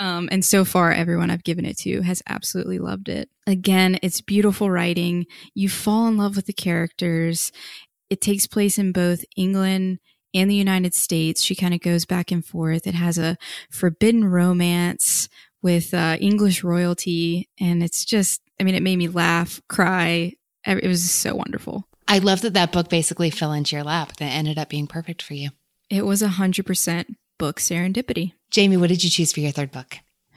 Um, 0.00 0.30
and 0.32 0.42
so 0.42 0.64
far, 0.64 0.92
everyone 0.92 1.30
I've 1.30 1.44
given 1.44 1.66
it 1.66 1.76
to 1.80 2.00
has 2.00 2.22
absolutely 2.26 2.78
loved 2.78 3.10
it. 3.10 3.28
Again, 3.46 3.98
it's 4.02 4.22
beautiful 4.22 4.70
writing. 4.70 5.26
You 5.54 5.68
fall 5.68 6.08
in 6.08 6.16
love 6.16 6.36
with 6.36 6.46
the 6.46 6.54
characters. 6.54 7.52
It 8.08 8.22
takes 8.22 8.46
place 8.46 8.78
in 8.78 8.92
both 8.92 9.26
England 9.36 9.98
and 10.32 10.50
the 10.50 10.54
United 10.54 10.94
States. 10.94 11.42
She 11.42 11.54
kind 11.54 11.74
of 11.74 11.80
goes 11.80 12.06
back 12.06 12.32
and 12.32 12.44
forth. 12.44 12.86
It 12.86 12.94
has 12.94 13.18
a 13.18 13.36
forbidden 13.70 14.24
romance 14.24 15.28
with 15.62 15.92
uh, 15.92 16.16
English 16.18 16.64
royalty. 16.64 17.50
And 17.60 17.82
it's 17.82 18.06
just, 18.06 18.40
I 18.58 18.64
mean, 18.64 18.74
it 18.74 18.82
made 18.82 18.96
me 18.96 19.08
laugh, 19.08 19.60
cry. 19.68 20.32
It 20.66 20.86
was 20.86 21.10
so 21.10 21.34
wonderful. 21.34 21.86
I 22.08 22.18
love 22.18 22.40
that 22.40 22.54
that 22.54 22.72
book 22.72 22.88
basically 22.88 23.28
fell 23.28 23.52
into 23.52 23.76
your 23.76 23.84
lap. 23.84 24.16
That 24.16 24.32
ended 24.32 24.58
up 24.58 24.70
being 24.70 24.86
perfect 24.86 25.20
for 25.20 25.34
you. 25.34 25.50
It 25.90 26.06
was 26.06 26.22
a 26.22 26.28
100% 26.28 27.16
book 27.40 27.58
serendipity. 27.58 28.34
Jamie, 28.50 28.76
what 28.76 28.90
did 28.90 29.02
you 29.02 29.08
choose 29.08 29.32
for 29.32 29.40
your 29.40 29.50
third 29.50 29.72
book? 29.72 29.96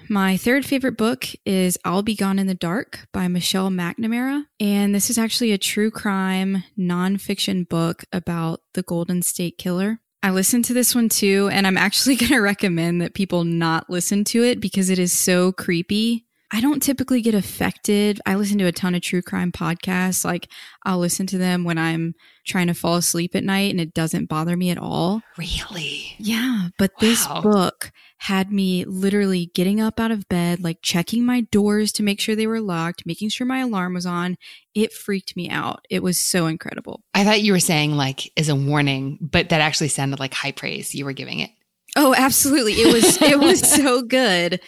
My 0.10 0.38
third 0.38 0.66
favorite 0.66 0.98
book 0.98 1.28
is 1.46 1.78
I'll 1.84 2.02
Be 2.02 2.16
Gone 2.16 2.39
in 2.39 2.48
the 2.48 2.56
Dark 2.56 3.08
by 3.12 3.28
Michelle 3.28 3.70
McNamara. 3.70 4.46
And 4.60 4.96
this 4.96 5.10
is 5.10 5.18
actually 5.18 5.52
a 5.52 5.58
true 5.58 5.92
crime 5.92 6.63
nonfiction 6.80 7.68
book 7.68 8.06
about 8.13 8.62
the 8.74 8.84
Golden 8.84 9.22
State 9.22 9.58
Killer. 9.58 10.00
I 10.22 10.32
listened 10.32 10.63
to 10.66 10.74
this 10.74 10.96
one 10.96 11.10
too, 11.10 11.50
and 11.52 11.68
I'm 11.68 11.78
actually 11.78 12.16
going 12.24 12.32
to 12.32 12.39
recommend 12.39 13.02
that 13.02 13.13
people 13.13 13.44
not 13.44 13.89
listen 13.89 14.24
to 14.26 14.44
it 14.44 14.62
because 14.62 14.89
it 14.89 14.98
is 14.98 15.12
so 15.12 15.52
creepy. 15.52 16.26
I 16.56 16.62
don't 16.62 16.84
typically 16.84 17.22
get 17.22 17.34
affected. 17.34 18.22
I 18.28 18.36
listen 18.36 18.60
to 18.60 18.68
a 18.68 18.72
ton 18.72 18.94
of 18.94 19.02
true 19.02 19.24
crime 19.24 19.52
podcasts. 19.52 20.24
Like 20.24 20.48
I'll 20.86 21.00
listen 21.00 21.26
to 21.28 21.39
them 21.39 21.63
when 21.63 21.80
I'm 21.80 22.13
trying 22.46 22.68
to 22.68 22.76
fall 22.76 22.96
asleep 22.96 23.36
at 23.36 23.44
night 23.44 23.72
and 23.72 23.82
it 23.82 23.96
doesn't 23.96 24.30
bother 24.30 24.56
me 24.56 24.70
at 24.70 24.78
all. 24.78 25.24
Really? 25.36 26.13
Yeah. 26.20 26.68
But 26.78 26.92
wow. 26.92 26.98
this 27.00 27.28
book 27.28 27.92
had 28.18 28.52
me 28.52 28.86
literally 28.86 29.50
getting 29.56 29.82
up 29.82 30.00
out 30.00 30.12
of 30.12 30.30
bed, 30.30 30.63
like 30.63 30.78
checking 30.84 31.26
my 31.26 31.42
doors 31.42 31.92
to 31.94 32.04
make 32.04 32.20
sure 32.20 32.36
they 32.36 32.46
were 32.46 32.62
locked, 32.62 33.08
making 33.08 33.30
sure 33.30 33.48
my 33.48 33.62
alarm 33.62 33.96
was 33.96 34.06
on. 34.06 34.38
It 34.76 34.94
freaked 34.94 35.36
me 35.36 35.50
out. 35.50 35.84
It 35.89 36.04
was 36.04 36.20
so 36.20 36.46
incredible. 36.46 37.02
I 37.16 37.24
thought 37.24 37.42
you 37.42 37.54
were 37.54 37.60
saying 37.60 37.94
like 37.98 38.32
as 38.38 38.50
a 38.50 38.56
warning, 38.56 39.18
but 39.20 39.50
that 39.50 39.60
actually 39.60 39.88
sounded 39.88 40.20
like 40.20 40.36
high 40.36 40.52
praise 40.52 40.94
you 40.94 41.06
were 41.06 41.13
giving 41.13 41.39
it. 41.39 41.50
Oh, 41.96 42.13
absolutely. 42.16 42.74
It 42.74 42.94
was 42.94 43.20
it 43.24 43.39
was 43.39 43.68
so 43.76 44.04
good 44.04 44.62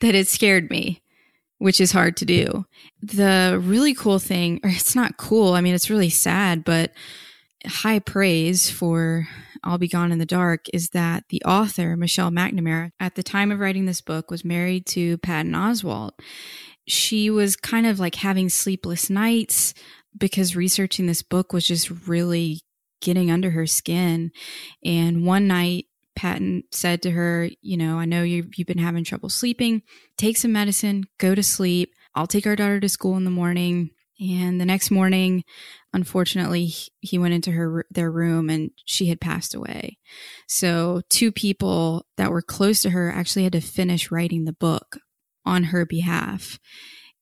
that 0.00 0.14
it 0.14 0.26
scared 0.26 0.70
me 0.70 1.02
which 1.58 1.80
is 1.80 1.92
hard 1.92 2.16
to 2.16 2.24
do. 2.24 2.64
The 3.02 3.58
really 3.62 3.94
cool 3.94 4.18
thing, 4.18 4.60
or 4.62 4.70
it's 4.70 4.94
not 4.94 5.16
cool, 5.16 5.54
I 5.54 5.60
mean, 5.60 5.74
it's 5.74 5.90
really 5.90 6.10
sad, 6.10 6.64
but 6.64 6.92
high 7.66 7.98
praise 7.98 8.70
for 8.70 9.26
I'll 9.64 9.78
Be 9.78 9.88
Gone 9.88 10.12
in 10.12 10.18
the 10.18 10.26
Dark 10.26 10.66
is 10.72 10.90
that 10.90 11.24
the 11.30 11.42
author, 11.44 11.96
Michelle 11.96 12.30
McNamara, 12.30 12.92
at 13.00 13.16
the 13.16 13.22
time 13.22 13.50
of 13.50 13.58
writing 13.58 13.86
this 13.86 14.00
book, 14.00 14.30
was 14.30 14.44
married 14.44 14.86
to 14.86 15.18
Patton 15.18 15.52
Oswalt. 15.52 16.12
She 16.86 17.28
was 17.28 17.56
kind 17.56 17.86
of 17.86 17.98
like 17.98 18.14
having 18.14 18.48
sleepless 18.48 19.10
nights 19.10 19.74
because 20.16 20.56
researching 20.56 21.06
this 21.06 21.22
book 21.22 21.52
was 21.52 21.66
just 21.66 21.90
really 22.06 22.62
getting 23.00 23.30
under 23.30 23.50
her 23.50 23.66
skin. 23.66 24.30
And 24.84 25.26
one 25.26 25.46
night, 25.46 25.86
Patton 26.18 26.64
said 26.72 27.02
to 27.02 27.12
her, 27.12 27.48
You 27.62 27.76
know, 27.76 28.00
I 28.00 28.04
know 28.04 28.24
you've, 28.24 28.58
you've 28.58 28.66
been 28.66 28.76
having 28.76 29.04
trouble 29.04 29.28
sleeping. 29.28 29.82
Take 30.16 30.36
some 30.36 30.50
medicine, 30.50 31.04
go 31.18 31.36
to 31.36 31.44
sleep. 31.44 31.94
I'll 32.12 32.26
take 32.26 32.44
our 32.44 32.56
daughter 32.56 32.80
to 32.80 32.88
school 32.88 33.16
in 33.16 33.22
the 33.22 33.30
morning. 33.30 33.90
And 34.20 34.60
the 34.60 34.64
next 34.64 34.90
morning, 34.90 35.44
unfortunately, 35.92 36.72
he 36.98 37.18
went 37.18 37.34
into 37.34 37.52
her 37.52 37.86
their 37.88 38.10
room 38.10 38.50
and 38.50 38.72
she 38.84 39.06
had 39.06 39.20
passed 39.20 39.54
away. 39.54 39.98
So 40.48 41.02
two 41.08 41.30
people 41.30 42.04
that 42.16 42.32
were 42.32 42.42
close 42.42 42.82
to 42.82 42.90
her 42.90 43.12
actually 43.12 43.44
had 43.44 43.52
to 43.52 43.60
finish 43.60 44.10
writing 44.10 44.44
the 44.44 44.52
book 44.52 44.98
on 45.46 45.64
her 45.64 45.86
behalf. 45.86 46.58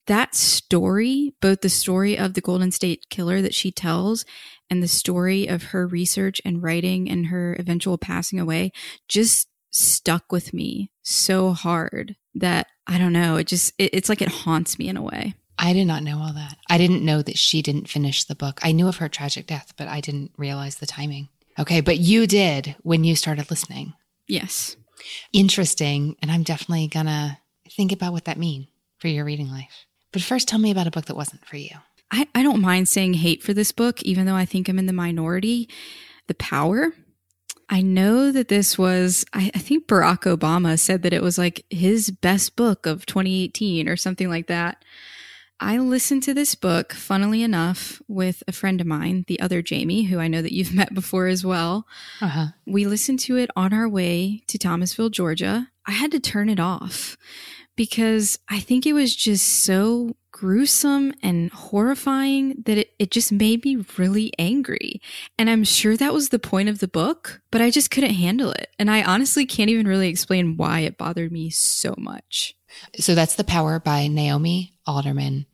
That 0.07 0.35
story, 0.35 1.35
both 1.43 1.61
the 1.61 1.69
story 1.69 2.17
of 2.17 2.33
the 2.33 2.41
Golden 2.41 2.71
State 2.71 3.11
Killer 3.11 3.43
that 3.43 3.55
she 3.55 3.71
tells 3.71 4.25
and 4.71 4.83
the 4.83 4.89
story 4.89 5.47
of 5.47 5.65
her 5.65 5.87
research 5.87 6.41
and 6.45 6.63
writing 6.63 7.11
and 7.11 7.27
her 7.27 7.55
eventual 7.59 7.99
passing 7.99 8.41
away 8.41 8.73
just 9.09 9.49
stuck 9.71 10.33
with 10.33 10.53
me 10.53 10.91
so 11.03 11.53
hard 11.53 12.17
that 12.35 12.67
I 12.87 12.99
don't 12.99 13.13
know, 13.13 13.37
it 13.37 13.47
just 13.47 13.73
it, 13.79 13.91
it's 13.93 14.09
like 14.09 14.23
it 14.23 14.29
haunts 14.29 14.79
me 14.79 14.89
in 14.89 14.97
a 14.97 15.03
way. 15.03 15.35
I 15.59 15.73
did 15.73 15.87
not 15.87 16.03
know 16.03 16.19
all 16.19 16.33
that. 16.35 16.57
I 16.69 16.79
didn't 16.79 17.05
know 17.05 17.23
that 17.23 17.39
she 17.39 17.63
didn't 17.63 17.89
finish 17.89 18.25
the 18.25 18.35
book. 18.35 18.61
I 18.63 18.73
knew 18.73 18.89
of 18.89 18.99
her 18.99 19.09
tragic 19.09 19.47
death, 19.47 19.73
but 19.77 19.89
I 19.89 20.01
didn't 20.01 20.33
realize 20.37 20.77
the 20.77 20.87
timing. 20.87 21.29
Okay, 21.59 21.81
but 21.81 21.99
you 21.99 22.27
did 22.27 22.77
when 22.83 23.05
you 23.05 23.17
started 23.17 23.51
listening. 23.51 23.95
Yes. 24.29 24.77
Interesting, 25.33 26.17
and 26.21 26.31
I'm 26.31 26.43
definitely 26.43 26.89
going 26.89 27.07
to 27.07 27.39
think 27.71 27.93
about 27.93 28.13
what 28.13 28.27
that 28.27 28.39
mean 28.39 28.69
for 28.99 29.09
your 29.09 29.25
reading 29.25 29.51
life. 29.51 29.87
But 30.13 30.23
first 30.23 30.49
tell 30.49 30.59
me 30.59 30.71
about 30.71 30.87
a 30.87 30.91
book 30.91 31.07
that 31.07 31.17
wasn't 31.17 31.47
for 31.47 31.57
you. 31.57 31.71
I, 32.11 32.29
I 32.35 32.43
don't 32.43 32.61
mind 32.61 32.89
saying 32.89 33.15
hate 33.15 33.43
for 33.43 33.53
this 33.53 33.73
book, 33.73 34.03
even 34.03 34.27
though 34.27 34.35
I 34.35 34.45
think 34.45 34.69
I'm 34.69 34.79
in 34.79 34.87
the 34.87 34.93
minority. 34.93 35.69
The 36.29 36.35
Power. 36.35 36.93
I 37.69 37.83
know 37.83 38.31
that 38.31 38.49
this 38.49 38.79
was, 38.79 39.25
I, 39.33 39.51
I 39.55 39.59
think 39.59 39.87
Barack 39.87 40.23
Obama 40.23 40.79
said 40.79 41.03
that 41.03 41.13
it 41.13 41.23
was 41.23 41.37
like 41.37 41.65
his 41.69 42.11
best 42.11 42.55
book 42.55 42.87
of 42.87 43.07
2018 43.07 43.89
or 43.89 43.97
something 43.97 44.29
like 44.29 44.47
that. 44.47 44.85
I 45.59 45.79
listened 45.79 46.23
to 46.25 46.35
this 46.35 46.55
book, 46.55 46.93
funnily 46.93 47.43
enough, 47.43 48.03
with 48.07 48.43
a 48.47 48.53
friend 48.53 48.81
of 48.81 48.87
mine, 48.87 49.25
the 49.27 49.41
other 49.41 49.63
Jamie, 49.63 50.05
who 50.05 50.19
I 50.19 50.29
know 50.29 50.43
that 50.43 50.53
you've 50.53 50.75
met 50.75 50.95
before 50.95 51.27
as 51.27 51.45
well. 51.45 51.87
Uh-huh. 52.21 52.49
We 52.67 52.87
listened 52.87 53.21
to 53.21 53.37
it 53.37 53.51
on 53.57 53.73
our 53.73 53.89
way 53.89 54.43
to 54.49 54.59
Thomasville, 54.59 55.11
Georgia. 55.11 55.69
I 55.87 55.93
had 55.93 56.13
to 56.13 56.21
turn 56.21 56.49
it 56.49 56.61
off 56.61 57.17
because 57.75 58.39
I 58.49 58.61
think 58.61 58.87
it 58.87 58.93
was 58.93 59.15
just 59.15 59.47
so 59.65 60.17
gruesome 60.37 61.15
and 61.23 61.51
horrifying 61.51 62.63
that 62.67 62.77
it, 62.77 62.91
it 62.99 63.11
just 63.11 63.33
made 63.33 63.65
me 63.65 63.83
really 63.97 64.31
angry. 64.39 65.01
And 65.39 65.49
I'm 65.49 65.65
sure 65.65 65.97
that 65.97 66.13
was 66.13 66.29
the 66.29 66.39
point 66.39 66.69
of 66.69 66.79
the 66.79 66.89
book, 66.89 67.41
but 67.51 67.63
I 67.63 67.71
just 67.71 67.91
couldn't 67.91 68.13
handle 68.13 68.51
it. 68.51 68.69
And 68.79 68.91
I 68.91 69.03
honestly 69.03 69.47
can't 69.47 69.71
even 69.71 69.89
really 69.89 70.09
explain 70.11 70.59
why 70.59 70.81
it 70.81 70.99
bothered 70.99 71.33
me 71.33 71.49
so 71.49 71.95
much. 71.97 72.55
So 72.99 73.15
that's 73.15 73.37
The 73.37 73.45
Power 73.45 73.81
by 73.81 74.09
Naomi 74.09 74.75
Alderman. 74.87 75.47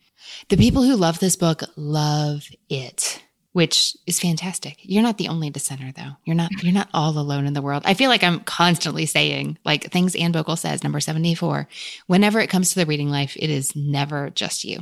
The 0.48 0.56
people 0.56 0.82
who 0.82 0.96
love 0.96 1.20
this 1.20 1.36
book 1.36 1.62
love 1.76 2.48
it 2.68 3.22
which 3.52 3.96
is 4.06 4.18
fantastic. 4.18 4.78
You're 4.80 5.02
not 5.02 5.18
the 5.18 5.28
only 5.28 5.50
dissenter 5.50 5.92
though. 5.92 6.16
You're 6.24 6.36
not 6.36 6.50
you're 6.62 6.72
not 6.72 6.88
all 6.94 7.18
alone 7.18 7.46
in 7.46 7.52
the 7.52 7.62
world. 7.62 7.82
I 7.84 7.94
feel 7.94 8.08
like 8.08 8.24
I'm 8.24 8.40
constantly 8.40 9.06
saying 9.06 9.58
like 9.64 9.90
things 9.90 10.14
Anne 10.14 10.32
Bogel 10.32 10.56
says, 10.56 10.82
number 10.82 11.00
74. 11.00 11.68
Whenever 12.06 12.40
it 12.40 12.50
comes 12.50 12.70
to 12.70 12.76
the 12.76 12.86
reading 12.86 13.10
life, 13.10 13.36
it 13.36 13.50
is 13.50 13.76
never 13.76 14.30
just 14.30 14.64
you. 14.64 14.80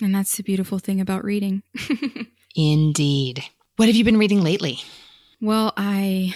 And 0.00 0.14
that's 0.14 0.36
the 0.36 0.42
beautiful 0.42 0.78
thing 0.78 1.00
about 1.00 1.24
reading. 1.24 1.62
Indeed. 2.56 3.44
What 3.76 3.88
have 3.88 3.96
you 3.96 4.04
been 4.04 4.18
reading 4.18 4.42
lately? 4.42 4.80
Well, 5.40 5.72
I 5.76 6.34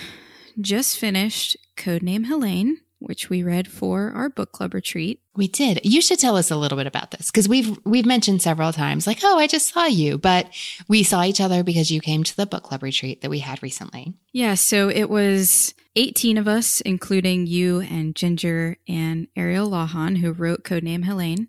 just 0.61 0.99
finished 0.99 1.57
Codename 1.77 2.27
Helene 2.27 2.81
which 3.05 3.29
we 3.29 3.43
read 3.43 3.69
for 3.69 4.11
our 4.15 4.29
book 4.29 4.53
club 4.53 4.75
retreat. 4.75 5.21
We 5.37 5.49
did. 5.49 5.81
You 5.85 6.01
should 6.01 6.19
tell 6.19 6.37
us 6.37 6.51
a 6.51 6.57
little 6.57 6.79
bit 6.79 6.87
about 6.87 7.11
this 7.11 7.31
because 7.31 7.49
we've 7.49 7.79
we've 7.85 8.07
mentioned 8.07 8.43
several 8.43 8.73
times 8.73 9.07
like, 9.07 9.21
"Oh, 9.23 9.39
I 9.39 9.47
just 9.47 9.73
saw 9.73 9.87
you." 9.87 10.19
But 10.19 10.49
we 10.89 11.03
saw 11.03 11.23
each 11.23 11.41
other 11.41 11.63
because 11.63 11.91
you 11.91 12.01
came 12.01 12.25
to 12.25 12.37
the 12.37 12.47
book 12.47 12.65
club 12.65 12.83
retreat 12.83 13.21
that 13.21 13.31
we 13.31 13.41
had 13.41 13.63
recently. 13.63 14.15
Yeah, 14.33 14.55
so 14.55 14.89
it 14.89 15.11
was 15.11 15.75
18 15.97 16.39
of 16.39 16.49
us 16.49 16.81
including 16.81 17.47
you 17.47 17.81
and 17.81 18.17
Ginger 18.17 18.79
and 18.89 19.29
Ariel 19.37 19.71
Lawhon 19.71 20.19
who 20.19 20.33
wrote 20.33 20.65
Codename 20.65 21.05
Helene. 21.05 21.49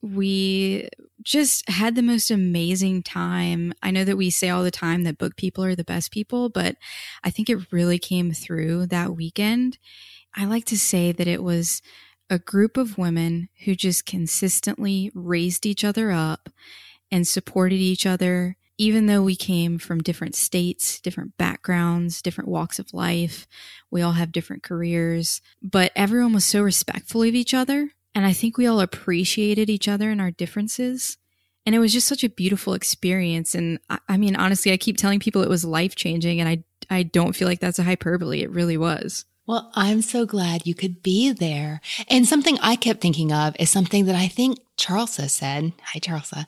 We 0.00 0.88
just 1.22 1.68
had 1.70 1.94
the 1.94 2.02
most 2.02 2.30
amazing 2.30 3.02
time. 3.02 3.72
I 3.82 3.90
know 3.90 4.04
that 4.04 4.18
we 4.18 4.28
say 4.28 4.50
all 4.50 4.62
the 4.62 4.70
time 4.70 5.04
that 5.04 5.18
book 5.18 5.36
people 5.36 5.64
are 5.64 5.74
the 5.74 5.84
best 5.84 6.12
people, 6.12 6.50
but 6.50 6.76
I 7.24 7.30
think 7.30 7.48
it 7.48 7.72
really 7.72 7.98
came 7.98 8.32
through 8.32 8.86
that 8.86 9.16
weekend 9.16 9.78
I 10.34 10.44
like 10.46 10.64
to 10.66 10.78
say 10.78 11.12
that 11.12 11.28
it 11.28 11.42
was 11.42 11.82
a 12.30 12.38
group 12.38 12.76
of 12.76 12.98
women 12.98 13.48
who 13.64 13.74
just 13.74 14.06
consistently 14.06 15.10
raised 15.14 15.66
each 15.66 15.84
other 15.84 16.10
up 16.10 16.48
and 17.10 17.28
supported 17.28 17.76
each 17.76 18.06
other, 18.06 18.56
even 18.76 19.06
though 19.06 19.22
we 19.22 19.36
came 19.36 19.78
from 19.78 20.02
different 20.02 20.34
states, 20.34 20.98
different 21.00 21.36
backgrounds, 21.36 22.22
different 22.22 22.48
walks 22.48 22.78
of 22.78 22.92
life. 22.92 23.46
We 23.90 24.02
all 24.02 24.12
have 24.12 24.32
different 24.32 24.62
careers, 24.62 25.40
but 25.62 25.92
everyone 25.94 26.32
was 26.32 26.44
so 26.44 26.62
respectful 26.62 27.22
of 27.22 27.34
each 27.34 27.54
other. 27.54 27.90
And 28.14 28.26
I 28.26 28.32
think 28.32 28.56
we 28.56 28.66
all 28.66 28.80
appreciated 28.80 29.68
each 29.68 29.86
other 29.86 30.10
and 30.10 30.20
our 30.20 30.30
differences. 30.30 31.18
And 31.66 31.74
it 31.74 31.78
was 31.78 31.92
just 31.92 32.08
such 32.08 32.24
a 32.24 32.28
beautiful 32.28 32.74
experience. 32.74 33.54
And 33.54 33.78
I, 33.88 33.98
I 34.08 34.16
mean, 34.16 34.36
honestly, 34.36 34.72
I 34.72 34.76
keep 34.76 34.96
telling 34.96 35.20
people 35.20 35.42
it 35.42 35.48
was 35.48 35.64
life 35.64 35.94
changing, 35.94 36.40
and 36.40 36.48
I, 36.48 36.64
I 36.90 37.04
don't 37.04 37.34
feel 37.34 37.48
like 37.48 37.60
that's 37.60 37.78
a 37.78 37.84
hyperbole. 37.84 38.42
It 38.42 38.50
really 38.50 38.76
was. 38.76 39.24
Well, 39.46 39.70
I'm 39.74 40.00
so 40.00 40.24
glad 40.24 40.66
you 40.66 40.74
could 40.74 41.02
be 41.02 41.30
there. 41.30 41.82
And 42.08 42.26
something 42.26 42.58
I 42.62 42.76
kept 42.76 43.02
thinking 43.02 43.30
of 43.30 43.54
is 43.58 43.68
something 43.68 44.06
that 44.06 44.14
I 44.14 44.26
think 44.26 44.58
Charlesa 44.78 45.28
said. 45.28 45.72
Hi, 45.82 46.00
Charlesa. 46.00 46.46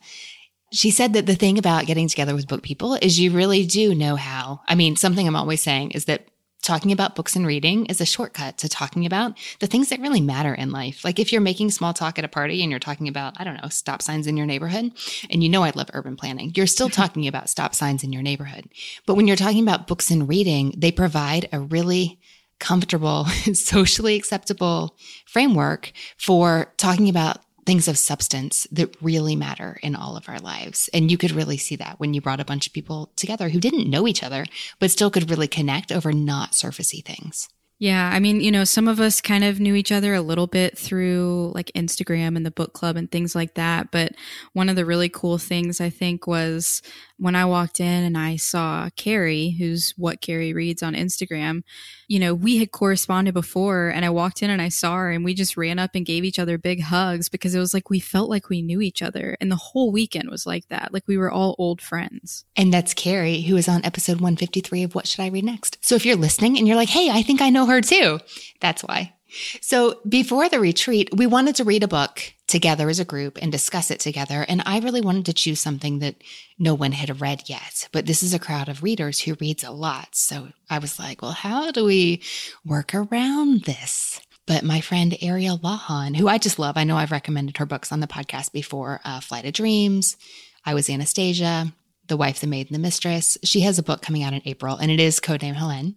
She 0.72 0.90
said 0.90 1.12
that 1.12 1.26
the 1.26 1.34
thing 1.34 1.58
about 1.58 1.86
getting 1.86 2.08
together 2.08 2.34
with 2.34 2.48
book 2.48 2.62
people 2.62 2.94
is 2.94 3.20
you 3.20 3.30
really 3.30 3.66
do 3.66 3.94
know 3.94 4.16
how. 4.16 4.62
I 4.66 4.74
mean, 4.74 4.96
something 4.96 5.28
I'm 5.28 5.36
always 5.36 5.62
saying 5.62 5.90
is 5.90 6.06
that 6.06 6.26
talking 6.62 6.90
about 6.90 7.14
books 7.14 7.36
and 7.36 7.46
reading 7.46 7.86
is 7.86 8.00
a 8.00 8.06
shortcut 8.06 8.58
to 8.58 8.68
talking 8.68 9.06
about 9.06 9.38
the 9.60 9.66
things 9.66 9.90
that 9.90 10.00
really 10.00 10.20
matter 10.20 10.52
in 10.52 10.72
life. 10.72 11.04
Like 11.04 11.18
if 11.18 11.30
you're 11.30 11.40
making 11.40 11.70
small 11.70 11.92
talk 11.92 12.18
at 12.18 12.24
a 12.24 12.28
party 12.28 12.62
and 12.62 12.70
you're 12.70 12.80
talking 12.80 13.08
about, 13.08 13.38
I 13.38 13.44
don't 13.44 13.62
know, 13.62 13.68
stop 13.68 14.02
signs 14.02 14.26
in 14.26 14.36
your 14.36 14.46
neighborhood, 14.46 14.90
and 15.30 15.42
you 15.42 15.48
know 15.48 15.62
I 15.62 15.72
love 15.74 15.90
urban 15.92 16.16
planning, 16.16 16.52
you're 16.56 16.66
still 16.66 16.88
talking 16.90 17.28
about 17.28 17.50
stop 17.50 17.74
signs 17.74 18.02
in 18.02 18.12
your 18.12 18.22
neighborhood. 18.22 18.68
But 19.04 19.14
when 19.14 19.28
you're 19.28 19.36
talking 19.36 19.62
about 19.62 19.86
books 19.86 20.10
and 20.10 20.28
reading, 20.28 20.74
they 20.76 20.90
provide 20.90 21.48
a 21.52 21.60
really 21.60 22.18
comfortable, 22.58 23.24
socially 23.52 24.16
acceptable 24.16 24.96
framework 25.26 25.92
for 26.18 26.72
talking 26.76 27.08
about 27.08 27.38
things 27.66 27.88
of 27.88 27.98
substance 27.98 28.66
that 28.70 28.96
really 29.02 29.34
matter 29.34 29.78
in 29.82 29.96
all 29.96 30.16
of 30.16 30.28
our 30.28 30.38
lives. 30.38 30.88
And 30.94 31.10
you 31.10 31.18
could 31.18 31.32
really 31.32 31.56
see 31.56 31.76
that 31.76 31.98
when 31.98 32.14
you 32.14 32.20
brought 32.20 32.40
a 32.40 32.44
bunch 32.44 32.66
of 32.66 32.72
people 32.72 33.10
together 33.16 33.48
who 33.48 33.58
didn't 33.58 33.90
know 33.90 34.06
each 34.06 34.22
other, 34.22 34.46
but 34.78 34.90
still 34.90 35.10
could 35.10 35.28
really 35.28 35.48
connect 35.48 35.90
over 35.90 36.12
not 36.12 36.52
surfacey 36.52 37.04
things. 37.04 37.48
Yeah, 37.78 38.10
I 38.10 38.20
mean, 38.20 38.40
you 38.40 38.50
know, 38.50 38.64
some 38.64 38.88
of 38.88 39.00
us 39.00 39.20
kind 39.20 39.44
of 39.44 39.60
knew 39.60 39.74
each 39.74 39.92
other 39.92 40.14
a 40.14 40.22
little 40.22 40.46
bit 40.46 40.78
through 40.78 41.52
like 41.54 41.70
Instagram 41.76 42.34
and 42.34 42.46
the 42.46 42.50
book 42.50 42.72
club 42.72 42.96
and 42.96 43.10
things 43.10 43.34
like 43.34 43.54
that. 43.54 43.90
But 43.90 44.12
one 44.54 44.70
of 44.70 44.76
the 44.76 44.86
really 44.86 45.10
cool 45.10 45.36
things 45.36 45.78
I 45.78 45.90
think 45.90 46.26
was 46.26 46.80
when 47.18 47.34
I 47.34 47.44
walked 47.46 47.80
in 47.80 48.04
and 48.04 48.16
I 48.16 48.36
saw 48.36 48.90
Carrie, 48.96 49.56
who's 49.58 49.94
what 49.96 50.20
Carrie 50.20 50.52
reads 50.52 50.82
on 50.82 50.94
Instagram, 50.94 51.62
you 52.08 52.18
know, 52.18 52.34
we 52.34 52.58
had 52.58 52.70
corresponded 52.72 53.34
before 53.34 53.88
and 53.88 54.04
I 54.04 54.10
walked 54.10 54.42
in 54.42 54.50
and 54.50 54.60
I 54.60 54.68
saw 54.68 54.96
her 54.96 55.10
and 55.10 55.24
we 55.24 55.34
just 55.34 55.56
ran 55.56 55.78
up 55.78 55.92
and 55.94 56.04
gave 56.04 56.24
each 56.24 56.38
other 56.38 56.58
big 56.58 56.82
hugs 56.82 57.28
because 57.28 57.54
it 57.54 57.58
was 57.58 57.72
like 57.72 57.88
we 57.88 58.00
felt 58.00 58.28
like 58.28 58.48
we 58.48 58.62
knew 58.62 58.80
each 58.80 59.02
other. 59.02 59.36
And 59.40 59.50
the 59.50 59.56
whole 59.56 59.90
weekend 59.90 60.28
was 60.30 60.46
like 60.46 60.68
that. 60.68 60.92
Like 60.92 61.04
we 61.06 61.16
were 61.16 61.30
all 61.30 61.56
old 61.58 61.80
friends. 61.80 62.44
And 62.54 62.72
that's 62.72 62.94
Carrie, 62.94 63.40
who 63.40 63.56
is 63.56 63.68
on 63.68 63.84
episode 63.84 64.16
153 64.16 64.82
of 64.82 64.94
What 64.94 65.06
Should 65.06 65.22
I 65.22 65.28
Read 65.28 65.44
Next? 65.44 65.78
So 65.80 65.94
if 65.94 66.04
you're 66.04 66.16
listening 66.16 66.58
and 66.58 66.68
you're 66.68 66.76
like, 66.76 66.90
hey, 66.90 67.10
I 67.10 67.22
think 67.22 67.40
I 67.40 67.50
know 67.50 67.66
her 67.66 67.80
too, 67.80 68.20
that's 68.60 68.82
why. 68.82 69.14
So 69.60 70.00
before 70.08 70.48
the 70.48 70.60
retreat, 70.60 71.10
we 71.14 71.26
wanted 71.26 71.56
to 71.56 71.64
read 71.64 71.82
a 71.82 71.88
book 71.88 72.22
together 72.46 72.88
as 72.88 73.00
a 73.00 73.04
group 73.04 73.38
and 73.40 73.50
discuss 73.50 73.90
it 73.90 74.00
together. 74.00 74.44
And 74.48 74.62
I 74.64 74.78
really 74.78 75.00
wanted 75.00 75.26
to 75.26 75.32
choose 75.32 75.60
something 75.60 75.98
that 75.98 76.16
no 76.58 76.74
one 76.74 76.92
had 76.92 77.20
read 77.20 77.48
yet. 77.48 77.88
But 77.92 78.06
this 78.06 78.22
is 78.22 78.32
a 78.32 78.38
crowd 78.38 78.68
of 78.68 78.82
readers 78.82 79.20
who 79.20 79.36
reads 79.40 79.64
a 79.64 79.70
lot. 79.70 80.14
So 80.14 80.48
I 80.70 80.78
was 80.78 80.98
like, 80.98 81.22
well, 81.22 81.32
how 81.32 81.70
do 81.70 81.84
we 81.84 82.22
work 82.64 82.94
around 82.94 83.62
this? 83.62 84.20
But 84.46 84.62
my 84.62 84.80
friend 84.80 85.16
Ariel 85.20 85.58
Lawhon, 85.58 86.16
who 86.16 86.28
I 86.28 86.38
just 86.38 86.58
love, 86.58 86.76
I 86.76 86.84
know 86.84 86.96
I've 86.96 87.10
recommended 87.10 87.56
her 87.56 87.66
books 87.66 87.90
on 87.90 87.98
the 87.98 88.06
podcast 88.06 88.52
before 88.52 89.00
uh, 89.04 89.18
Flight 89.20 89.44
of 89.44 89.52
Dreams, 89.52 90.16
I 90.64 90.74
Was 90.74 90.88
Anastasia, 90.88 91.72
The 92.06 92.16
Wife, 92.16 92.40
the 92.40 92.46
Maid, 92.46 92.68
and 92.68 92.74
the 92.76 92.80
Mistress. 92.80 93.36
She 93.42 93.60
has 93.60 93.76
a 93.78 93.82
book 93.82 94.02
coming 94.02 94.22
out 94.22 94.32
in 94.34 94.42
April, 94.44 94.76
and 94.76 94.90
it 94.90 95.00
is 95.00 95.18
Codename 95.18 95.56
Helene. 95.56 95.96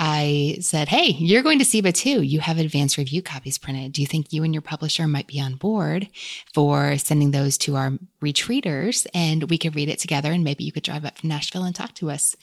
I 0.00 0.58
said, 0.60 0.88
Hey, 0.88 1.08
you're 1.18 1.42
going 1.42 1.58
to 1.58 1.64
SIBA 1.64 1.92
too. 1.92 2.22
You 2.22 2.38
have 2.38 2.56
advanced 2.58 2.96
review 2.96 3.20
copies 3.20 3.58
printed. 3.58 3.92
Do 3.92 4.00
you 4.00 4.06
think 4.06 4.32
you 4.32 4.44
and 4.44 4.54
your 4.54 4.62
publisher 4.62 5.08
might 5.08 5.26
be 5.26 5.40
on 5.40 5.56
board 5.56 6.08
for 6.54 6.96
sending 6.98 7.32
those 7.32 7.58
to 7.58 7.74
our 7.74 7.98
retreaters 8.22 9.08
and 9.12 9.50
we 9.50 9.58
could 9.58 9.74
read 9.74 9.88
it 9.88 9.98
together 9.98 10.30
and 10.30 10.44
maybe 10.44 10.62
you 10.62 10.70
could 10.70 10.84
drive 10.84 11.04
up 11.04 11.18
from 11.18 11.30
Nashville 11.30 11.64
and 11.64 11.74
talk 11.74 11.94
to 11.94 12.12
us? 12.12 12.36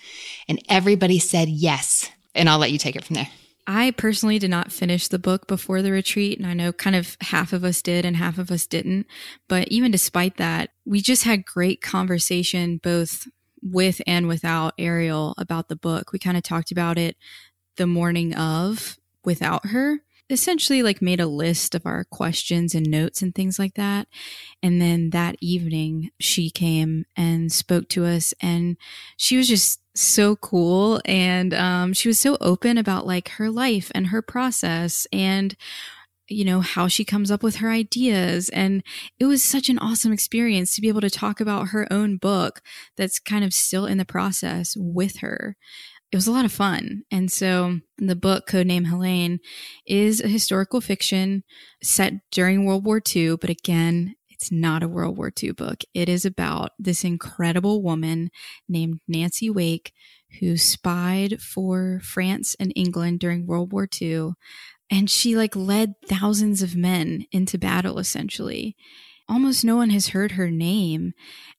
And 0.50 0.62
everybody 0.68 1.18
said 1.18 1.48
yes. 1.48 2.12
And 2.36 2.50
I'll 2.50 2.60
let 2.60 2.74
you 2.74 2.78
take 2.78 2.98
it 2.98 3.06
from 3.06 3.14
there. 3.14 3.30
I 3.68 3.92
personally 3.92 4.38
did 4.38 4.52
not 4.52 4.72
finish 4.72 5.08
the 5.08 5.18
book 5.18 5.48
before 5.48 5.82
the 5.82 5.92
retreat, 5.92 6.38
and 6.38 6.46
I 6.48 6.54
know 6.54 6.72
kind 6.72 6.96
of 6.96 7.18
half 7.22 7.52
of 7.52 7.64
us 7.64 7.82
did 7.82 8.06
and 8.06 8.16
half 8.16 8.38
of 8.38 8.52
us 8.52 8.68
didn't. 8.68 9.08
But 9.48 9.70
even 9.70 9.92
despite 9.92 10.38
that, 10.38 10.70
we 10.86 11.02
just 11.02 11.24
had 11.24 11.46
great 11.46 11.82
conversation 11.82 12.78
both 12.78 13.28
with 13.66 14.02
and 14.06 14.28
without 14.28 14.74
Ariel 14.78 15.34
about 15.38 15.68
the 15.68 15.76
book. 15.76 16.14
We 16.14 16.20
kind 16.20 16.38
of 16.38 16.44
talked 16.44 16.72
about 16.72 16.98
it 16.98 17.18
the 17.78 17.88
morning 17.88 18.34
of 18.36 18.98
without 19.24 19.68
her. 19.68 20.02
Essentially, 20.28 20.82
like 20.82 21.04
made 21.04 21.20
a 21.20 21.28
list 21.28 21.76
of 21.76 21.86
our 21.86 22.04
questions 22.04 22.74
and 22.74 22.90
notes 22.90 23.22
and 23.22 23.36
things 23.36 23.60
like 23.60 23.76
that. 23.76 24.08
And 24.64 24.82
then 24.82 25.12
that 25.12 25.36
evening, 25.40 26.10
she 26.20 26.50
came 26.50 27.06
and 27.16 27.52
spoke 27.52 27.90
to 27.90 28.06
us, 28.06 28.34
and 28.42 28.76
she 29.18 29.38
was 29.38 29.48
just 29.48 29.82
so 29.96 30.36
cool. 30.36 31.00
And 31.06 31.54
um, 31.54 31.94
she 31.94 32.08
was 32.08 32.20
so 32.20 32.38
open 32.42 32.80
about 32.80 33.06
like 33.06 33.30
her 33.30 33.52
life 33.52 33.92
and 33.94 34.08
her 34.08 34.24
process 34.24 35.06
and 35.14 35.56
you 36.28 36.46
know, 36.46 36.62
how 36.62 36.88
she 36.88 37.06
comes 37.06 37.32
up 37.32 37.44
with 37.44 37.58
her 37.58 37.70
ideas. 37.70 38.50
And 38.50 38.84
it 39.20 39.26
was 39.26 39.44
such 39.44 39.70
an 39.70 39.80
awesome 39.80 40.12
experience 40.12 40.76
to 40.76 40.82
be 40.82 40.88
able 40.88 41.02
to 41.02 41.10
talk 41.10 41.40
about 41.40 41.70
her 41.70 41.88
own 41.92 42.18
book 42.18 42.62
that's 42.98 43.20
kind 43.20 43.44
of 43.44 43.54
still 43.54 43.86
in 43.86 43.98
the 43.98 44.06
process 44.06 44.76
with 44.78 45.18
her. 45.18 45.56
It 46.12 46.16
was 46.16 46.28
a 46.28 46.32
lot 46.32 46.46
of 46.46 46.52
fun. 46.52 47.04
And 47.12 47.32
so 47.32 47.80
the 47.98 48.16
book, 48.16 48.48
Codename 48.48 48.88
Helene, 48.88 49.40
is 49.86 50.22
a 50.22 50.28
historical 50.28 50.80
fiction 50.80 51.44
set 51.84 52.14
during 52.32 52.66
World 52.66 52.86
War 52.86 53.02
II, 53.14 53.38
but 53.38 53.50
again, 53.50 54.16
it's 54.30 54.52
not 54.52 54.84
a 54.84 54.88
World 54.88 55.18
War 55.18 55.32
II 55.42 55.54
book. 55.54 55.84
It 55.94 56.10
is 56.10 56.26
about 56.26 56.72
this 56.78 57.04
incredible 57.04 57.82
woman 57.82 58.30
named 58.68 59.00
Nancy 59.08 59.50
Wake 59.50 59.94
who 60.40 60.58
spied 60.58 61.42
for 61.42 62.02
France 62.04 62.56
and 62.60 62.74
England 62.76 63.20
during 63.20 63.48
World 63.48 63.72
War 63.72 63.88
II 64.02 64.32
and 64.90 65.10
she 65.10 65.36
like 65.36 65.56
led 65.56 65.96
thousands 66.08 66.62
of 66.62 66.76
men 66.76 67.26
into 67.32 67.58
battle 67.58 68.00
essentially 68.00 68.76
almost 69.28 69.66
no 69.66 69.76
one 69.76 69.90
has 69.90 70.10
heard 70.10 70.34
her 70.34 70.52
name 70.52 71.14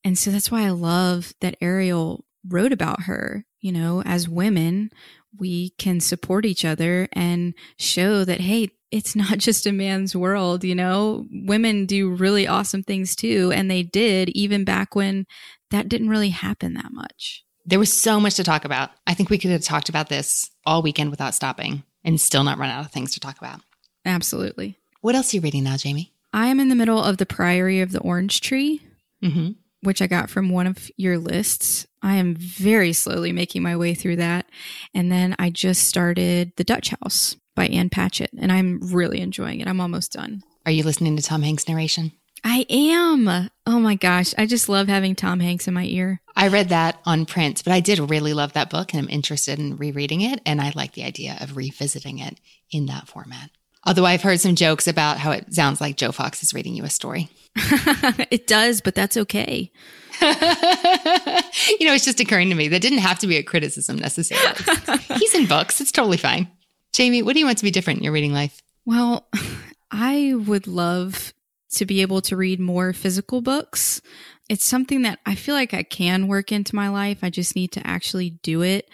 and 0.05 0.17
so 0.19 0.31
that's 0.31 0.51
why 0.51 0.63
i 0.63 0.71
love 0.71 1.35
that 1.41 1.57
ariel 1.61 2.25
wrote 2.47 2.73
about 2.73 3.03
her 3.03 3.45
you 3.61 3.73
know 3.73 4.03
as 4.03 4.29
women 4.29 4.91
we 5.39 5.71
can 5.71 6.01
support 6.01 6.47
each 6.47 6.65
other 6.65 7.09
and 7.13 7.55
show 7.79 8.25
that 8.25 8.41
hey 8.41 8.71
it's 8.91 9.17
not 9.17 9.39
just 9.39 9.67
a 9.67 9.73
man's 9.73 10.15
world, 10.15 10.65
you 10.65 10.75
know? 10.75 11.27
Women 11.31 11.87
do 11.87 12.11
really 12.11 12.47
awesome 12.47 12.83
things 12.83 13.17
too. 13.17 13.53
And 13.55 13.71
they 13.71 13.83
did 13.83 14.31
even 14.31 14.65
back 14.65 14.95
when 14.95 15.27
that 15.71 15.89
didn't 15.89 16.09
really 16.09 16.31
happen 16.31 16.75
that 16.75 16.93
much. 16.93 17.45
There 17.65 17.79
was 17.81 17.93
so 17.93 18.21
much 18.21 18.37
to 18.37 18.45
talk 18.45 18.65
about. 18.65 18.91
I 19.07 19.15
think 19.15 19.29
we 19.29 19.39
could 19.39 19.51
have 19.51 19.63
talked 19.63 19.89
about 19.89 20.09
this 20.09 20.49
all 20.65 20.83
weekend 20.83 21.11
without 21.11 21.35
stopping 21.35 21.83
and 22.07 22.19
still 22.19 22.45
not 22.45 22.57
run 22.57 22.71
out 22.71 22.87
of 22.87 22.91
things 22.91 23.13
to 23.13 23.21
talk 23.21 23.37
about. 23.37 23.61
Absolutely. 24.07 24.79
What 25.03 25.15
else 25.15 25.33
are 25.33 25.37
you 25.37 25.41
reading 25.43 25.65
now, 25.65 25.77
Jamie? 25.77 26.13
I 26.33 26.47
am 26.47 26.61
in 26.61 26.69
the 26.71 26.75
middle 26.75 27.03
of 27.03 27.19
The 27.19 27.27
Priory 27.27 27.81
of 27.83 27.93
the 27.93 28.01
Orange 28.01 28.41
Tree, 28.41 28.81
Mm-hmm. 29.23 29.53
which 29.83 30.01
I 30.03 30.07
got 30.07 30.31
from 30.31 30.51
one 30.51 30.67
of 30.67 30.91
your 30.97 31.19
lists. 31.19 31.87
I 32.03 32.17
am 32.17 32.35
very 32.35 32.93
slowly 32.93 33.33
making 33.33 33.63
my 33.63 33.77
way 33.77 33.95
through 33.95 34.17
that. 34.17 34.47
And 34.95 35.11
then 35.11 35.35
I 35.39 35.51
just 35.51 35.85
started 35.85 36.53
The 36.57 36.65
Dutch 36.65 36.91
House 37.01 37.35
by 37.55 37.67
Ann 37.69 37.89
Patchett, 37.91 38.31
and 38.39 38.53
I'm 38.53 38.79
really 38.93 39.21
enjoying 39.21 39.61
it. 39.61 39.69
I'm 39.69 39.81
almost 39.81 40.13
done. 40.13 40.43
Are 40.67 40.73
you 40.73 40.83
listening 40.83 41.17
to 41.17 41.23
Tom 41.23 41.43
Hanks' 41.43 41.67
narration? 41.69 42.13
I 42.45 42.67
am. 42.69 43.51
Oh 43.67 43.81
my 43.81 43.95
gosh. 43.97 44.35
I 44.39 44.47
just 44.47 44.69
love 44.69 44.89
having 44.89 45.15
Tom 45.15 45.41
Hanks 45.41 45.67
in 45.67 45.75
my 45.75 45.85
ear. 45.85 46.21
I 46.37 46.49
read 46.49 46.69
that 46.69 47.01
on 47.05 47.27
print, 47.27 47.63
but 47.65 47.73
I 47.73 47.81
did 47.81 47.99
really 47.99 48.35
love 48.35 48.53
that 48.53 48.71
book 48.71 48.93
and 48.93 49.03
I'm 49.03 49.11
interested 49.11 49.59
in 49.59 49.77
rereading 49.77 50.21
it. 50.21 50.41
And 50.47 50.61
I 50.61 50.73
like 50.75 50.93
the 50.93 51.05
idea 51.05 51.39
of 51.41 51.57
revisiting 51.57 52.19
it 52.19 52.39
in 52.71 52.87
that 52.87 53.09
format. 53.09 53.51
Although 53.85 54.05
I've 54.05 54.23
heard 54.23 54.41
some 54.41 54.57
jokes 54.57 54.89
about 54.89 55.19
how 55.19 55.31
it 55.31 55.55
sounds 55.55 55.81
like 55.81 55.97
Joe 55.97 56.13
Fox 56.13 56.43
is 56.43 56.53
reading 56.53 56.75
you 56.75 56.85
a 56.85 56.91
story. 56.91 57.31
it 58.31 58.47
does, 58.47 58.81
but 58.81 58.97
that's 58.97 59.17
okay. 59.17 59.71
you 60.21 61.87
know, 61.87 61.95
it's 61.95 62.05
just 62.05 62.21
occurring 62.21 62.49
to 62.49 62.57
me 62.57 62.69
that 62.69 62.83
didn't 62.83 62.99
have 62.99 63.21
to 63.21 63.29
be 63.29 63.37
a 63.37 63.45
criticism 63.45 63.97
necessarily. 63.97 64.57
He's 65.19 65.35
in 65.35 65.47
books. 65.47 65.81
It's 65.81 65.93
totally 65.93 66.17
fine. 66.17 66.51
Jamie, 66.93 67.23
what 67.23 67.35
do 67.35 67.41
you 67.41 67.47
want 67.47 67.59
to 67.59 67.65
be 67.65 67.71
different 67.71 67.99
in 67.99 68.05
your 68.05 68.13
reading 68.13 68.33
life? 68.33 68.61
Well, 68.85 69.29
I 69.91 70.35
would 70.35 70.67
love 70.67 71.33
to 71.77 71.87
be 71.87 72.03
able 72.03 72.21
to 72.23 72.37
read 72.37 72.61
more 72.61 72.93
physical 72.93 73.41
books. 73.41 74.01
It's 74.49 74.65
something 74.65 75.03
that 75.03 75.19
I 75.27 75.35
feel 75.35 75.55
like 75.55 75.75
I 75.75 75.83
can 75.83 76.29
work 76.29 76.53
into 76.53 76.77
my 76.77 76.89
life. 76.89 77.19
I 77.23 77.31
just 77.31 77.57
need 77.57 77.73
to 77.73 77.87
actually 77.87 78.31
do 78.43 78.63
it. 78.63 78.89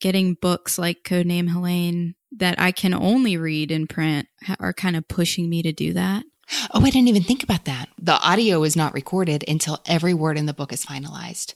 Getting 0.00 0.34
books 0.34 0.78
like 0.78 1.04
Codename 1.04 1.50
Helene 1.50 2.14
that 2.32 2.60
I 2.60 2.70
can 2.70 2.92
only 2.92 3.36
read 3.36 3.70
in 3.70 3.86
print 3.86 4.28
are 4.60 4.72
kind 4.72 4.96
of 4.96 5.08
pushing 5.08 5.48
me 5.48 5.62
to 5.62 5.72
do 5.72 5.92
that. 5.94 6.24
Oh, 6.72 6.84
I 6.84 6.90
didn't 6.90 7.08
even 7.08 7.22
think 7.22 7.42
about 7.42 7.64
that. 7.64 7.88
The 7.98 8.20
audio 8.20 8.62
is 8.62 8.76
not 8.76 8.94
recorded 8.94 9.44
until 9.48 9.80
every 9.86 10.14
word 10.14 10.38
in 10.38 10.46
the 10.46 10.52
book 10.52 10.72
is 10.72 10.84
finalized. 10.84 11.54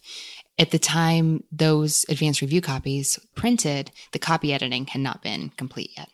At 0.58 0.72
the 0.72 0.78
time 0.78 1.44
those 1.52 2.04
advanced 2.08 2.40
review 2.40 2.60
copies 2.60 3.18
printed, 3.34 3.92
the 4.12 4.18
copy 4.18 4.52
editing 4.52 4.86
had 4.86 5.00
not 5.00 5.22
been 5.22 5.50
complete 5.50 5.90
yet. 5.96 6.08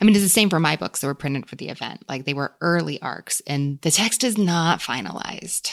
I 0.00 0.04
mean, 0.04 0.14
it's 0.14 0.24
the 0.24 0.28
same 0.28 0.50
for 0.50 0.60
my 0.60 0.76
books 0.76 1.00
that 1.00 1.06
were 1.06 1.14
printed 1.14 1.48
for 1.48 1.56
the 1.56 1.68
event. 1.68 2.04
Like 2.08 2.24
they 2.24 2.34
were 2.34 2.54
early 2.60 3.00
arcs 3.02 3.40
and 3.46 3.80
the 3.80 3.90
text 3.90 4.24
is 4.24 4.36
not 4.38 4.80
finalized. 4.80 5.72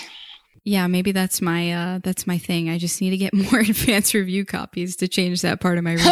Yeah, 0.64 0.88
maybe 0.88 1.12
that's 1.12 1.42
my 1.42 1.72
uh 1.72 2.00
that's 2.04 2.28
my 2.28 2.38
thing. 2.38 2.70
I 2.70 2.78
just 2.78 3.00
need 3.02 3.12
to 3.12 3.18
get 3.18 3.34
more 3.52 3.60
advanced 3.60 4.14
review 4.14 4.46
copies 4.46 4.96
to 4.98 5.08
change 5.08 5.42
that 5.42 5.62
part 5.62 5.78
of 5.78 5.84
my 5.84 5.94
reading. 5.94 6.12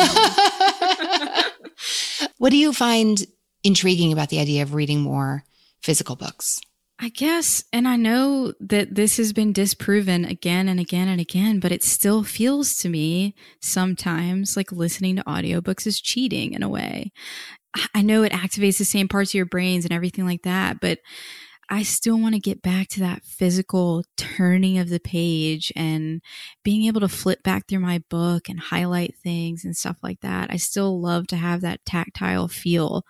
what 2.38 2.52
do 2.52 2.58
you 2.58 2.74
find 2.74 3.26
intriguing 3.63 4.13
about 4.13 4.30
the 4.30 4.39
idea 4.39 4.63
of 4.63 4.74
reading 4.74 5.02
more 5.02 5.44
physical 5.82 6.15
books? 6.15 6.62
I 6.98 7.10
guess, 7.10 7.65
and 7.74 7.89
I 7.89 7.98
know 7.98 8.54
that 8.62 8.96
this 8.96 9.18
has 9.18 9.34
been 9.34 9.52
disproven 9.52 10.24
again 10.24 10.70
and 10.70 10.80
again 10.80 11.10
and 11.10 11.20
again, 11.20 11.60
but 11.60 11.74
it 11.74 11.84
still 11.84 12.24
feels 12.24 12.78
to 12.78 12.88
me 12.88 13.36
sometimes 13.60 14.56
like 14.56 14.72
listening 14.72 15.18
to 15.18 15.24
audiobooks 15.26 15.86
is 15.86 16.00
cheating 16.00 16.54
in 16.54 16.63
a 16.63 16.70
way. 16.70 17.12
I 17.94 18.02
know 18.02 18.24
it 18.24 18.32
activates 18.32 18.78
the 18.78 18.86
same 18.86 19.08
parts 19.08 19.32
of 19.32 19.36
your 19.36 19.46
brains 19.46 19.86
and 19.86 19.94
everything 19.94 20.26
like 20.26 20.44
that, 20.44 20.80
but 20.80 21.00
I 21.70 21.84
still 21.84 22.20
want 22.20 22.36
to 22.36 22.40
get 22.40 22.62
back 22.62 22.90
to 22.90 23.00
that 23.02 23.24
physical 23.24 24.04
turning 24.18 24.78
of 24.78 24.90
the 24.90 25.00
page 25.00 25.72
and 25.76 26.22
being 26.64 26.86
able 26.86 27.02
to 27.02 27.08
flip 27.08 27.42
back 27.42 27.68
through 27.68 27.80
my 27.80 28.04
book 28.10 28.50
and 28.50 28.60
highlight 28.60 29.16
things 29.24 29.66
and 29.66 29.76
stuff 29.76 29.98
like 30.04 30.22
that. 30.22 30.52
I 30.52 30.58
still 30.58 31.02
love 31.02 31.28
to 31.28 31.36
have 31.36 31.62
that 31.62 31.84
tactile 31.86 32.48
feel 32.48 33.04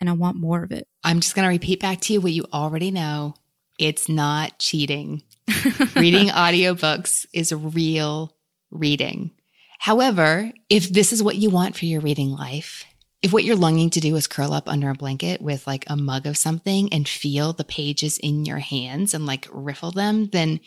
and 0.00 0.08
I 0.08 0.12
want 0.12 0.36
more 0.36 0.62
of 0.62 0.72
it. 0.72 0.86
I'm 1.02 1.20
just 1.20 1.34
going 1.34 1.44
to 1.44 1.52
repeat 1.52 1.80
back 1.80 2.00
to 2.02 2.12
you 2.12 2.20
what 2.20 2.32
you 2.32 2.44
already 2.52 2.90
know. 2.90 3.34
It's 3.78 4.08
not 4.08 4.58
cheating. 4.58 5.22
reading 5.96 6.28
audiobooks 6.28 7.26
is 7.32 7.52
real 7.52 8.36
reading. 8.70 9.32
However, 9.78 10.52
if 10.68 10.88
this 10.88 11.12
is 11.12 11.22
what 11.22 11.36
you 11.36 11.50
want 11.50 11.76
for 11.76 11.86
your 11.86 12.00
reading 12.00 12.30
life, 12.30 12.84
if 13.22 13.32
what 13.32 13.44
you're 13.44 13.56
longing 13.56 13.90
to 13.90 14.00
do 14.00 14.14
is 14.16 14.26
curl 14.26 14.52
up 14.52 14.68
under 14.68 14.90
a 14.90 14.94
blanket 14.94 15.40
with 15.40 15.66
like 15.66 15.84
a 15.88 15.96
mug 15.96 16.26
of 16.26 16.36
something 16.36 16.92
and 16.92 17.08
feel 17.08 17.52
the 17.52 17.64
pages 17.64 18.18
in 18.18 18.44
your 18.44 18.58
hands 18.58 19.14
and 19.14 19.26
like 19.26 19.48
riffle 19.50 19.90
them, 19.90 20.28
then 20.28 20.60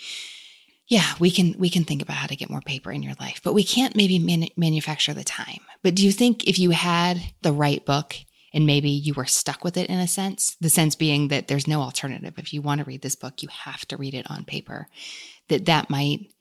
yeah, 0.87 1.13
we 1.19 1.29
can 1.29 1.55
we 1.59 1.69
can 1.69 1.83
think 1.83 2.01
about 2.01 2.17
how 2.17 2.27
to 2.27 2.35
get 2.35 2.49
more 2.49 2.61
paper 2.61 2.91
in 2.91 3.03
your 3.03 3.13
life, 3.19 3.41
but 3.43 3.53
we 3.53 3.63
can't 3.63 3.95
maybe 3.95 4.17
man- 4.17 4.49
manufacture 4.57 5.13
the 5.13 5.23
time. 5.23 5.59
But 5.83 5.95
do 5.95 6.03
you 6.03 6.11
think 6.11 6.45
if 6.47 6.57
you 6.57 6.71
had 6.71 7.21
the 7.43 7.53
right 7.53 7.85
book 7.85 8.15
and 8.53 8.65
maybe 8.65 8.89
you 8.89 9.13
were 9.13 9.25
stuck 9.25 9.63
with 9.63 9.77
it 9.77 9.89
in 9.89 9.99
a 9.99 10.07
sense, 10.07 10.55
the 10.59 10.69
sense 10.69 10.95
being 10.95 11.27
that 11.27 11.47
there's 11.47 11.67
no 11.67 11.81
alternative. 11.81 12.33
If 12.37 12.53
you 12.53 12.61
want 12.61 12.79
to 12.79 12.85
read 12.85 13.01
this 13.01 13.15
book, 13.15 13.43
you 13.43 13.49
have 13.49 13.85
to 13.87 13.97
read 13.97 14.13
it 14.13 14.29
on 14.29 14.43
paper. 14.43 14.87
That 15.49 15.65
that 15.65 15.89
might 15.89 16.31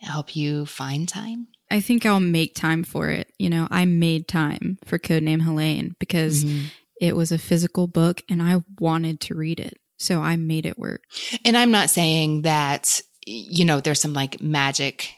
help 0.00 0.34
you 0.34 0.66
find 0.66 1.08
time. 1.08 1.48
I 1.72 1.80
think 1.80 2.04
I'll 2.04 2.20
make 2.20 2.54
time 2.54 2.84
for 2.84 3.08
it. 3.08 3.32
You 3.38 3.48
know, 3.48 3.66
I 3.70 3.86
made 3.86 4.28
time 4.28 4.78
for 4.84 4.98
Codename 4.98 5.40
Helene 5.40 5.96
because 5.98 6.44
mm-hmm. 6.44 6.66
it 7.00 7.16
was 7.16 7.32
a 7.32 7.38
physical 7.38 7.86
book 7.86 8.22
and 8.28 8.42
I 8.42 8.62
wanted 8.78 9.20
to 9.22 9.34
read 9.34 9.58
it. 9.58 9.78
So 9.96 10.20
I 10.20 10.36
made 10.36 10.66
it 10.66 10.78
work. 10.78 11.04
And 11.46 11.56
I'm 11.56 11.70
not 11.70 11.88
saying 11.88 12.42
that, 12.42 13.00
you 13.24 13.64
know, 13.64 13.80
there's 13.80 14.02
some 14.02 14.12
like 14.12 14.42
magic 14.42 15.14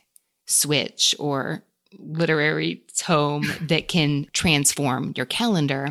switch 0.46 1.16
or 1.18 1.64
literary 1.98 2.84
tome 2.96 3.46
that 3.62 3.88
can 3.88 4.28
transform 4.32 5.12
your 5.16 5.26
calendar. 5.26 5.88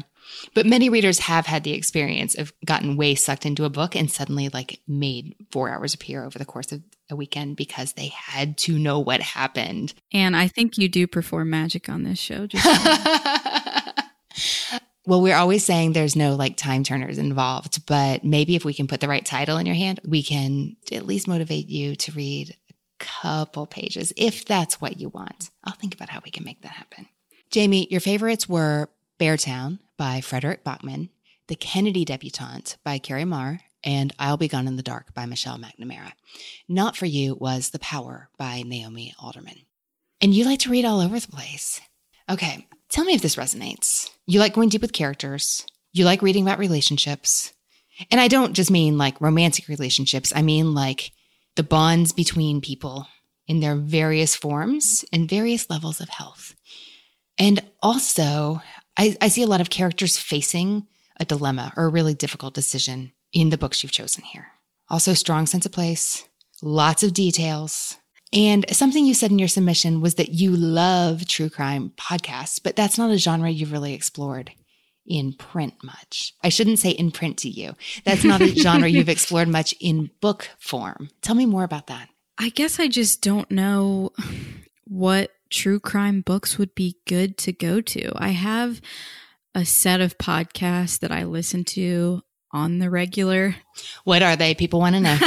But 0.54 0.65
many 0.65 0.88
readers 0.88 1.19
have 1.19 1.45
had 1.45 1.65
the 1.65 1.73
experience 1.73 2.36
of 2.36 2.54
gotten 2.63 2.95
way 2.95 3.15
sucked 3.15 3.45
into 3.45 3.65
a 3.65 3.69
book 3.69 3.95
and 3.97 4.10
suddenly 4.10 4.47
like 4.47 4.80
made 4.88 5.36
four 5.52 5.69
hours 5.69 5.93
appear 5.93 6.23
over 6.23 6.39
the 6.39 6.45
course 6.45 6.71
of 6.71 6.82
a 7.10 7.16
weekend 7.16 7.56
because 7.56 7.94
they 7.94 8.08
had 8.08 8.58
to 8.58 8.78
know 8.78 9.00
what 9.00 9.22
happened. 9.22 9.94
And 10.12 10.36
I 10.36 10.48
think 10.48 10.78
you 10.78 10.89
do 10.89 11.08
perform 11.08 11.50
magic 11.50 11.89
on 11.89 12.04
this 12.04 12.20
show. 12.20 12.48
Just 12.48 12.66
well, 15.06 15.22
we're 15.22 15.36
always 15.36 15.66
saying 15.66 15.94
there's 15.94 16.16
no 16.16 16.36
like 16.36 16.58
time 16.58 16.84
turners 16.84 17.18
involved, 17.18 17.86
but 17.86 18.24
maybe 18.24 18.56
if 18.56 18.66
we 18.66 18.74
can 18.74 18.88
put 18.88 19.02
the 19.02 19.08
right 19.08 19.26
title 19.26 19.58
in 19.58 19.66
your 19.66 19.76
hand, 19.76 20.00
we 20.06 20.24
can 20.24 20.76
at 20.92 21.06
least 21.06 21.28
motivate 21.28 21.68
you 21.68 21.96
to 21.98 22.12
read 22.13 22.56
a 22.70 22.74
couple 23.00 23.66
pages 23.66 24.13
if 24.16 24.46
that's 24.46 24.80
what 24.80 25.00
you 25.00 25.10
want. 25.10 25.50
I'll 25.63 25.74
think 25.74 25.94
about 25.94 26.10
how 26.10 26.22
we 26.24 26.32
can 26.32 26.46
make 26.46 26.62
that 26.62 26.72
happen. 26.72 27.08
Jamie, 27.52 27.88
your 27.92 28.02
favorites 28.02 28.50
were 28.50 28.89
Beartown 29.20 29.80
by 29.98 30.22
Fredrik 30.22 30.63
Backman, 30.63 31.10
The 31.48 31.56
Kennedy 31.56 32.04
Debutante 32.04 32.78
by 32.84 32.98
Kerri 32.98 33.28
Maher, 33.28 33.60
and 33.84 34.13
I'll 34.19 34.38
Be 34.38 34.48
Gone 34.48 34.67
in 34.67 34.76
the 34.76 34.84
Dark 34.84 35.13
by 35.13 35.26
Michelle 35.26 35.58
McNamara. 35.58 36.12
Not 36.67 36.96
for 36.96 37.06
You 37.06 37.36
was 37.36 37.69
The 37.69 37.80
Power 37.80 38.30
by 38.38 38.63
Naomi 38.63 39.13
Alderman. 39.19 39.65
And 40.22 40.34
you 40.34 40.46
like 40.46 40.60
to 40.60 40.69
read 40.69 40.86
all 40.86 41.02
over 41.02 41.19
the 41.19 41.28
place. 41.28 41.82
Okay, 42.30 42.67
tell 42.89 43.04
me 43.04 43.13
if 43.13 43.22
this 43.22 43.36
resonates. 43.36 44.10
You 44.26 44.39
like 44.39 44.54
going 44.54 44.69
deep 44.69 44.82
with 44.82 44.93
characters, 44.93 45.65
you 45.91 46.06
like 46.06 46.22
reading 46.22 46.43
about 46.43 46.60
relationships. 46.60 47.54
And 48.10 48.19
I 48.19 48.28
don't 48.28 48.54
just 48.54 48.72
mean 48.72 48.98
like 48.98 49.19
romantic 49.19 49.67
relationships, 49.67 50.34
I 50.36 50.41
mean 50.41 50.74
like 50.74 51.12
the 51.56 51.63
bonds 51.63 52.13
between 52.13 52.62
people 52.62 53.08
in 53.48 53.60
their 53.60 53.76
various 53.76 54.36
forms 54.36 55.04
and 55.12 55.30
various 55.30 55.69
levels 55.69 56.00
of 56.00 56.10
health. 56.10 56.56
And 57.38 57.62
also, 57.82 58.62
I, 58.98 59.15
I 59.22 59.28
see 59.28 59.43
a 59.43 59.48
lot 59.48 59.62
of 59.62 59.69
characters 59.69 60.17
facing 60.17 60.88
a 61.19 61.26
dilemma 61.26 61.74
or 61.76 61.86
a 61.86 61.89
really 61.89 62.13
difficult 62.13 62.54
decision 62.54 63.12
in 63.34 63.50
the 63.50 63.58
books 63.58 63.84
you've 63.84 63.91
chosen 63.91 64.24
here. 64.24 64.48
Also, 64.89 65.13
strong 65.13 65.46
sense 65.46 65.65
of 65.65 65.72
place, 65.72 66.28
lots 66.62 67.04
of 67.04 67.13
details. 67.13 67.98
And 68.32 68.65
something 68.76 69.06
you 69.06 69.13
said 69.13 69.32
in 69.32 69.39
your 69.39 69.48
submission 69.48 70.02
was 70.02 70.15
that 70.15 70.30
you 70.30 70.56
love 70.56 71.28
true 71.28 71.50
crime 71.50 71.91
podcasts, 71.98 72.60
but 72.63 72.76
that's 72.76 72.98
not 72.98 73.12
a 73.12 73.17
genre 73.17 73.50
you've 73.50 73.72
really 73.72 73.93
explored 73.93 74.52
in 75.06 75.34
print 75.34 75.74
much. 75.84 76.34
I 76.43 76.50
shouldn't 76.50 76.80
say 76.80 76.91
in 76.91 77.12
print 77.12 77.38
to 77.39 77.50
you. 77.50 77.74
That's 78.06 78.24
not 78.24 78.41
a 78.41 78.48
genre 78.56 78.88
you've 78.88 79.10
explored 79.10 79.48
much 79.48 79.74
in 79.80 80.10
book 80.22 80.50
form. 80.60 81.10
Tell 81.22 81.36
me 81.36 81.46
more 81.46 81.63
about 81.63 81.88
that. 81.88 82.10
I 82.38 82.50
guess 82.50 82.80
I 82.80 82.88
just 82.88 83.22
don't 83.22 83.52
know 83.52 84.12
what 84.86 85.32
true 85.50 85.80
crime 85.80 86.22
books 86.22 86.58
would 86.58 86.74
be 86.74 86.98
good 87.06 87.38
to 87.39 87.52
go 87.52 87.82
to. 87.82 88.12
I 88.15 88.30
have 88.30 88.82
a 89.54 89.65
set 89.65 90.02
of 90.02 90.17
podcasts 90.17 91.00
that 91.00 91.12
I 91.12 91.26
listen 91.26 91.63
to 91.65 92.24
on 92.54 92.80
the 92.80 92.89
regular. 92.89 93.56
What 94.04 94.22
are 94.22 94.36
they? 94.36 94.56
People 94.56 94.80
want 94.80 94.96
to 94.96 95.02
know. 95.02 95.18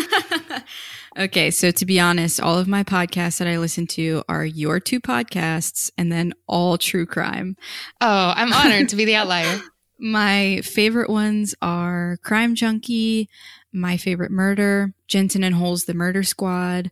okay, 1.24 1.50
so 1.50 1.70
to 1.72 1.84
be 1.84 2.00
honest, 2.00 2.40
all 2.40 2.58
of 2.58 2.68
my 2.68 2.84
podcasts 2.84 3.38
that 3.38 3.48
I 3.48 3.58
listen 3.58 3.86
to 3.88 4.22
are 4.28 4.44
your 4.44 4.80
two 4.80 5.00
podcasts 5.00 5.90
and 5.98 6.10
then 6.10 6.32
all 6.46 6.78
true 6.78 7.04
crime. 7.04 7.56
Oh, 8.00 8.32
I'm 8.34 8.52
honored 8.52 8.88
to 8.90 8.96
be 8.96 9.04
the 9.04 9.16
outlier. 9.16 9.60
My 9.98 10.60
favorite 10.62 11.08
ones 11.08 11.54
are 11.62 12.18
Crime 12.22 12.54
Junkie, 12.54 13.30
My 13.72 13.96
Favorite 13.96 14.30
Murder, 14.30 14.92
Jensen 15.08 15.42
and 15.42 15.54
Holes 15.54 15.86
The 15.86 15.94
Murder 15.94 16.22
Squad. 16.22 16.90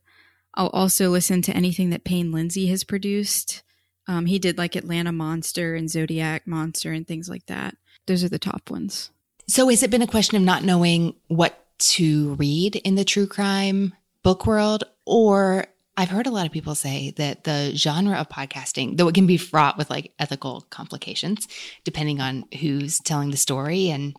I'll 0.55 0.69
also 0.69 1.11
listen 1.11 1.43
to 1.43 1.57
anything 1.57 1.91
that 1.91 2.05
Payne 2.05 2.33
Lindsay 2.33 2.69
has 2.69 2.83
produced. 2.83 3.63
Um, 4.07 4.27
he 4.27 4.39
did 4.39 4.57
like 4.57 4.75
Atlanta 4.75 5.13
Monster 5.13 5.75
and 5.75 5.91
Zodiac 5.91 6.47
Monster 6.47 6.93
and 6.93 7.07
things 7.07 7.29
like 7.29 7.45
that. 7.47 7.77
Those 8.07 8.25
are 8.25 8.29
the 8.29 8.39
top 8.39 8.71
ones. 8.71 9.11
So, 9.47 9.69
has 9.69 9.83
it 9.83 9.91
been 9.91 10.03
a 10.03 10.07
question 10.07 10.37
of 10.37 10.43
not 10.43 10.65
knowing 10.65 11.15
what 11.29 11.67
to 11.79 12.35
read 12.35 12.77
in 12.77 12.95
the 12.95 13.05
true 13.05 13.27
crime 13.27 13.95
book 14.23 14.47
world? 14.47 14.85
Or 15.05 15.67
I've 15.99 16.09
heard 16.09 16.27
a 16.27 16.31
lot 16.31 16.47
of 16.47 16.53
people 16.53 16.75
say 16.75 17.13
that 17.19 17.45
the 17.45 17.73
genre 17.77 18.17
of 18.17 18.31
podcasting, 18.31 18.97
though 18.97 19.09
it 19.09 19.15
can 19.15 19.27
be 19.27 19.37
fraught 19.37 19.77
with 19.77 19.91
like 19.91 20.13
ethical 20.19 20.63
complications, 20.71 21.47
depending 21.85 22.21
on 22.21 22.47
who's 22.61 22.99
telling 23.01 23.31
the 23.31 23.37
story 23.37 23.91
and 23.91 24.17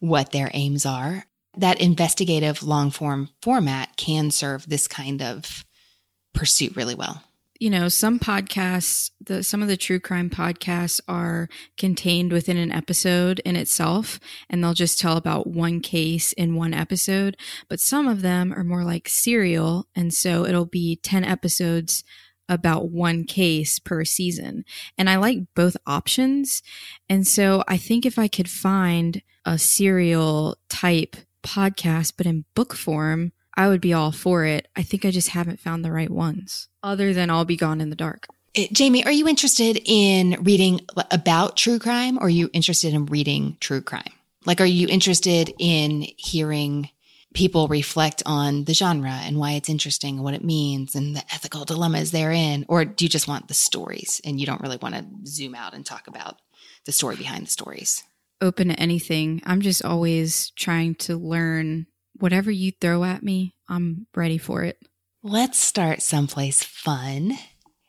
what 0.00 0.32
their 0.32 0.50
aims 0.54 0.86
are, 0.86 1.26
that 1.58 1.80
investigative 1.80 2.62
long 2.62 2.90
form 2.90 3.28
format 3.42 3.96
can 3.98 4.30
serve 4.30 4.66
this 4.66 4.88
kind 4.88 5.20
of 5.20 5.64
pursuit 6.32 6.74
really 6.74 6.94
well 6.94 7.22
you 7.60 7.70
know, 7.70 7.88
some 7.88 8.18
podcasts, 8.18 9.10
the 9.20 9.42
some 9.42 9.62
of 9.62 9.68
the 9.68 9.76
true 9.76 10.00
crime 10.00 10.28
podcasts 10.28 11.00
are 11.06 11.48
contained 11.76 12.32
within 12.32 12.56
an 12.56 12.72
episode 12.72 13.40
in 13.44 13.54
itself, 13.56 14.18
and 14.50 14.62
they'll 14.62 14.74
just 14.74 14.98
tell 14.98 15.16
about 15.16 15.46
one 15.46 15.80
case 15.80 16.32
in 16.32 16.56
one 16.56 16.74
episode. 16.74 17.36
But 17.68 17.80
some 17.80 18.08
of 18.08 18.22
them 18.22 18.52
are 18.52 18.64
more 18.64 18.84
like 18.84 19.08
serial, 19.08 19.86
and 19.94 20.12
so 20.12 20.44
it'll 20.44 20.66
be 20.66 20.96
10 20.96 21.24
episodes 21.24 22.02
about 22.48 22.90
one 22.90 23.24
case 23.24 23.78
per 23.78 24.04
season. 24.04 24.64
And 24.98 25.08
I 25.08 25.16
like 25.16 25.38
both 25.54 25.76
options. 25.86 26.62
And 27.08 27.26
so 27.26 27.64
I 27.68 27.76
think 27.76 28.04
if 28.04 28.18
I 28.18 28.28
could 28.28 28.50
find 28.50 29.22
a 29.44 29.58
serial 29.58 30.58
type 30.68 31.16
podcast, 31.42 32.14
but 32.16 32.26
in 32.26 32.44
book 32.54 32.74
form, 32.74 33.32
I 33.56 33.68
would 33.68 33.80
be 33.80 33.92
all 33.92 34.12
for 34.12 34.44
it. 34.44 34.68
I 34.76 34.82
think 34.82 35.04
I 35.04 35.10
just 35.10 35.28
haven't 35.28 35.60
found 35.60 35.84
the 35.84 35.92
right 35.92 36.10
ones 36.10 36.68
other 36.82 37.12
than 37.12 37.30
I'll 37.30 37.44
Be 37.44 37.56
Gone 37.56 37.80
in 37.80 37.90
the 37.90 37.96
Dark. 37.96 38.26
Uh, 38.56 38.62
Jamie, 38.72 39.04
are 39.04 39.12
you 39.12 39.28
interested 39.28 39.80
in 39.84 40.36
reading 40.42 40.80
about 41.10 41.56
true 41.56 41.78
crime 41.78 42.18
or 42.18 42.26
are 42.26 42.30
you 42.30 42.50
interested 42.52 42.94
in 42.94 43.06
reading 43.06 43.56
true 43.60 43.80
crime? 43.80 44.12
Like, 44.44 44.60
are 44.60 44.66
you 44.66 44.86
interested 44.88 45.52
in 45.58 46.06
hearing 46.16 46.90
people 47.32 47.66
reflect 47.66 48.22
on 48.26 48.64
the 48.64 48.74
genre 48.74 49.10
and 49.10 49.38
why 49.38 49.52
it's 49.52 49.68
interesting 49.68 50.16
and 50.16 50.24
what 50.24 50.34
it 50.34 50.44
means 50.44 50.94
and 50.94 51.16
the 51.16 51.24
ethical 51.34 51.64
dilemmas 51.64 52.10
therein? 52.10 52.64
Or 52.68 52.84
do 52.84 53.04
you 53.04 53.08
just 53.08 53.26
want 53.26 53.48
the 53.48 53.54
stories 53.54 54.20
and 54.24 54.38
you 54.38 54.46
don't 54.46 54.60
really 54.60 54.76
want 54.76 54.94
to 54.94 55.04
zoom 55.26 55.54
out 55.54 55.74
and 55.74 55.84
talk 55.84 56.06
about 56.06 56.40
the 56.84 56.92
story 56.92 57.16
behind 57.16 57.46
the 57.46 57.50
stories? 57.50 58.04
Open 58.40 58.68
to 58.68 58.78
anything. 58.78 59.42
I'm 59.46 59.62
just 59.62 59.84
always 59.84 60.50
trying 60.50 60.96
to 60.96 61.16
learn 61.16 61.86
whatever 62.18 62.50
you 62.50 62.72
throw 62.80 63.04
at 63.04 63.22
me, 63.22 63.54
I'm 63.68 64.06
ready 64.14 64.38
for 64.38 64.62
it. 64.62 64.78
Let's 65.22 65.58
start 65.58 66.02
someplace 66.02 66.62
fun. 66.62 67.32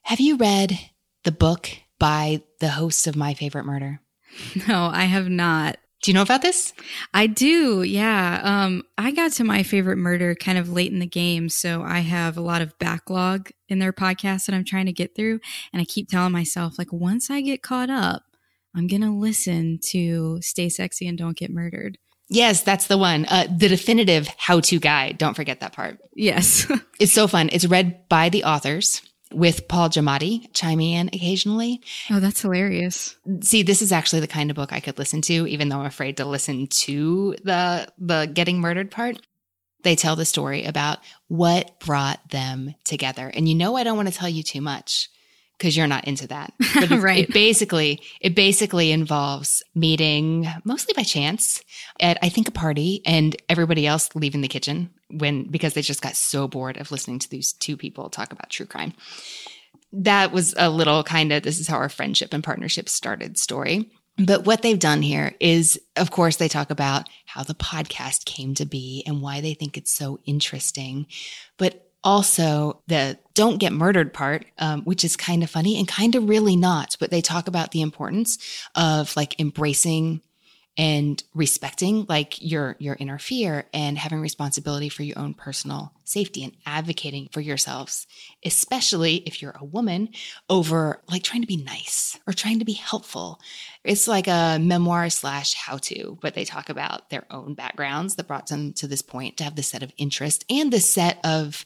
Have 0.04 0.20
you 0.20 0.38
read 0.38 0.80
the 1.24 1.32
book 1.32 1.70
by 2.00 2.44
the 2.60 2.70
host 2.70 3.08
of 3.08 3.16
My 3.16 3.34
Favorite 3.34 3.66
Murder? 3.66 4.02
No, 4.68 4.90
I 4.92 5.06
have 5.06 5.30
not. 5.30 5.78
Do 6.04 6.12
you 6.12 6.14
know 6.16 6.22
about 6.22 6.42
this? 6.42 6.74
I 7.14 7.26
do. 7.26 7.82
Yeah. 7.82 8.42
Um, 8.44 8.84
I 8.98 9.12
got 9.12 9.32
to 9.34 9.44
my 9.44 9.64
favorite 9.64 9.98
murder 9.98 10.36
kind 10.36 10.58
of 10.58 10.72
late 10.72 10.92
in 10.92 11.00
the 11.00 11.08
game. 11.08 11.50
So 11.50 11.82
I 11.82 12.00
have 12.00 12.38
a 12.38 12.42
lot 12.42 12.62
of 12.62 12.78
backlog 12.78 13.50
in 13.70 13.80
their 13.80 13.94
podcast 13.94 14.46
that 14.46 14.54
I'm 14.54 14.66
trying 14.66 14.86
to 14.86 14.94
get 14.94 15.16
through. 15.16 15.40
And 15.74 15.82
I 15.82 15.86
keep 15.86 16.10
telling 16.10 16.32
myself, 16.32 16.78
like, 16.78 16.94
once 16.94 17.32
I 17.32 17.42
get 17.42 17.64
caught 17.64 17.90
up, 17.90 18.24
I'm 18.76 18.88
going 18.88 19.02
to 19.02 19.10
listen 19.10 19.80
to 19.88 20.40
Stay 20.42 20.70
Sexy 20.70 21.08
and 21.08 21.18
Don't 21.18 21.38
Get 21.38 21.50
Murdered. 21.50 21.98
Yes, 22.28 22.64
that's 22.64 22.88
the 22.88 22.98
one. 22.98 23.26
Uh, 23.26 23.48
the 23.56 23.68
definitive 23.68 24.28
how 24.38 24.60
to 24.62 24.80
guide. 24.80 25.18
Don't 25.18 25.36
forget 25.36 25.60
that 25.60 25.74
part. 25.74 26.00
Yes. 26.14 26.70
it's 27.00 27.14
so 27.14 27.28
fun. 27.28 27.50
It's 27.52 27.66
read 27.66 28.10
by 28.10 28.30
the 28.30 28.44
authors 28.46 29.02
with 29.32 29.68
Paul 29.68 29.90
Giamatti 29.90 30.48
chiming 30.54 30.94
in 30.94 31.08
occasionally. 31.10 31.82
Oh, 32.10 32.20
that's 32.20 32.42
hilarious. 32.42 33.16
See, 33.42 33.64
this 33.64 33.82
is 33.82 33.92
actually 33.92 34.22
the 34.22 34.28
kind 34.28 34.50
of 34.50 34.56
book 34.56 34.74
I 34.74 34.80
could 34.80 34.98
listen 34.98 35.22
to, 35.24 35.48
even 35.48 35.70
though 35.70 35.80
I'm 35.80 35.86
afraid 35.86 36.18
to 36.18 36.26
listen 36.26 36.68
to 36.68 37.36
the 37.44 37.88
the 37.98 38.30
getting 38.34 38.60
murdered 38.60 38.92
part. 38.92 39.20
They 39.84 39.96
tell 39.96 40.16
the 40.16 40.26
story 40.26 40.64
about 40.64 40.98
what 41.28 41.80
brought 41.80 42.32
them 42.32 42.74
together. 42.86 43.28
And 43.28 43.48
you 43.48 43.54
know 43.54 43.76
I 43.76 43.84
don't 43.84 43.98
want 43.98 44.12
to 44.12 44.18
tell 44.18 44.30
you 44.30 44.42
too 44.42 44.62
much 44.62 45.10
because 45.58 45.76
you're 45.76 45.88
not 45.88 46.06
into 46.06 46.28
that. 46.28 46.54
But 46.76 46.92
it, 46.92 47.02
right. 47.02 47.24
It 47.24 47.34
basically 47.34 48.02
it 48.20 48.36
basically 48.36 48.92
involves 48.92 49.64
meeting 49.74 50.48
mostly 50.64 50.94
by 50.94 51.04
chance 51.04 51.64
at 52.00 52.18
I 52.22 52.30
think 52.30 52.48
a 52.48 52.52
party 52.52 53.02
and 53.06 53.36
everybody 53.48 53.88
else 53.88 54.10
leaving 54.14 54.42
the 54.42 54.48
kitchen 54.48 54.90
when 55.10 55.50
because 55.50 55.74
they 55.74 55.82
just 55.82 56.02
got 56.02 56.16
so 56.16 56.48
bored 56.48 56.78
of 56.78 56.92
listening 56.92 57.20
to 57.20 57.30
these 57.30 57.54
two 57.54 57.78
people 57.78 58.10
talk 58.10 58.34
about 58.34 58.50
true 58.50 58.66
crime. 58.66 58.94
That 59.94 60.34
was 60.34 60.54
a 60.58 60.70
little 60.70 61.04
kind 61.04 61.32
of 61.32 61.44
this 61.44 61.60
is 61.60 61.68
how 61.68 61.78
our 61.78 61.90
friendship 61.90 62.34
and 62.34 62.44
partnership 62.44 62.90
started 62.90 63.38
story. 63.38 63.90
But 64.18 64.46
what 64.46 64.62
they've 64.62 64.80
done 64.80 65.02
here 65.02 65.34
is, 65.42 65.80
of 65.98 66.10
course, 66.10 66.38
they 66.38 66.48
talk 66.48 66.70
about 66.70 67.10
how 67.26 67.44
the 67.44 67.54
podcast 67.54 68.24
came 68.24 68.54
to 68.56 68.66
be 68.66 69.04
and 69.06 69.22
why 69.22 69.42
they 69.42 69.54
think 69.54 69.78
it's 69.78 69.94
so 69.94 70.20
interesting. 70.26 71.08
But 71.58 71.90
also 72.02 72.82
the 72.88 73.18
don't 73.36 73.60
get 73.60 73.74
murdered 73.74 74.14
part, 74.14 74.46
um, 74.58 74.82
which 74.84 75.06
is 75.06 75.16
kind 75.16 75.44
of 75.44 75.50
funny 75.50 75.78
and 75.78 75.88
kind 75.88 76.16
of 76.16 76.28
really 76.28 76.56
not, 76.56 76.96
but 77.00 77.12
they 77.12 77.22
talk 77.22 77.48
about 77.48 77.72
the 77.72 77.82
importance 77.82 78.38
of 78.74 79.16
like 79.16 79.40
embracing 79.40 80.22
and 80.78 81.24
respecting 81.34 82.06
like 82.10 82.42
your 82.42 82.76
your 82.80 82.98
inner 83.00 83.18
fear 83.18 83.66
and 83.74 83.98
having 83.98 84.20
responsibility 84.20 84.90
for 84.90 85.04
your 85.04 85.18
own 85.18 85.34
personal 85.34 85.94
safety 86.04 86.44
and 86.44 86.52
advocating 86.66 87.30
for 87.32 87.40
yourselves 87.40 88.08
especially 88.44 89.16
if 89.26 89.42
you're 89.42 89.56
a 89.60 89.64
woman 89.64 90.10
over 90.50 91.02
like 91.10 91.24
trying 91.24 91.42
to 91.42 91.48
be 91.48 91.58
nice 91.58 92.20
or 92.28 92.34
trying 92.34 92.60
to 92.60 92.66
be 92.66 92.74
helpful. 92.74 93.40
It's 93.84 94.08
like 94.08 94.28
a 94.28 94.58
memoir 94.60 95.10
slash 95.10 95.54
how 95.54 95.78
to 95.78 96.18
but 96.22 96.34
they 96.34 96.46
talk 96.46 96.70
about 96.70 97.10
their 97.10 97.26
own 97.32 97.54
backgrounds 97.54 98.16
that 98.16 98.28
brought 98.28 98.48
them 98.48 98.74
to 98.74 98.88
this 98.88 99.02
point 99.02 99.38
to 99.38 99.44
have 99.46 99.56
this 99.56 99.70
set 99.70 99.84
of 99.84 99.94
interest 99.98 100.44
and 100.50 100.72
this 100.72 100.90
set 100.90 101.20
of 101.24 101.64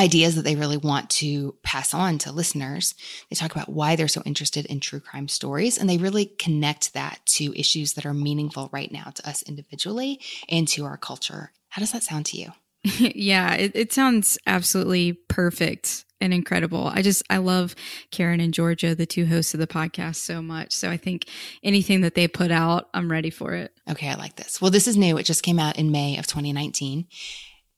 ideas 0.00 0.34
that 0.34 0.42
they 0.42 0.56
really 0.56 0.78
want 0.78 1.10
to 1.10 1.54
pass 1.62 1.92
on 1.92 2.16
to 2.18 2.32
listeners. 2.32 2.94
They 3.28 3.36
talk 3.36 3.54
about 3.54 3.68
why 3.68 3.96
they're 3.96 4.08
so 4.08 4.22
interested 4.24 4.64
in 4.66 4.80
true 4.80 4.98
crime 4.98 5.28
stories, 5.28 5.76
and 5.76 5.88
they 5.88 5.98
really 5.98 6.24
connect 6.24 6.94
that 6.94 7.20
to 7.36 7.52
issues 7.54 7.92
that 7.92 8.06
are 8.06 8.14
meaningful 8.14 8.70
right 8.72 8.90
now 8.90 9.10
to 9.14 9.28
us 9.28 9.42
individually 9.42 10.18
and 10.48 10.66
to 10.68 10.86
our 10.86 10.96
culture. 10.96 11.52
How 11.68 11.80
does 11.80 11.92
that 11.92 12.02
sound 12.02 12.26
to 12.26 12.38
you? 12.38 12.52
yeah, 13.14 13.54
it, 13.54 13.72
it 13.74 13.92
sounds 13.92 14.38
absolutely 14.46 15.12
perfect 15.12 16.06
and 16.18 16.32
incredible. 16.32 16.86
I 16.86 17.02
just 17.02 17.22
I 17.28 17.36
love 17.36 17.74
Karen 18.10 18.40
and 18.40 18.54
Georgia, 18.54 18.94
the 18.94 19.04
two 19.04 19.26
hosts 19.26 19.52
of 19.52 19.60
the 19.60 19.66
podcast, 19.66 20.16
so 20.16 20.40
much. 20.40 20.74
So 20.74 20.90
I 20.90 20.96
think 20.96 21.26
anything 21.62 22.00
that 22.00 22.14
they 22.14 22.26
put 22.26 22.50
out, 22.50 22.88
I'm 22.94 23.10
ready 23.10 23.30
for 23.30 23.52
it. 23.52 23.74
Okay, 23.88 24.08
I 24.08 24.14
like 24.14 24.36
this. 24.36 24.62
Well, 24.62 24.70
this 24.70 24.88
is 24.88 24.96
new. 24.96 25.18
It 25.18 25.24
just 25.24 25.42
came 25.42 25.58
out 25.58 25.78
in 25.78 25.90
May 25.92 26.16
of 26.16 26.26
2019 26.26 27.06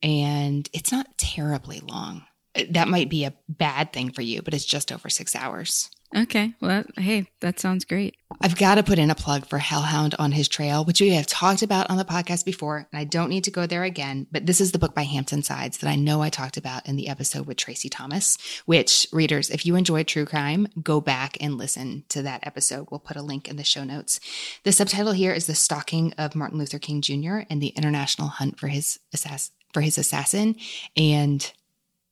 and 0.03 0.69
it's 0.73 0.93
not 0.93 1.19
terribly 1.19 1.81
long. 1.81 2.25
That 2.71 2.89
might 2.89 3.09
be 3.09 3.25
a 3.25 3.35
bad 3.49 3.93
thing 3.93 4.13
for 4.13 4.23
you, 4.23 4.43
but 4.43 4.55
it's 4.55 4.65
just 4.65 4.93
over 4.93 5.09
six 5.09 5.35
hours. 5.35 5.91
Okay. 6.15 6.53
Well, 6.61 6.85
hey, 6.99 7.31
that 7.41 7.59
sounds 7.59 7.87
great. 7.87 8.17
I've 8.41 8.57
got 8.57 8.75
to 8.75 8.83
put 8.83 8.99
in 8.99 9.11
a 9.11 9.15
plug 9.15 9.47
for 9.47 9.59
Hellhound 9.59 10.15
on 10.19 10.33
His 10.33 10.47
Trail, 10.47 10.85
which 10.85 11.01
we 11.01 11.11
have 11.11 11.27
talked 11.27 11.63
about 11.63 11.89
on 11.89 11.97
the 11.97 12.05
podcast 12.05 12.45
before, 12.45 12.87
and 12.93 13.01
I 13.01 13.05
don't 13.05 13.31
need 13.31 13.45
to 13.45 13.51
go 13.51 13.67
there 13.67 13.85
again. 13.85 14.27
But 14.31 14.45
this 14.45 14.61
is 14.61 14.73
the 14.73 14.79
book 14.79 14.95
by 14.95 15.05
Hampton 15.05 15.43
Sides 15.43 15.79
that 15.79 15.89
I 15.89 15.97
know 15.97 16.21
I 16.21 16.29
talked 16.29 16.59
about 16.59 16.87
in 16.87 16.97
the 16.97 17.09
episode 17.09 17.47
with 17.47 17.57
Tracy 17.57 17.89
Thomas, 17.89 18.37
which 18.67 19.07
readers, 19.11 19.49
if 19.49 19.65
you 19.65 19.75
enjoy 19.75 20.03
true 20.05 20.27
crime, 20.27 20.69
go 20.83 21.01
back 21.01 21.39
and 21.41 21.57
listen 21.57 22.05
to 22.11 22.21
that 22.23 22.47
episode. 22.47 22.89
We'll 22.91 23.01
put 23.01 23.17
a 23.17 23.23
link 23.23 23.49
in 23.49 23.57
the 23.57 23.65
show 23.65 23.85
notes. 23.85 24.21
The 24.65 24.73
subtitle 24.73 25.13
here 25.13 25.33
is 25.33 25.47
The 25.47 25.55
Stalking 25.55 26.13
of 26.19 26.35
Martin 26.35 26.59
Luther 26.59 26.79
King 26.79 27.01
Jr. 27.01 27.41
and 27.49 27.63
the 27.63 27.69
International 27.69 28.29
Hunt 28.29 28.59
for 28.59 28.69
His 28.69 28.99
Assassin 29.15 29.55
for 29.73 29.81
his 29.81 29.99
assassin. 29.99 30.57
And 30.97 31.53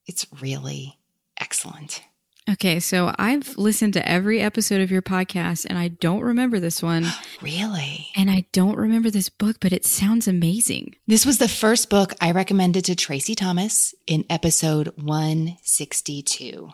it's 0.06 0.26
really 0.40 0.98
excellent. 1.38 2.02
Okay, 2.50 2.80
so 2.80 3.14
I've 3.16 3.56
listened 3.56 3.92
to 3.94 4.08
every 4.08 4.40
episode 4.40 4.80
of 4.80 4.90
your 4.90 5.02
podcast 5.02 5.66
and 5.68 5.78
I 5.78 5.88
don't 5.88 6.22
remember 6.22 6.58
this 6.58 6.82
one. 6.82 7.06
really? 7.42 8.08
And 8.16 8.28
I 8.30 8.46
don't 8.52 8.76
remember 8.76 9.10
this 9.10 9.28
book, 9.28 9.58
but 9.60 9.72
it 9.72 9.84
sounds 9.84 10.26
amazing. 10.26 10.96
This 11.06 11.24
was 11.24 11.38
the 11.38 11.48
first 11.48 11.90
book 11.90 12.14
I 12.20 12.32
recommended 12.32 12.84
to 12.86 12.96
Tracy 12.96 13.36
Thomas 13.36 13.94
in 14.06 14.24
episode 14.28 14.88
162. 14.96 16.72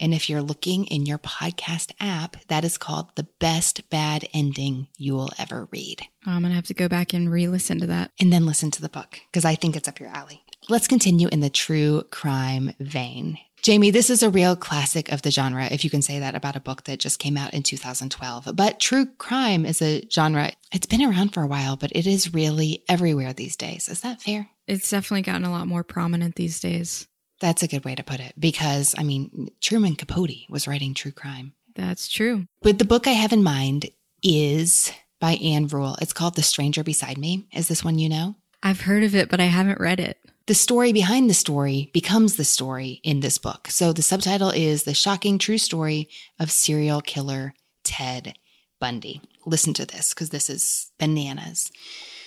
And 0.00 0.14
if 0.14 0.30
you're 0.30 0.42
looking 0.42 0.84
in 0.86 1.06
your 1.06 1.18
podcast 1.18 1.92
app, 2.00 2.36
that 2.48 2.64
is 2.64 2.78
called 2.78 3.14
The 3.16 3.26
Best 3.38 3.88
Bad 3.90 4.28
Ending 4.32 4.88
You 4.96 5.14
Will 5.14 5.30
Ever 5.38 5.68
Read. 5.70 6.02
Oh, 6.26 6.32
I'm 6.32 6.42
going 6.42 6.50
to 6.50 6.56
have 6.56 6.66
to 6.66 6.74
go 6.74 6.88
back 6.88 7.12
and 7.12 7.30
re 7.30 7.48
listen 7.48 7.80
to 7.80 7.86
that. 7.88 8.12
And 8.20 8.32
then 8.32 8.46
listen 8.46 8.70
to 8.72 8.82
the 8.82 8.88
book 8.88 9.20
because 9.30 9.44
I 9.44 9.54
think 9.54 9.76
it's 9.76 9.88
up 9.88 10.00
your 10.00 10.10
alley. 10.10 10.42
Let's 10.68 10.88
continue 10.88 11.28
in 11.28 11.40
the 11.40 11.50
true 11.50 12.02
crime 12.10 12.74
vein. 12.78 13.38
Jamie, 13.62 13.90
this 13.90 14.08
is 14.08 14.22
a 14.22 14.30
real 14.30 14.54
classic 14.54 15.10
of 15.10 15.22
the 15.22 15.32
genre, 15.32 15.66
if 15.66 15.82
you 15.82 15.90
can 15.90 16.02
say 16.02 16.20
that 16.20 16.36
about 16.36 16.54
a 16.54 16.60
book 16.60 16.84
that 16.84 17.00
just 17.00 17.18
came 17.18 17.36
out 17.36 17.52
in 17.54 17.62
2012. 17.62 18.50
But 18.54 18.78
true 18.78 19.06
crime 19.18 19.66
is 19.66 19.82
a 19.82 20.06
genre, 20.10 20.52
it's 20.72 20.86
been 20.86 21.02
around 21.02 21.34
for 21.34 21.42
a 21.42 21.46
while, 21.46 21.76
but 21.76 21.90
it 21.94 22.06
is 22.06 22.32
really 22.32 22.84
everywhere 22.88 23.32
these 23.32 23.56
days. 23.56 23.88
Is 23.88 24.02
that 24.02 24.22
fair? 24.22 24.48
It's 24.68 24.90
definitely 24.90 25.22
gotten 25.22 25.44
a 25.44 25.50
lot 25.50 25.66
more 25.66 25.82
prominent 25.82 26.36
these 26.36 26.60
days. 26.60 27.08
That's 27.40 27.62
a 27.62 27.68
good 27.68 27.84
way 27.84 27.94
to 27.94 28.02
put 28.02 28.20
it 28.20 28.34
because, 28.38 28.94
I 28.98 29.02
mean, 29.02 29.50
Truman 29.60 29.94
Capote 29.94 30.48
was 30.48 30.66
writing 30.66 30.94
true 30.94 31.12
crime. 31.12 31.52
That's 31.74 32.08
true. 32.08 32.46
But 32.62 32.78
the 32.78 32.84
book 32.84 33.06
I 33.06 33.12
have 33.12 33.32
in 33.32 33.42
mind 33.42 33.90
is 34.22 34.92
by 35.20 35.32
Ann 35.34 35.68
Rule. 35.68 35.96
It's 36.00 36.12
called 36.12 36.34
The 36.34 36.42
Stranger 36.42 36.82
Beside 36.82 37.18
Me. 37.18 37.46
Is 37.52 37.68
this 37.68 37.84
one 37.84 37.98
you 37.98 38.08
know? 38.08 38.34
I've 38.62 38.80
heard 38.80 39.04
of 39.04 39.14
it, 39.14 39.28
but 39.28 39.40
I 39.40 39.44
haven't 39.44 39.80
read 39.80 40.00
it. 40.00 40.18
The 40.46 40.54
story 40.54 40.92
behind 40.92 41.28
the 41.28 41.34
story 41.34 41.90
becomes 41.92 42.36
the 42.36 42.44
story 42.44 43.00
in 43.04 43.20
this 43.20 43.38
book. 43.38 43.68
So 43.70 43.92
the 43.92 44.02
subtitle 44.02 44.50
is 44.50 44.84
The 44.84 44.94
Shocking 44.94 45.38
True 45.38 45.58
Story 45.58 46.08
of 46.40 46.50
Serial 46.50 47.02
Killer 47.02 47.54
Ted 47.84 48.34
Bundy. 48.80 49.20
Listen 49.44 49.74
to 49.74 49.86
this 49.86 50.14
because 50.14 50.30
this 50.30 50.48
is 50.48 50.90
bananas. 50.98 51.70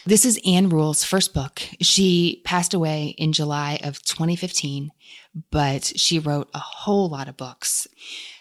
This 0.04 0.26
is 0.26 0.39
Ann 0.43 0.70
Rule's 0.70 1.04
first 1.04 1.32
book. 1.32 1.62
She 1.80 2.41
passed 2.43 2.74
away 2.74 3.14
in 3.20 3.34
July 3.34 3.80
of 3.84 4.02
2015, 4.02 4.89
but 5.52 5.93
she 5.95 6.18
wrote 6.18 6.49
a 6.56 6.60
whole 6.60 7.08
lot 7.08 7.28
of 7.28 7.38
books. 7.38 7.88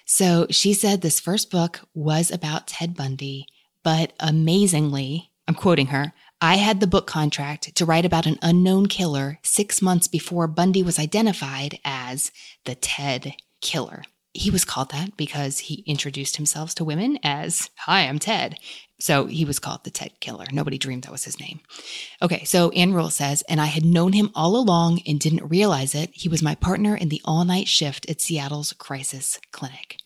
So 0.06 0.46
she 0.48 0.72
said 0.72 1.02
this 1.02 1.20
first 1.20 1.50
book 1.50 1.80
was 1.92 2.30
about 2.30 2.66
Ted 2.66 2.94
Bundy, 2.96 3.46
but 3.82 4.14
amazingly, 4.18 5.32
I'm 5.46 5.54
quoting 5.54 5.88
her, 5.88 6.14
I 6.40 6.56
had 6.56 6.80
the 6.80 6.86
book 6.86 7.06
contract 7.06 7.74
to 7.74 7.84
write 7.84 8.06
about 8.06 8.24
an 8.24 8.38
unknown 8.40 8.86
killer 8.86 9.38
six 9.42 9.82
months 9.82 10.08
before 10.08 10.46
Bundy 10.46 10.82
was 10.82 10.98
identified 10.98 11.78
as 11.84 12.32
the 12.64 12.74
Ted 12.74 13.34
Killer. 13.60 14.04
He 14.32 14.50
was 14.50 14.64
called 14.64 14.90
that 14.90 15.16
because 15.16 15.58
he 15.58 15.82
introduced 15.86 16.36
himself 16.36 16.74
to 16.76 16.84
women 16.84 17.18
as, 17.22 17.70
Hi, 17.78 18.02
I'm 18.02 18.18
Ted. 18.18 18.56
So 19.00 19.26
he 19.26 19.44
was 19.44 19.58
called 19.58 19.84
the 19.84 19.90
Ted 19.90 20.20
Killer. 20.20 20.44
Nobody 20.52 20.76
dreamed 20.78 21.04
that 21.04 21.12
was 21.12 21.24
his 21.24 21.40
name. 21.40 21.60
Okay, 22.20 22.44
so 22.44 22.70
Ann 22.70 22.92
Rule 22.92 23.10
says, 23.10 23.42
and 23.48 23.60
I 23.60 23.66
had 23.66 23.84
known 23.84 24.12
him 24.12 24.30
all 24.34 24.56
along 24.56 25.00
and 25.06 25.18
didn't 25.18 25.48
realize 25.48 25.94
it. 25.94 26.10
He 26.12 26.28
was 26.28 26.42
my 26.42 26.54
partner 26.54 26.94
in 26.94 27.08
the 27.08 27.22
all 27.24 27.44
night 27.44 27.66
shift 27.66 28.08
at 28.10 28.20
Seattle's 28.20 28.74
crisis 28.74 29.40
clinic. 29.52 29.96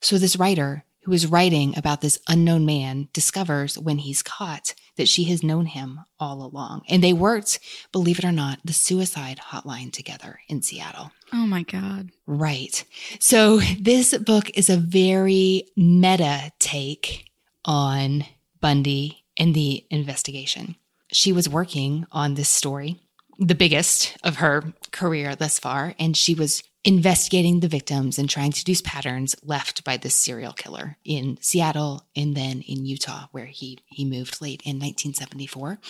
So 0.00 0.16
this 0.16 0.36
writer 0.36 0.84
who 1.06 1.12
is 1.12 1.28
writing 1.28 1.72
about 1.78 2.00
this 2.00 2.18
unknown 2.26 2.66
man 2.66 3.08
discovers 3.12 3.78
when 3.78 3.98
he's 3.98 4.24
caught 4.24 4.74
that 4.96 5.08
she 5.08 5.22
has 5.22 5.40
known 5.40 5.66
him 5.66 6.00
all 6.18 6.42
along. 6.42 6.82
And 6.88 7.02
they 7.02 7.12
worked, 7.12 7.60
believe 7.92 8.18
it 8.18 8.24
or 8.24 8.32
not, 8.32 8.58
the 8.64 8.72
suicide 8.72 9.38
hotline 9.50 9.92
together 9.92 10.40
in 10.48 10.62
Seattle. 10.62 11.12
Oh 11.32 11.46
my 11.46 11.62
God. 11.62 12.10
Right. 12.26 12.84
So 13.20 13.58
this 13.80 14.18
book 14.18 14.50
is 14.58 14.68
a 14.68 14.76
very 14.76 15.68
meta 15.76 16.50
take 16.58 17.30
on 17.64 18.24
Bundy 18.60 19.24
and 19.36 19.54
the 19.54 19.86
investigation. 19.90 20.74
She 21.12 21.32
was 21.32 21.48
working 21.48 22.04
on 22.10 22.34
this 22.34 22.48
story, 22.48 23.00
the 23.38 23.54
biggest 23.54 24.16
of 24.22 24.36
her 24.36 24.74
career 24.92 25.34
thus 25.36 25.58
far, 25.58 25.94
and 25.98 26.16
she 26.16 26.34
was 26.34 26.62
investigating 26.84 27.58
the 27.60 27.68
victims 27.68 28.16
and 28.16 28.30
trying 28.30 28.52
to 28.52 28.60
deduce 28.60 28.80
patterns 28.80 29.34
left 29.42 29.82
by 29.82 29.96
this 29.96 30.14
serial 30.14 30.52
killer 30.52 30.96
in 31.04 31.36
Seattle 31.40 32.06
and 32.14 32.36
then 32.36 32.60
in 32.60 32.86
Utah, 32.86 33.26
where 33.32 33.46
he, 33.46 33.80
he 33.86 34.04
moved 34.04 34.40
late 34.40 34.62
in 34.64 34.76
1974. 34.76 35.80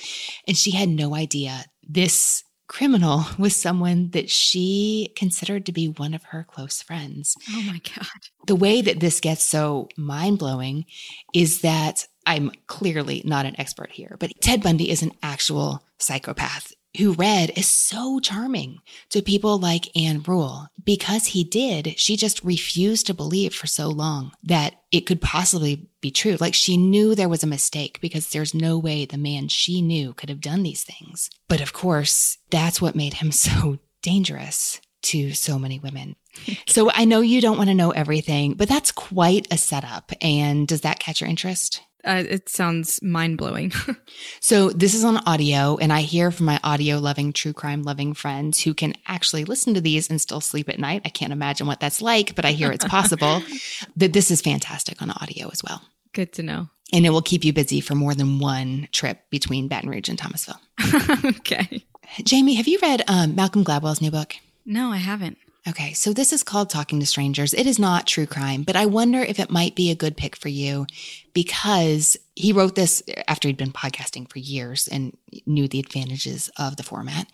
And 0.49 0.57
she 0.57 0.71
had 0.71 0.89
no 0.89 1.15
idea 1.15 1.67
this 1.87 2.45
criminal 2.67 3.25
was 3.39 3.55
someone 3.55 4.11
that 4.11 4.31
she 4.31 5.13
considered 5.15 5.67
to 5.67 5.73
be 5.73 5.87
one 5.87 6.15
of 6.15 6.25
her 6.25 6.45
close 6.49 6.83
friends. 6.83 7.37
Oh 7.51 7.63
my 7.67 7.81
God. 7.95 8.07
The 8.47 8.57
way 8.57 8.81
that 8.81 9.01
this 9.01 9.21
gets 9.21 9.45
so 9.45 9.89
mind 9.97 10.39
blowing 10.39 10.87
is 11.35 11.61
that 11.61 12.07
I'm 12.25 12.51
clearly 12.67 13.23
not 13.25 13.47
an 13.47 13.59
expert 13.61 13.93
here, 13.93 14.17
but 14.19 14.33
Ted 14.41 14.63
Bundy 14.63 14.91
is 14.91 15.03
an 15.03 15.13
actual 15.23 15.85
psychopath 15.99 16.73
who 16.97 17.13
read 17.13 17.51
is 17.57 17.69
so 17.69 18.21
charming 18.21 18.81
to 19.11 19.23
people 19.23 19.59
like 19.59 19.97
Ann 19.97 20.23
Rule. 20.27 20.69
Because 20.85 21.27
he 21.27 21.45
did, 21.45 21.99
she 21.99 22.17
just 22.17 22.43
refused 22.45 23.07
to 23.07 23.15
believe 23.15 23.55
for 23.55 23.67
so 23.67 23.89
long 23.89 24.33
that 24.43 24.81
it 24.93 25.03
could 25.03 25.21
possibly 25.21 25.89
be 26.01 26.11
true. 26.11 26.37
Like 26.39 26.55
she 26.55 26.77
knew 26.77 27.15
there 27.15 27.29
was 27.29 27.43
a 27.43 27.49
mistake 27.49 27.99
because 28.01 28.31
there's 28.31 28.55
no 28.55 28.79
way 28.79 29.05
the 29.05 29.19
man 29.19 29.49
she 29.49 29.83
knew 29.83 30.15
could 30.15 30.29
have 30.29 30.41
done 30.41 30.63
these 30.63 30.85
things. 30.85 31.31
But 31.49 31.61
of 31.61 31.73
course, 31.73 32.39
that's 32.51 32.81
what 32.81 32.95
made 32.95 33.15
him 33.15 33.33
so 33.33 33.79
dangerous 34.03 34.81
to 35.03 35.33
so 35.33 35.59
many 35.59 35.79
women. 35.79 36.17
so 36.67 36.91
I 36.93 37.05
know 37.05 37.21
you 37.21 37.41
don't 37.41 37.59
want 37.59 37.71
to 37.71 37.75
know 37.75 37.91
everything, 37.91 38.55
but 38.55 38.69
that's 38.69 38.93
quite 38.93 39.47
a 39.51 39.59
setup. 39.59 40.13
And 40.21 40.69
does 40.69 40.83
that 40.83 40.99
catch 40.99 41.21
your 41.21 41.31
interest? 41.31 41.83
Uh, 42.07 42.23
it 42.29 42.49
sounds 42.49 43.03
mind 43.03 43.37
blowing. 43.37 43.73
so, 44.41 44.71
this 44.71 44.95
is 44.95 45.03
on 45.03 45.17
audio, 45.27 45.77
and 45.77 45.93
I 45.93 46.03
hear 46.03 46.31
from 46.31 46.47
my 46.47 46.61
audio 46.63 46.99
loving, 46.99 47.33
true 47.33 47.53
crime 47.53 47.83
loving 47.83 48.15
friends 48.15 48.63
who 48.63 48.75
can 48.75 48.95
actually 49.07 49.45
listen 49.45 49.75
to 49.75 49.81
these 49.81 50.09
and 50.09 50.21
still 50.21 50.41
sleep 50.41 50.69
at 50.69 50.79
night. 50.79 51.03
I 51.05 51.09
can't 51.09 51.33
imagine 51.33 51.67
what 51.67 51.81
that's 51.81 52.01
like, 52.01 52.37
but 52.37 52.45
I 52.45 52.53
hear 52.53 52.71
it's 52.71 52.85
possible 52.85 53.43
that 53.97 54.13
this 54.13 54.31
is 54.31 54.41
fantastic 54.41 55.03
on 55.03 55.11
audio 55.11 55.49
as 55.53 55.65
well. 55.65 55.83
Good 56.13 56.33
to 56.35 56.45
know. 56.45 56.69
And 56.93 57.05
it 57.05 57.11
will 57.11 57.23
keep 57.23 57.45
you 57.45 57.53
busy 57.53 57.81
for 57.81 57.97
more 57.97 58.15
than 58.15 58.39
one 58.39 58.87
trip 58.93 59.29
between 59.31 59.67
Baton 59.67 59.91
Rouge 59.91 60.09
and 60.09 60.19
Thomasville. 60.19 60.61
okay. 61.25 61.85
Jamie, 62.23 62.55
have 62.55 62.69
you 62.69 62.79
read 62.81 63.03
um, 63.09 63.35
Malcolm 63.35 63.65
Gladwell's 63.65 64.01
new 64.01 64.13
book? 64.13 64.37
No, 64.65 64.93
I 64.93 64.99
haven't. 64.99 65.39
Okay, 65.69 65.95
so 65.95 66.13
this 66.13 66.33
is 66.33 66.45
called 66.45 66.71
Talking 66.71 67.01
to 67.01 67.07
Strangers. 67.07 67.53
It 67.53 67.67
is 67.67 67.77
not 67.77 68.07
true 68.07 68.27
crime, 68.27 68.63
but 68.63 68.77
I 68.77 68.87
wonder 68.87 69.19
if 69.19 69.41
it 69.41 69.51
might 69.51 69.75
be 69.75 69.91
a 69.91 69.97
good 69.97 70.17
pick 70.17 70.37
for 70.37 70.49
you 70.49 70.87
because 71.35 72.17
he 72.37 72.53
wrote 72.53 72.77
this 72.77 73.03
after 73.27 73.49
he'd 73.49 73.57
been 73.57 73.73
podcasting 73.73 74.31
for 74.31 74.39
years 74.39 74.87
and 74.87 75.17
knew 75.45 75.67
the 75.67 75.81
advantages 75.81 76.51
of 76.57 76.77
the 76.77 76.85
format. 76.85 77.27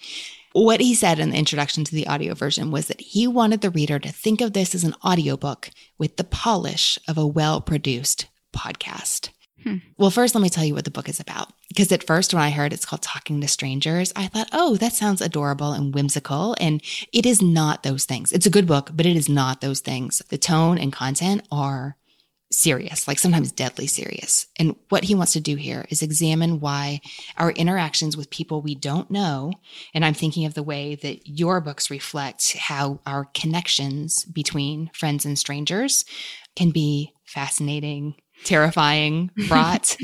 What 0.52 0.80
he 0.80 0.94
said 0.94 1.18
in 1.18 1.30
the 1.30 1.36
introduction 1.36 1.84
to 1.84 1.94
the 1.94 2.06
audio 2.06 2.32
version 2.32 2.70
was 2.70 2.86
that 2.86 3.02
he 3.02 3.26
wanted 3.26 3.60
the 3.60 3.70
reader 3.70 3.98
to 3.98 4.10
think 4.10 4.40
of 4.40 4.54
this 4.54 4.74
as 4.74 4.84
an 4.84 4.94
audiobook 5.04 5.68
with 5.98 6.16
the 6.16 6.24
polish 6.24 6.98
of 7.06 7.18
a 7.18 7.26
well 7.26 7.60
produced 7.60 8.28
podcast. 8.56 9.28
Hmm. 9.62 9.76
Well, 9.96 10.10
first, 10.10 10.34
let 10.34 10.42
me 10.42 10.48
tell 10.48 10.64
you 10.64 10.74
what 10.74 10.84
the 10.84 10.90
book 10.90 11.08
is 11.08 11.20
about. 11.20 11.52
Because 11.68 11.90
at 11.92 12.06
first, 12.06 12.34
when 12.34 12.42
I 12.42 12.50
heard 12.50 12.72
it's 12.72 12.84
called 12.84 13.02
Talking 13.02 13.40
to 13.40 13.48
Strangers, 13.48 14.12
I 14.16 14.26
thought, 14.26 14.48
oh, 14.52 14.76
that 14.76 14.92
sounds 14.92 15.20
adorable 15.20 15.72
and 15.72 15.94
whimsical. 15.94 16.56
And 16.60 16.82
it 17.12 17.24
is 17.24 17.40
not 17.40 17.82
those 17.82 18.04
things. 18.04 18.32
It's 18.32 18.46
a 18.46 18.50
good 18.50 18.66
book, 18.66 18.90
but 18.92 19.06
it 19.06 19.16
is 19.16 19.28
not 19.28 19.60
those 19.60 19.80
things. 19.80 20.20
The 20.28 20.38
tone 20.38 20.78
and 20.78 20.92
content 20.92 21.46
are 21.50 21.96
serious, 22.52 23.08
like 23.08 23.18
sometimes 23.18 23.50
deadly 23.50 23.86
serious. 23.86 24.46
And 24.58 24.76
what 24.90 25.04
he 25.04 25.14
wants 25.14 25.32
to 25.32 25.40
do 25.40 25.56
here 25.56 25.86
is 25.88 26.02
examine 26.02 26.60
why 26.60 27.00
our 27.38 27.50
interactions 27.52 28.16
with 28.16 28.30
people 28.30 28.60
we 28.60 28.74
don't 28.74 29.10
know, 29.10 29.52
and 29.94 30.04
I'm 30.04 30.14
thinking 30.14 30.44
of 30.44 30.54
the 30.54 30.62
way 30.62 30.94
that 30.96 31.26
your 31.26 31.60
books 31.60 31.90
reflect 31.90 32.56
how 32.56 33.00
our 33.06 33.24
connections 33.32 34.24
between 34.24 34.90
friends 34.92 35.24
and 35.24 35.38
strangers 35.38 36.04
can 36.54 36.70
be 36.70 37.12
fascinating 37.24 38.16
terrifying, 38.44 39.30
fraught. 39.48 39.96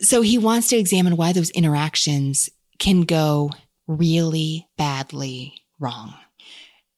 so 0.00 0.22
he 0.22 0.38
wants 0.38 0.68
to 0.68 0.76
examine 0.76 1.16
why 1.16 1.32
those 1.32 1.50
interactions 1.50 2.50
can 2.78 3.02
go 3.02 3.50
really 3.86 4.66
badly 4.76 5.54
wrong. 5.78 6.14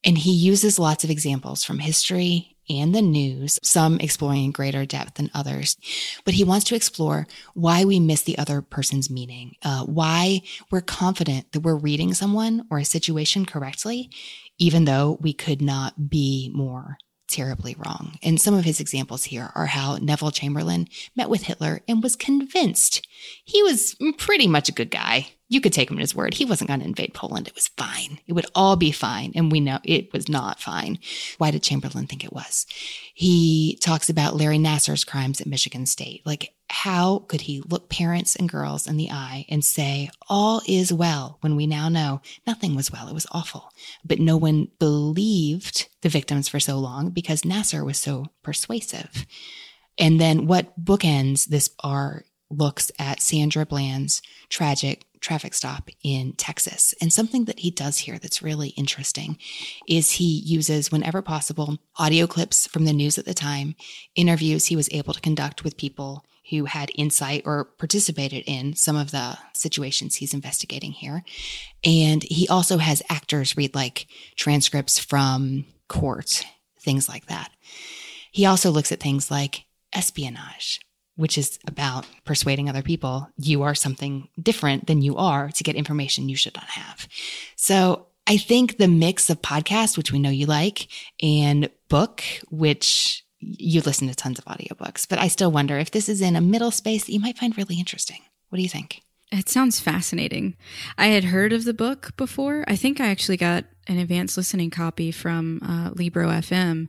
And 0.03 0.17
he 0.17 0.31
uses 0.31 0.79
lots 0.79 1.03
of 1.03 1.09
examples 1.09 1.63
from 1.63 1.79
history 1.79 2.55
and 2.69 2.93
the 2.93 3.01
news, 3.01 3.59
some 3.63 3.99
exploring 3.99 4.45
in 4.45 4.51
greater 4.51 4.85
depth 4.85 5.15
than 5.15 5.31
others. 5.33 5.77
But 6.25 6.33
he 6.33 6.43
wants 6.43 6.65
to 6.65 6.75
explore 6.75 7.27
why 7.53 7.85
we 7.85 7.99
miss 7.99 8.23
the 8.23 8.37
other 8.37 8.61
person's 8.61 9.09
meaning, 9.09 9.55
uh, 9.63 9.85
why 9.85 10.41
we're 10.69 10.81
confident 10.81 11.51
that 11.51 11.61
we're 11.61 11.75
reading 11.75 12.13
someone 12.13 12.65
or 12.69 12.77
a 12.77 12.85
situation 12.85 13.45
correctly, 13.45 14.09
even 14.57 14.85
though 14.85 15.17
we 15.21 15.33
could 15.33 15.61
not 15.61 16.09
be 16.09 16.51
more 16.53 16.97
terribly 17.27 17.75
wrong. 17.77 18.17
And 18.23 18.39
some 18.39 18.53
of 18.53 18.65
his 18.65 18.79
examples 18.79 19.25
here 19.25 19.51
are 19.55 19.67
how 19.67 19.97
Neville 19.97 20.31
Chamberlain 20.31 20.87
met 21.15 21.29
with 21.29 21.43
Hitler 21.43 21.81
and 21.87 22.01
was 22.01 22.15
convinced 22.15 23.07
he 23.43 23.61
was 23.63 23.95
pretty 24.17 24.47
much 24.47 24.69
a 24.69 24.73
good 24.73 24.91
guy. 24.91 25.27
You 25.49 25.61
could 25.61 25.73
take 25.73 25.89
him 25.89 25.97
at 25.97 26.01
his 26.01 26.15
word. 26.15 26.33
He 26.33 26.45
wasn't 26.45 26.67
going 26.67 26.81
to 26.81 26.85
invade 26.85 27.13
Poland. 27.13 27.47
It 27.47 27.55
was 27.55 27.69
fine. 27.69 28.19
It 28.27 28.33
would 28.33 28.47
all 28.53 28.75
be 28.75 28.91
fine. 28.91 29.31
And 29.33 29.51
we 29.51 29.59
know 29.59 29.79
it 29.83 30.11
was 30.11 30.27
not 30.27 30.59
fine. 30.59 30.99
Why 31.37 31.51
did 31.51 31.63
Chamberlain 31.63 32.05
think 32.05 32.23
it 32.23 32.33
was? 32.33 32.65
He 33.13 33.77
talks 33.81 34.09
about 34.09 34.35
Larry 34.35 34.57
Nassar's 34.57 35.05
crimes 35.05 35.39
at 35.39 35.47
Michigan 35.47 35.85
State. 35.85 36.21
Like, 36.25 36.53
how 36.69 37.19
could 37.29 37.41
he 37.41 37.61
look 37.61 37.89
parents 37.89 38.35
and 38.35 38.49
girls 38.49 38.87
in 38.87 38.97
the 38.97 39.09
eye 39.09 39.45
and 39.47 39.63
say, 39.63 40.09
all 40.27 40.61
is 40.67 40.91
well, 40.91 41.37
when 41.39 41.55
we 41.55 41.65
now 41.65 41.87
know 41.87 42.21
nothing 42.45 42.75
was 42.75 42.91
well? 42.91 43.07
It 43.07 43.13
was 43.13 43.27
awful. 43.31 43.71
But 44.03 44.19
no 44.19 44.35
one 44.35 44.67
believed 44.79 45.87
the 46.01 46.09
victims 46.09 46.49
for 46.49 46.59
so 46.59 46.77
long 46.77 47.11
because 47.11 47.43
Nassar 47.43 47.85
was 47.85 47.97
so 47.97 48.25
persuasive. 48.43 49.25
And 49.97 50.19
then 50.19 50.45
what 50.45 50.77
bookends 50.83 51.45
this 51.45 51.69
are 51.83 52.23
looks 52.49 52.91
at 52.97 53.21
Sandra 53.21 53.65
Bland's 53.65 54.21
tragic 54.49 55.05
traffic 55.19 55.53
stop 55.53 55.89
in 56.03 56.33
Texas. 56.33 56.93
And 57.01 57.11
something 57.11 57.45
that 57.45 57.59
he 57.59 57.71
does 57.71 57.99
here 57.99 58.19
that's 58.19 58.41
really 58.41 58.69
interesting 58.69 59.37
is 59.87 60.11
he 60.11 60.41
uses, 60.45 60.91
whenever 60.91 61.21
possible, 61.21 61.77
audio 61.97 62.27
clips 62.27 62.67
from 62.67 62.85
the 62.85 62.93
news 62.93 63.17
at 63.17 63.25
the 63.25 63.33
time, 63.33 63.75
interviews 64.15 64.67
he 64.67 64.75
was 64.75 64.89
able 64.91 65.13
to 65.13 65.21
conduct 65.21 65.63
with 65.63 65.77
people 65.77 66.23
who 66.49 66.65
had 66.65 66.91
insight 66.95 67.43
or 67.45 67.65
participated 67.65 68.43
in 68.47 68.73
some 68.73 68.95
of 68.95 69.11
the 69.11 69.37
situations 69.53 70.15
he's 70.15 70.33
investigating 70.33 70.93
here. 70.93 71.23
And 71.83 72.23
he 72.23 72.47
also 72.47 72.77
has 72.77 73.03
actors 73.09 73.57
read 73.57 73.75
like 73.75 74.07
transcripts 74.35 74.97
from 74.97 75.65
court, 75.89 76.45
things 76.79 77.09
like 77.09 77.25
that. 77.25 77.51
He 78.31 78.45
also 78.45 78.71
looks 78.71 78.91
at 78.91 78.99
things 78.99 79.29
like 79.29 79.65
espionage, 79.93 80.79
which 81.17 81.37
is 81.37 81.59
about 81.67 82.07
persuading 82.23 82.69
other 82.69 82.81
people 82.81 83.29
you 83.37 83.63
are 83.63 83.75
something 83.75 84.29
different 84.41 84.87
than 84.87 85.01
you 85.01 85.17
are 85.17 85.49
to 85.49 85.63
get 85.63 85.75
information 85.75 86.29
you 86.29 86.35
should 86.35 86.55
not 86.55 86.65
have. 86.65 87.07
So 87.55 88.07
I 88.25 88.37
think 88.37 88.77
the 88.77 88.87
mix 88.87 89.29
of 89.29 89.41
podcast, 89.41 89.97
which 89.97 90.11
we 90.11 90.19
know 90.19 90.29
you 90.29 90.45
like, 90.45 90.87
and 91.21 91.69
book, 91.89 92.23
which 92.49 93.23
you 93.39 93.81
listen 93.81 94.07
to 94.07 94.15
tons 94.15 94.39
of 94.39 94.45
audiobooks, 94.45 95.07
but 95.07 95.19
I 95.19 95.27
still 95.27 95.51
wonder 95.51 95.77
if 95.77 95.91
this 95.91 96.09
is 96.09 96.21
in 96.21 96.35
a 96.35 96.41
middle 96.41 96.71
space 96.71 97.05
that 97.05 97.13
you 97.13 97.19
might 97.19 97.37
find 97.37 97.57
really 97.57 97.79
interesting. 97.79 98.19
What 98.49 98.57
do 98.57 98.63
you 98.63 98.69
think? 98.69 99.01
It 99.31 99.49
sounds 99.49 99.79
fascinating. 99.79 100.55
I 100.97 101.07
had 101.07 101.25
heard 101.25 101.51
of 101.51 101.65
the 101.65 101.73
book 101.73 102.15
before. 102.15 102.63
I 102.67 102.75
think 102.75 102.99
I 102.99 103.07
actually 103.07 103.37
got 103.37 103.65
an 103.87 103.97
advanced 103.97 104.37
listening 104.37 104.69
copy 104.69 105.11
from 105.11 105.61
uh, 105.63 105.91
Libro 105.93 106.29
FM, 106.29 106.87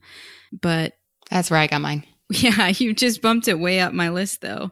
but 0.53 0.97
that's 1.31 1.51
where 1.51 1.61
I 1.61 1.67
got 1.67 1.81
mine. 1.81 2.05
Yeah, 2.35 2.69
you 2.69 2.93
just 2.93 3.23
bumped 3.23 3.49
it 3.49 3.59
way 3.59 3.81
up 3.81 3.95
my 3.95 4.11
list 4.11 4.43
though. 4.43 4.71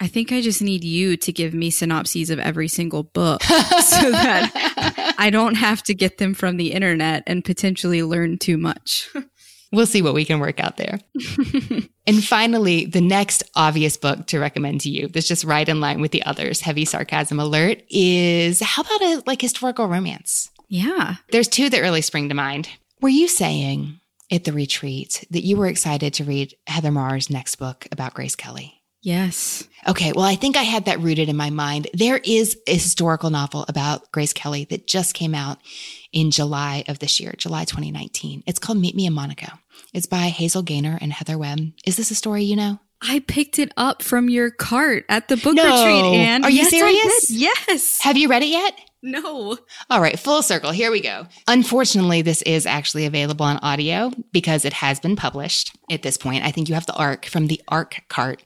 I 0.00 0.06
think 0.06 0.30
I 0.30 0.40
just 0.40 0.62
need 0.62 0.84
you 0.84 1.16
to 1.16 1.32
give 1.32 1.54
me 1.54 1.70
synopses 1.70 2.30
of 2.30 2.38
every 2.38 2.68
single 2.68 3.02
book 3.02 3.42
so 3.42 4.10
that 4.10 5.14
I 5.18 5.30
don't 5.30 5.56
have 5.56 5.82
to 5.84 5.94
get 5.94 6.18
them 6.18 6.34
from 6.34 6.56
the 6.56 6.72
internet 6.72 7.24
and 7.26 7.44
potentially 7.44 8.02
learn 8.02 8.38
too 8.38 8.58
much. 8.58 9.08
We'll 9.70 9.86
see 9.86 10.00
what 10.00 10.14
we 10.14 10.24
can 10.24 10.40
work 10.40 10.60
out 10.60 10.78
there. 10.78 10.98
and 12.06 12.24
finally, 12.24 12.86
the 12.86 13.02
next 13.02 13.42
obvious 13.54 13.98
book 13.98 14.26
to 14.28 14.38
recommend 14.38 14.80
to 14.82 14.88
you 14.88 15.08
that's 15.08 15.28
just 15.28 15.44
right 15.44 15.68
in 15.68 15.78
line 15.78 16.00
with 16.00 16.10
the 16.10 16.22
others, 16.22 16.62
heavy 16.62 16.86
sarcasm 16.86 17.38
alert, 17.38 17.82
is 17.90 18.62
how 18.62 18.80
about 18.80 19.02
a 19.02 19.22
like 19.26 19.42
historical 19.42 19.86
romance? 19.86 20.50
Yeah. 20.68 21.16
There's 21.32 21.48
two 21.48 21.68
that 21.68 21.80
really 21.80 22.00
spring 22.00 22.30
to 22.30 22.34
mind. 22.34 22.70
Were 23.02 23.10
you 23.10 23.28
saying 23.28 24.00
at 24.30 24.44
the 24.44 24.52
retreat 24.52 25.24
that 25.30 25.44
you 25.44 25.56
were 25.56 25.66
excited 25.66 26.14
to 26.14 26.24
read 26.24 26.54
Heather 26.66 26.90
Maher's 26.90 27.30
next 27.30 27.56
book 27.56 27.86
about 27.90 28.14
Grace 28.14 28.36
Kelly? 28.36 28.74
Yes. 29.00 29.66
Okay. 29.86 30.12
Well, 30.12 30.24
I 30.24 30.34
think 30.34 30.56
I 30.56 30.62
had 30.62 30.86
that 30.86 31.00
rooted 31.00 31.28
in 31.28 31.36
my 31.36 31.50
mind. 31.50 31.86
There 31.94 32.20
is 32.24 32.58
a 32.66 32.74
historical 32.74 33.30
novel 33.30 33.64
about 33.68 34.10
Grace 34.10 34.32
Kelly 34.32 34.66
that 34.70 34.86
just 34.86 35.14
came 35.14 35.34
out 35.34 35.58
in 36.12 36.30
July 36.30 36.84
of 36.88 36.98
this 36.98 37.20
year, 37.20 37.32
July 37.38 37.64
2019. 37.64 38.42
It's 38.46 38.58
called 38.58 38.78
Meet 38.78 38.96
Me 38.96 39.06
in 39.06 39.12
Monaco. 39.12 39.46
It's 39.94 40.06
by 40.06 40.28
Hazel 40.28 40.62
Gaynor 40.62 40.98
and 41.00 41.12
Heather 41.12 41.38
Webb. 41.38 41.60
Is 41.86 41.96
this 41.96 42.10
a 42.10 42.14
story 42.14 42.42
you 42.42 42.56
know? 42.56 42.80
I 43.00 43.20
picked 43.20 43.60
it 43.60 43.72
up 43.76 44.02
from 44.02 44.28
your 44.28 44.50
cart 44.50 45.04
at 45.08 45.28
the 45.28 45.36
book 45.36 45.54
no. 45.54 45.62
retreat, 45.62 46.18
and 46.18 46.44
are 46.44 46.50
you 46.50 46.62
yes, 46.62 46.70
serious? 46.70 47.30
Yes. 47.30 48.00
Have 48.00 48.16
you 48.16 48.28
read 48.28 48.42
it 48.42 48.48
yet? 48.48 48.76
No. 49.02 49.56
All 49.90 50.00
right, 50.00 50.18
full 50.18 50.42
circle. 50.42 50.72
Here 50.72 50.90
we 50.90 51.00
go. 51.00 51.26
Unfortunately, 51.46 52.20
this 52.20 52.42
is 52.42 52.66
actually 52.66 53.06
available 53.06 53.46
on 53.46 53.58
audio 53.58 54.10
because 54.32 54.64
it 54.64 54.72
has 54.72 54.98
been 54.98 55.14
published 55.14 55.76
at 55.90 56.02
this 56.02 56.16
point. 56.16 56.44
I 56.44 56.50
think 56.50 56.68
you 56.68 56.74
have 56.74 56.86
the 56.86 56.96
ARC 56.96 57.26
from 57.26 57.46
the 57.46 57.62
ARC 57.68 58.02
cart. 58.08 58.42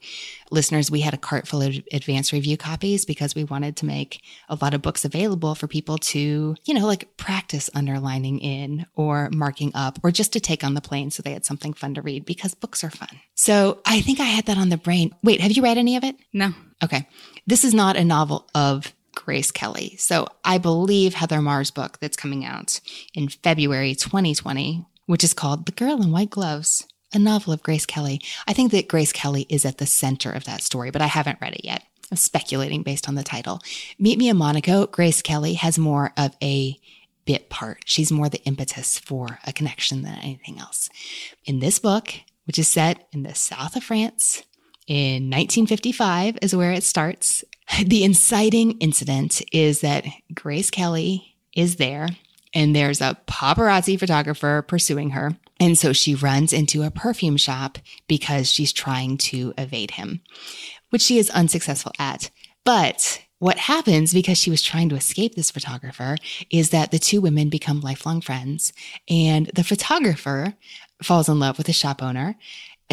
Listeners, 0.51 0.91
we 0.91 0.99
had 0.99 1.15
a 1.15 1.17
cart 1.17 1.47
full 1.47 1.63
of 1.63 1.75
advanced 1.91 2.31
review 2.31 2.57
copies 2.57 3.05
because 3.05 3.33
we 3.33 3.43
wanted 3.43 3.75
to 3.77 3.87
make 3.87 4.21
a 4.47 4.57
lot 4.61 4.75
of 4.75 4.83
books 4.83 5.03
available 5.03 5.55
for 5.55 5.67
people 5.67 5.97
to, 5.97 6.55
you 6.63 6.73
know, 6.75 6.85
like 6.85 7.17
practice 7.17 7.71
underlining 7.73 8.37
in 8.39 8.85
or 8.95 9.31
marking 9.33 9.71
up 9.73 9.97
or 10.03 10.11
just 10.11 10.33
to 10.33 10.39
take 10.39 10.63
on 10.63 10.75
the 10.75 10.81
plane 10.81 11.09
so 11.09 11.23
they 11.23 11.33
had 11.33 11.45
something 11.45 11.73
fun 11.73 11.95
to 11.95 12.03
read 12.03 12.25
because 12.25 12.53
books 12.53 12.83
are 12.83 12.91
fun. 12.91 13.09
So 13.33 13.81
I 13.85 14.01
think 14.01 14.19
I 14.19 14.25
had 14.25 14.45
that 14.45 14.59
on 14.59 14.69
the 14.69 14.77
brain. 14.77 15.15
Wait, 15.23 15.41
have 15.41 15.51
you 15.51 15.63
read 15.63 15.79
any 15.79 15.95
of 15.97 16.03
it? 16.03 16.15
No. 16.31 16.53
Okay. 16.83 17.07
This 17.47 17.63
is 17.63 17.73
not 17.73 17.95
a 17.95 18.03
novel 18.03 18.47
of 18.53 18.93
Grace 19.15 19.51
Kelly. 19.51 19.95
So 19.97 20.27
I 20.43 20.57
believe 20.57 21.13
Heather 21.13 21.41
Maher's 21.41 21.71
book 21.71 21.99
that's 21.99 22.17
coming 22.17 22.45
out 22.45 22.79
in 23.13 23.29
February 23.29 23.95
2020, 23.95 24.85
which 25.05 25.23
is 25.23 25.33
called 25.33 25.65
The 25.65 25.71
Girl 25.71 26.01
in 26.01 26.11
White 26.11 26.29
Gloves, 26.29 26.85
a 27.13 27.19
novel 27.19 27.53
of 27.53 27.63
Grace 27.63 27.85
Kelly. 27.85 28.21
I 28.47 28.53
think 28.53 28.71
that 28.71 28.87
Grace 28.87 29.11
Kelly 29.11 29.45
is 29.49 29.65
at 29.65 29.77
the 29.77 29.85
center 29.85 30.31
of 30.31 30.45
that 30.45 30.61
story, 30.61 30.91
but 30.91 31.01
I 31.01 31.07
haven't 31.07 31.41
read 31.41 31.53
it 31.53 31.65
yet. 31.65 31.83
I'm 32.11 32.17
speculating 32.17 32.83
based 32.83 33.07
on 33.07 33.15
the 33.15 33.23
title. 33.23 33.61
Meet 33.97 34.19
Me 34.19 34.29
in 34.29 34.37
Monaco, 34.37 34.87
Grace 34.87 35.21
Kelly 35.21 35.55
has 35.55 35.79
more 35.79 36.11
of 36.17 36.35
a 36.41 36.79
bit 37.25 37.49
part. 37.49 37.83
She's 37.85 38.11
more 38.11 38.29
the 38.29 38.43
impetus 38.43 38.99
for 38.99 39.39
a 39.45 39.53
connection 39.53 40.01
than 40.01 40.15
anything 40.15 40.59
else. 40.59 40.89
In 41.45 41.59
this 41.59 41.79
book, 41.79 42.13
which 42.45 42.59
is 42.59 42.67
set 42.67 43.07
in 43.11 43.23
the 43.23 43.33
south 43.33 43.75
of 43.75 43.83
France, 43.83 44.43
in 44.87 45.29
1955 45.29 46.39
is 46.41 46.55
where 46.55 46.71
it 46.71 46.83
starts. 46.83 47.43
The 47.85 48.03
inciting 48.03 48.77
incident 48.79 49.41
is 49.51 49.81
that 49.81 50.05
Grace 50.33 50.69
Kelly 50.69 51.35
is 51.55 51.77
there 51.77 52.09
and 52.53 52.75
there's 52.75 53.01
a 53.01 53.17
paparazzi 53.27 53.99
photographer 53.99 54.63
pursuing 54.67 55.11
her. 55.11 55.37
And 55.59 55.77
so 55.77 55.93
she 55.93 56.15
runs 56.15 56.53
into 56.53 56.83
a 56.83 56.91
perfume 56.91 57.37
shop 57.37 57.77
because 58.07 58.51
she's 58.51 58.73
trying 58.73 59.17
to 59.19 59.53
evade 59.57 59.91
him, 59.91 60.21
which 60.89 61.01
she 61.01 61.17
is 61.17 61.29
unsuccessful 61.31 61.93
at. 61.97 62.29
But 62.63 63.21
what 63.39 63.57
happens 63.57 64.13
because 64.13 64.37
she 64.37 64.49
was 64.49 64.61
trying 64.61 64.89
to 64.89 64.95
escape 64.95 65.35
this 65.35 65.51
photographer 65.51 66.15
is 66.49 66.69
that 66.69 66.91
the 66.91 66.99
two 66.99 67.19
women 67.19 67.49
become 67.49 67.81
lifelong 67.81 68.21
friends 68.21 68.71
and 69.09 69.47
the 69.47 69.63
photographer 69.63 70.53
falls 71.01 71.27
in 71.27 71.39
love 71.39 71.57
with 71.57 71.67
the 71.67 71.73
shop 71.73 72.01
owner 72.01 72.35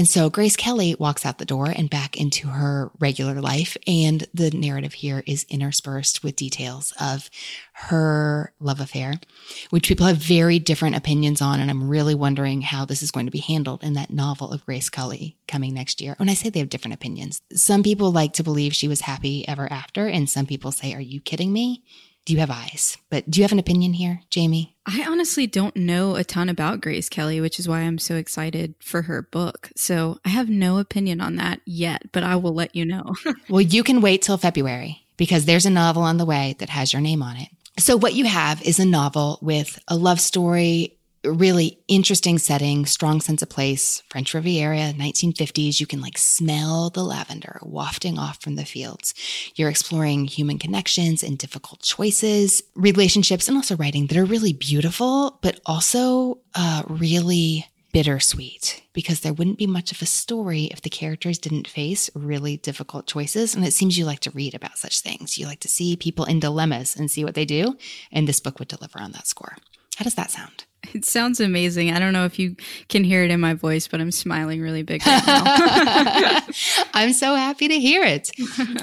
and 0.01 0.09
so 0.09 0.31
Grace 0.31 0.57
Kelly 0.57 0.97
walks 0.99 1.27
out 1.27 1.37
the 1.37 1.45
door 1.45 1.67
and 1.67 1.91
back 1.91 2.17
into 2.19 2.49
her 2.49 2.91
regular 3.01 3.39
life. 3.39 3.77
And 3.87 4.27
the 4.33 4.51
narrative 4.51 4.95
here 4.95 5.23
is 5.27 5.45
interspersed 5.51 6.25
with 6.25 6.37
details 6.37 6.95
of 6.99 7.29
her 7.73 8.55
love 8.61 8.81
affair, 8.81 9.21
which 9.69 9.89
people 9.89 10.07
have 10.07 10.17
very 10.17 10.59
different 10.59 10.97
opinions 10.97 11.43
on. 11.43 11.61
And 11.61 11.71
I'm 11.71 11.87
really 11.87 12.15
wondering 12.15 12.63
how 12.63 12.87
this 12.87 13.03
is 13.03 13.11
going 13.11 13.27
to 13.27 13.31
be 13.31 13.41
handled 13.41 13.85
in 13.85 13.93
that 13.93 14.09
novel 14.09 14.53
of 14.53 14.65
Grace 14.65 14.89
Kelly 14.89 15.37
coming 15.47 15.75
next 15.75 16.01
year. 16.01 16.15
When 16.17 16.31
I 16.31 16.35
say 16.35 16.49
they 16.49 16.61
have 16.61 16.71
different 16.71 16.95
opinions, 16.95 17.43
some 17.53 17.83
people 17.83 18.11
like 18.11 18.33
to 18.33 18.43
believe 18.43 18.75
she 18.75 18.89
was 18.89 19.03
happy 19.03 19.47
ever 19.47 19.71
after. 19.71 20.07
And 20.07 20.31
some 20.31 20.47
people 20.47 20.73
say, 20.73 20.95
Are 20.95 21.01
you 21.03 21.21
kidding 21.21 21.53
me? 21.53 21.83
Do 22.31 22.35
you 22.35 22.41
have 22.41 22.53
eyes? 22.53 22.97
But 23.09 23.29
do 23.29 23.41
you 23.41 23.43
have 23.43 23.51
an 23.51 23.59
opinion 23.59 23.93
here, 23.93 24.23
Jamie? 24.31 24.77
I 24.87 25.05
honestly 25.09 25.49
don't 25.49 25.75
know 25.75 26.15
a 26.15 26.23
ton 26.23 26.49
about 26.49 26.81
Grace 26.81 27.09
Kelly, 27.09 27.41
which 27.41 27.59
is 27.59 27.69
why 27.69 27.81
I'm 27.81 27.99
so 27.99 28.15
excited 28.15 28.77
for 28.79 29.03
her 29.03 29.23
book. 29.23 29.73
So 29.75 30.21
I 30.25 30.29
have 30.29 30.49
no 30.49 30.79
opinion 30.79 31.21
on 31.21 31.35
that 31.37 31.61
yet, 31.65 32.13
but 32.13 32.23
I 32.23 32.37
will 32.37 32.55
let 32.55 32.77
you 32.77 32.85
know. 32.85 33.17
well, 33.49 33.61
you 33.61 33.83
can 33.83 34.01
wait 34.01 34.23
till 34.23 34.39
February 34.39 35.05
because 35.17 35.45
there's 35.45 35.67
a 35.67 35.71
novel 35.71 36.05
on 36.05 36.19
the 36.19 36.25
way 36.25 36.55
that 36.61 36.69
has 36.69 36.93
your 36.93 37.03
name 37.03 37.21
on 37.21 37.37
it. 37.37 37.49
So 37.81 37.97
what 37.97 38.15
you 38.15 38.27
have 38.27 38.63
is 38.63 38.79
a 38.79 38.85
novel 38.85 39.41
with 39.43 39.81
a 39.89 39.97
love 39.97 40.21
story 40.21 41.00
really 41.25 41.79
interesting 41.89 42.39
setting, 42.39 42.87
strong 42.87 43.21
sense 43.21 43.43
of 43.43 43.49
place, 43.49 44.03
French 44.09 44.33
Riviera, 44.33 44.93
1950s. 44.97 45.81
You 45.81 45.87
can 45.87 46.01
like 46.01 46.17
smell 46.17 46.91
the 46.91 47.03
lavender 47.03 47.59
wafting 47.63 48.19
off 48.19 48.41
from 48.41 48.57
the 48.57 48.65
fields. 48.65 49.15
You're 49.55 49.71
exploring 49.71 50.27
human 50.27 50.59
connections 50.59 51.23
and 51.23 51.37
difficult 51.37 51.83
choices, 51.83 52.63
relationships, 52.75 53.49
and 53.49 53.57
also 53.57 53.77
writing 53.77 54.07
that 54.07 54.17
are 54.17 54.25
really 54.25 54.53
beautiful, 54.53 55.39
but 55.43 55.61
also 55.67 56.39
uh, 56.55 56.83
really 56.89 57.67
bittersweet 57.93 58.83
because 58.93 59.21
there 59.21 59.33
wouldn't 59.33 59.59
be 59.59 59.67
much 59.67 59.93
of 59.93 60.01
a 60.01 60.07
story 60.07 60.65
if 60.65 60.81
the 60.81 60.91
characters 60.91 61.39
didn't 61.39 61.67
face 61.67 62.09
really 62.15 62.57
difficult 62.57 63.07
choices. 63.07 63.55
And 63.55 63.65
it 63.65 63.73
seems 63.73 63.99
you 63.99 64.05
like 64.05 64.21
to 64.21 64.31
read 64.31 64.55
about 64.55 64.79
such 64.79 65.01
things. 65.01 65.39
You 65.39 65.47
like 65.47 65.61
to 65.61 65.69
see 65.69 65.97
people 65.97 66.25
in 66.25 66.41
dilemmas 66.41 66.97
and 66.97 67.11
see 67.11 67.25
what 67.25 67.35
they 67.35 67.45
do. 67.45 67.77
And 68.13 68.29
this 68.29 68.41
book 68.41 68.59
would 68.59 68.69
deliver 68.69 69.01
on 69.01 69.13
that 69.13 69.27
score. 69.27 69.57
How 69.97 70.05
does 70.05 70.15
that 70.15 70.31
sound? 70.31 70.65
It 70.95 71.05
sounds 71.05 71.41
amazing. 71.41 71.93
I 71.93 71.99
don't 71.99 72.13
know 72.13 72.25
if 72.25 72.39
you 72.39 72.57
can 72.89 73.05
hear 73.05 73.23
it 73.23 73.31
in 73.31 73.39
my 73.39 73.55
voice, 73.55 73.87
but 73.87 74.01
I'm 74.01 74.11
smiling 74.11 74.61
really 74.61 74.83
big 74.83 75.07
right 75.07 75.27
now. 75.27 76.41
I'm 76.95 77.13
so 77.13 77.35
happy 77.35 77.69
to 77.69 77.79
hear 77.79 78.03
it. 78.03 78.31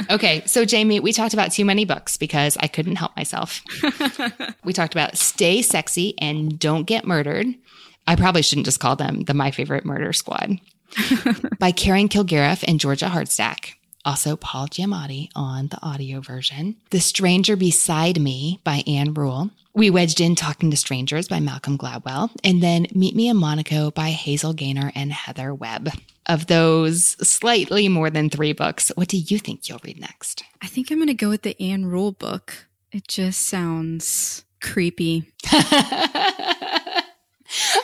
Okay, 0.10 0.44
so 0.46 0.64
Jamie, 0.64 1.00
we 1.00 1.12
talked 1.12 1.34
about 1.34 1.52
too 1.52 1.66
many 1.66 1.86
books 1.86 2.16
because 2.18 2.56
I 2.60 2.68
couldn't 2.68 2.98
help 2.98 3.16
myself. 3.18 3.62
we 4.64 4.74
talked 4.74 4.94
about 4.94 5.18
Stay 5.18 5.62
Sexy 5.62 6.14
and 6.20 6.58
Don't 6.58 6.84
Get 6.86 7.06
Murdered. 7.06 7.48
I 8.06 8.16
probably 8.16 8.42
shouldn't 8.42 8.66
just 8.66 8.80
call 8.80 8.96
them 8.96 9.22
the 9.22 9.34
My 9.34 9.52
Favorite 9.52 9.84
Murder 9.84 10.14
Squad 10.14 10.60
by 11.60 11.72
Karen 11.72 12.08
Kilgariff 12.08 12.64
and 12.68 12.80
Georgia 12.80 13.08
Hardstark 13.08 13.74
also 14.08 14.38
Paul 14.38 14.68
Giamatti 14.68 15.30
on 15.36 15.68
the 15.68 15.78
audio 15.84 16.22
version. 16.22 16.78
The 16.92 17.02
Stranger 17.02 17.58
Beside 17.58 18.20
Me 18.20 18.62
by 18.64 18.84
Ann 18.88 19.14
Rule. 19.14 19.52
We 19.78 19.92
wedged 19.92 20.20
in 20.22 20.34
Talking 20.34 20.72
to 20.72 20.78
Strangers 20.78 21.28
by 21.28 21.40
Malcolm 21.40 21.78
Gladwell, 21.78 22.32
and 22.44 22.64
then 22.64 22.88
Meet 22.96 23.16
Me 23.16 23.30
in 23.30 23.38
Monaco 23.38 23.92
by 23.92 24.10
Hazel 24.10 24.54
Gaynor 24.54 24.92
and 24.96 25.14
Heather 25.14 25.54
Webb. 25.54 25.90
of 26.26 26.48
those 26.48 27.10
slightly 27.22 27.88
more 27.88 28.10
than 28.10 28.32
three 28.32 28.54
books, 28.54 28.92
what 28.96 29.08
do 29.08 29.18
you 29.18 29.38
think 29.38 29.70
you'll 29.70 29.80
read 29.84 30.00
next? 30.00 30.44
I 30.64 30.68
think 30.68 30.90
I'm 30.90 30.98
going 30.98 31.10
to 31.10 31.14
go 31.14 31.30
with 31.30 31.44
the 31.44 31.56
Ann 31.62 31.86
Rule 31.86 32.12
book. 32.12 32.66
It 32.92 33.08
just 33.08 33.42
sounds 33.42 34.46
creepy. 34.64 35.32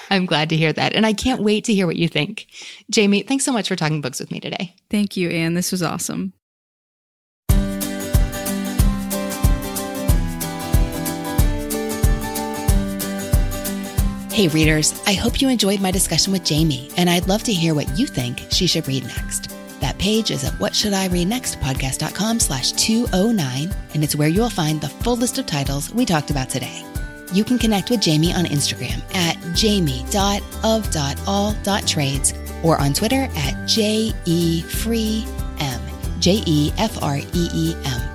I'm 0.10 0.26
glad 0.26 0.50
to 0.50 0.58
hear 0.58 0.74
that. 0.74 0.94
And 0.96 1.06
I 1.06 1.14
can't 1.14 1.44
wait 1.44 1.66
to 1.66 1.76
hear 1.76 1.86
what 1.86 1.96
you 1.96 2.08
think. 2.08 2.48
Jamie, 2.90 3.22
thanks 3.22 3.46
so 3.46 3.52
much 3.52 3.68
for 3.68 3.76
talking 3.76 4.02
books 4.02 4.20
with 4.20 4.32
me 4.32 4.40
today. 4.40 4.74
Thank 4.90 5.16
you, 5.16 5.30
Anne. 5.30 5.54
This 5.54 5.72
was 5.72 5.84
awesome. 5.84 6.34
Hey, 14.34 14.48
readers, 14.48 15.00
I 15.06 15.14
hope 15.14 15.42
you 15.42 15.50
enjoyed 15.50 15.80
my 15.80 15.92
discussion 15.92 16.34
with 16.34 16.44
Jamie, 16.44 16.90
and 16.98 17.08
I'd 17.08 17.28
love 17.28 17.44
to 17.44 17.54
hear 17.54 17.76
what 17.76 18.00
you 18.00 18.08
think 18.08 18.42
she 18.50 18.66
should 18.66 18.88
read 18.88 19.06
next. 19.06 19.56
That 19.80 20.00
page 20.00 20.32
is 20.32 20.44
at 20.44 20.60
what 20.60 20.74
should 20.74 20.94
I 20.94 21.06
read 21.06 21.28
next 21.28 21.60
podcast.com 21.60 22.40
slash 22.40 22.72
209, 22.72 23.72
and 23.94 24.04
it's 24.04 24.16
where 24.16 24.30
you'll 24.30 24.50
find 24.50 24.82
the 24.82 24.90
full 24.90 25.18
list 25.18 25.38
of 25.38 25.46
titles 25.46 25.94
we 25.94 26.04
talked 26.04 26.32
about 26.32 26.50
today. 26.50 26.84
You 27.32 27.44
can 27.44 27.60
connect 27.60 27.92
with 27.92 28.02
Jamie 28.02 28.34
on 28.34 28.46
Instagram 28.46 29.04
at 29.14 29.38
jamie.of.all.trades 29.56 32.34
or 32.64 32.82
on 32.82 32.94
Twitter 32.94 33.30
at 33.36 33.68
J-E-Free-M, 33.68 35.82
J-E-F-R-E-E-M. 36.20 38.13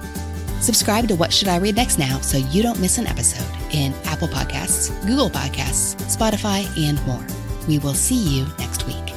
Subscribe 0.61 1.09
to 1.09 1.15
What 1.15 1.33
Should 1.33 1.49
I 1.49 1.59
Read 1.59 1.77
Next 1.77 1.99
now 1.99 2.19
so 2.21 2.39
you 2.39 2.63
don't 2.63 2.81
miss 2.81 2.99
an 2.99 3.07
episode 3.07 3.49
in 3.73 3.95
Apple 4.05 4.29
Podcasts, 4.29 4.91
Google 5.07 5.31
Podcasts, 5.31 5.95
Spotify, 6.15 6.67
and 6.79 7.05
more. 7.07 7.25
We 7.67 7.79
will 7.79 7.95
see 7.95 8.39
you 8.39 8.47
next 8.59 8.87
week. 8.87 9.15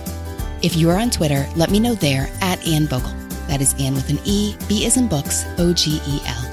If 0.62 0.76
you 0.76 0.89
are 0.89 0.98
on 0.98 1.10
Twitter, 1.10 1.48
let 1.56 1.72
me 1.72 1.80
know 1.80 1.96
there 1.96 2.30
at 2.42 2.66
Anne 2.68 2.86
Bogel. 2.86 3.12
That 3.48 3.62
is 3.62 3.74
Anne 3.80 3.96
with 3.96 4.10
an 4.10 4.20
E, 4.24 4.56
B 4.70 4.86
is 4.86 4.98
in 4.98 5.08
books, 5.08 5.46
O 5.58 5.74
G 5.74 6.00
E 6.06 6.20
L. 6.26 6.52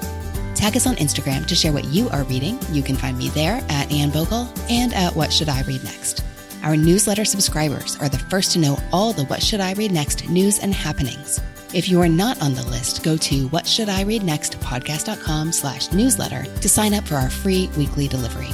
Tag 0.55 0.77
us 0.77 0.87
on 0.87 0.97
Instagram 0.97 1.47
to 1.47 1.55
share 1.55 1.73
what 1.73 1.85
you 1.85 2.09
are 2.09 2.25
reading. 2.25 2.59
You 2.73 2.83
can 2.83 2.97
find 2.97 3.17
me 3.17 3.29
there 3.29 3.63
at 3.69 3.93
Anne 3.93 4.11
Bogel 4.11 4.49
and 4.71 4.95
at 4.95 5.15
What 5.15 5.33
Should 5.33 5.49
I 5.49 5.63
Read 5.63 5.85
Next. 5.85 6.25
Our 6.65 6.77
newsletter 6.77 7.25
subscribers 7.25 7.97
are 8.01 8.09
the 8.09 8.19
first 8.19 8.53
to 8.53 8.59
know 8.59 8.79
all 8.93 9.13
the 9.13 9.25
What 9.27 9.43
Should 9.43 9.61
I 9.61 9.75
Read 9.75 9.93
Next 9.93 10.29
news 10.29 10.59
and 10.59 10.75
happenings. 10.75 11.41
If 11.75 11.89
you 11.89 12.01
are 12.01 12.09
not 12.09 12.41
on 12.41 12.55
the 12.55 12.65
list, 12.65 13.03
go 13.03 13.17
to 13.19 13.49
whatshouldireadnextpodcast.com 13.51 15.53
slash 15.53 15.93
newsletter 15.93 16.45
to 16.45 16.69
sign 16.69 16.95
up 16.95 17.07
for 17.07 17.17
our 17.17 17.29
free 17.29 17.69
weekly 17.77 18.09
delivery. 18.09 18.49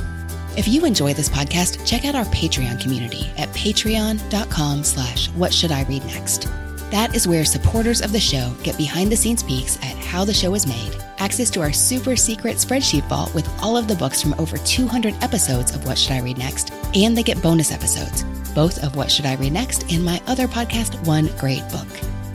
If 0.57 0.67
you 0.67 0.85
enjoy 0.85 1.15
this 1.15 1.29
podcast, 1.29 1.87
check 1.87 2.05
out 2.05 2.17
our 2.17 2.25
Patreon 2.27 2.81
community 2.81 3.31
at 3.37 3.49
patreon.com 3.51 4.83
slash 4.83 5.29
whatshouldireadnext. 5.31 6.51
That 6.91 7.15
is 7.15 7.29
where 7.29 7.45
supporters 7.45 8.01
of 8.01 8.13
the 8.13 8.21
show 8.21 8.53
get 8.65 8.77
behind 8.77 9.13
the 9.13 9.17
scenes 9.17 9.45
peeks 9.45 9.77
at 9.79 9.97
how 9.97 10.25
the 10.25 10.35
show 10.35 10.55
is 10.55 10.67
made, 10.67 10.97
access 11.19 11.51
to 11.51 11.61
our 11.61 11.73
super 11.73 12.17
secret 12.17 12.57
spreadsheet 12.57 13.09
vault 13.09 13.33
with 13.33 13.49
all 13.63 13.77
of 13.77 13.87
the 13.87 13.97
books 13.97 14.21
from 14.21 14.35
over 14.41 14.57
200 14.59 15.15
episodes 15.23 15.73
of 15.75 15.87
What 15.87 15.99
Should 15.99 16.13
I 16.13 16.21
Read 16.21 16.39
Next, 16.39 16.73
and 16.95 17.17
they 17.17 17.23
get 17.23 17.43
bonus 17.43 17.73
episodes, 17.73 18.25
both 18.55 18.83
of 18.83 18.97
What 18.97 19.11
Should 19.11 19.27
I 19.27 19.37
Read 19.37 19.53
Next 19.53 19.93
and 19.93 20.05
my 20.05 20.21
other 20.27 20.49
podcast, 20.49 21.05
One 21.07 21.29
Great 21.39 21.63
Book. 21.71 21.89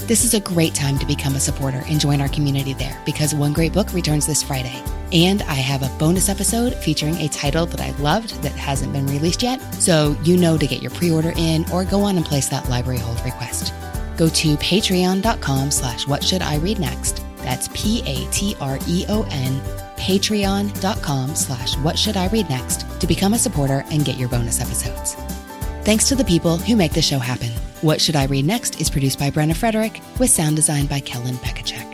This 0.09 0.25
is 0.25 0.33
a 0.33 0.39
great 0.39 0.73
time 0.73 0.97
to 0.97 1.05
become 1.05 1.35
a 1.35 1.39
supporter 1.39 1.83
and 1.85 2.01
join 2.01 2.19
our 2.19 2.29
community 2.29 2.73
there 2.73 2.99
because 3.05 3.35
One 3.35 3.53
Great 3.53 3.71
Book 3.71 3.93
returns 3.93 4.25
this 4.25 4.41
Friday. 4.41 4.81
And 5.11 5.43
I 5.43 5.53
have 5.53 5.83
a 5.83 5.99
bonus 5.99 6.29
episode 6.29 6.73
featuring 6.73 7.15
a 7.17 7.27
title 7.27 7.67
that 7.67 7.79
I 7.79 7.91
loved 8.01 8.41
that 8.41 8.53
hasn't 8.53 8.91
been 8.91 9.05
released 9.05 9.43
yet, 9.43 9.61
so 9.75 10.17
you 10.23 10.35
know 10.35 10.57
to 10.57 10.65
get 10.65 10.81
your 10.81 10.89
pre-order 10.89 11.31
in 11.35 11.63
or 11.71 11.85
go 11.85 12.01
on 12.01 12.17
and 12.17 12.25
place 12.25 12.49
that 12.49 12.67
library 12.69 12.97
hold 12.97 13.23
request. 13.23 13.71
Go 14.17 14.29
to 14.29 14.57
patreon.com 14.57 15.69
slash 15.69 16.07
what 16.07 16.23
should 16.23 16.41
I 16.41 16.55
read 16.55 16.79
next. 16.79 17.23
That's 17.43 17.67
P-A-T-R-E-O-N, 17.67 19.61
patreon.com 19.95 21.35
slash 21.35 21.77
what 21.77 21.99
should 21.99 22.17
I 22.17 22.29
read 22.29 22.49
next 22.49 22.99
to 22.99 23.05
become 23.05 23.35
a 23.35 23.37
supporter 23.37 23.85
and 23.91 24.03
get 24.03 24.17
your 24.17 24.29
bonus 24.29 24.59
episodes. 24.59 25.13
Thanks 25.83 26.07
to 26.07 26.15
the 26.15 26.25
people 26.25 26.57
who 26.57 26.75
make 26.75 26.93
the 26.93 27.01
show 27.03 27.19
happen. 27.19 27.51
What 27.81 28.01
Should 28.01 28.17
I 28.17 28.25
Read 28.25 28.45
Next 28.45 28.81
is 28.81 28.89
produced 28.89 29.19
by 29.19 29.31
Brenna 29.31 29.55
Frederick 29.55 30.01
with 30.19 30.29
sound 30.29 30.57
design 30.57 30.85
by 30.85 30.99
Kellen 30.99 31.35
Pekacek. 31.35 31.87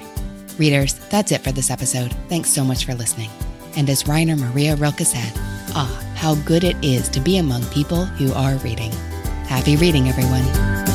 Readers, 0.58 0.96
that's 1.10 1.32
it 1.32 1.42
for 1.42 1.52
this 1.52 1.70
episode. 1.70 2.12
Thanks 2.28 2.50
so 2.50 2.64
much 2.64 2.86
for 2.86 2.96
listening. 2.96 3.30
And 3.78 3.88
as 3.88 4.08
Rainer 4.08 4.36
Maria 4.36 4.76
Rilke 4.76 5.02
said, 5.02 5.32
ah, 5.76 6.04
how 6.16 6.34
good 6.44 6.64
it 6.64 6.76
is 6.84 7.08
to 7.10 7.20
be 7.20 7.38
among 7.38 7.64
people 7.66 8.06
who 8.06 8.34
are 8.34 8.56
reading. 8.58 8.92
Happy 9.48 9.76
reading, 9.76 10.10
everyone. 10.10 10.95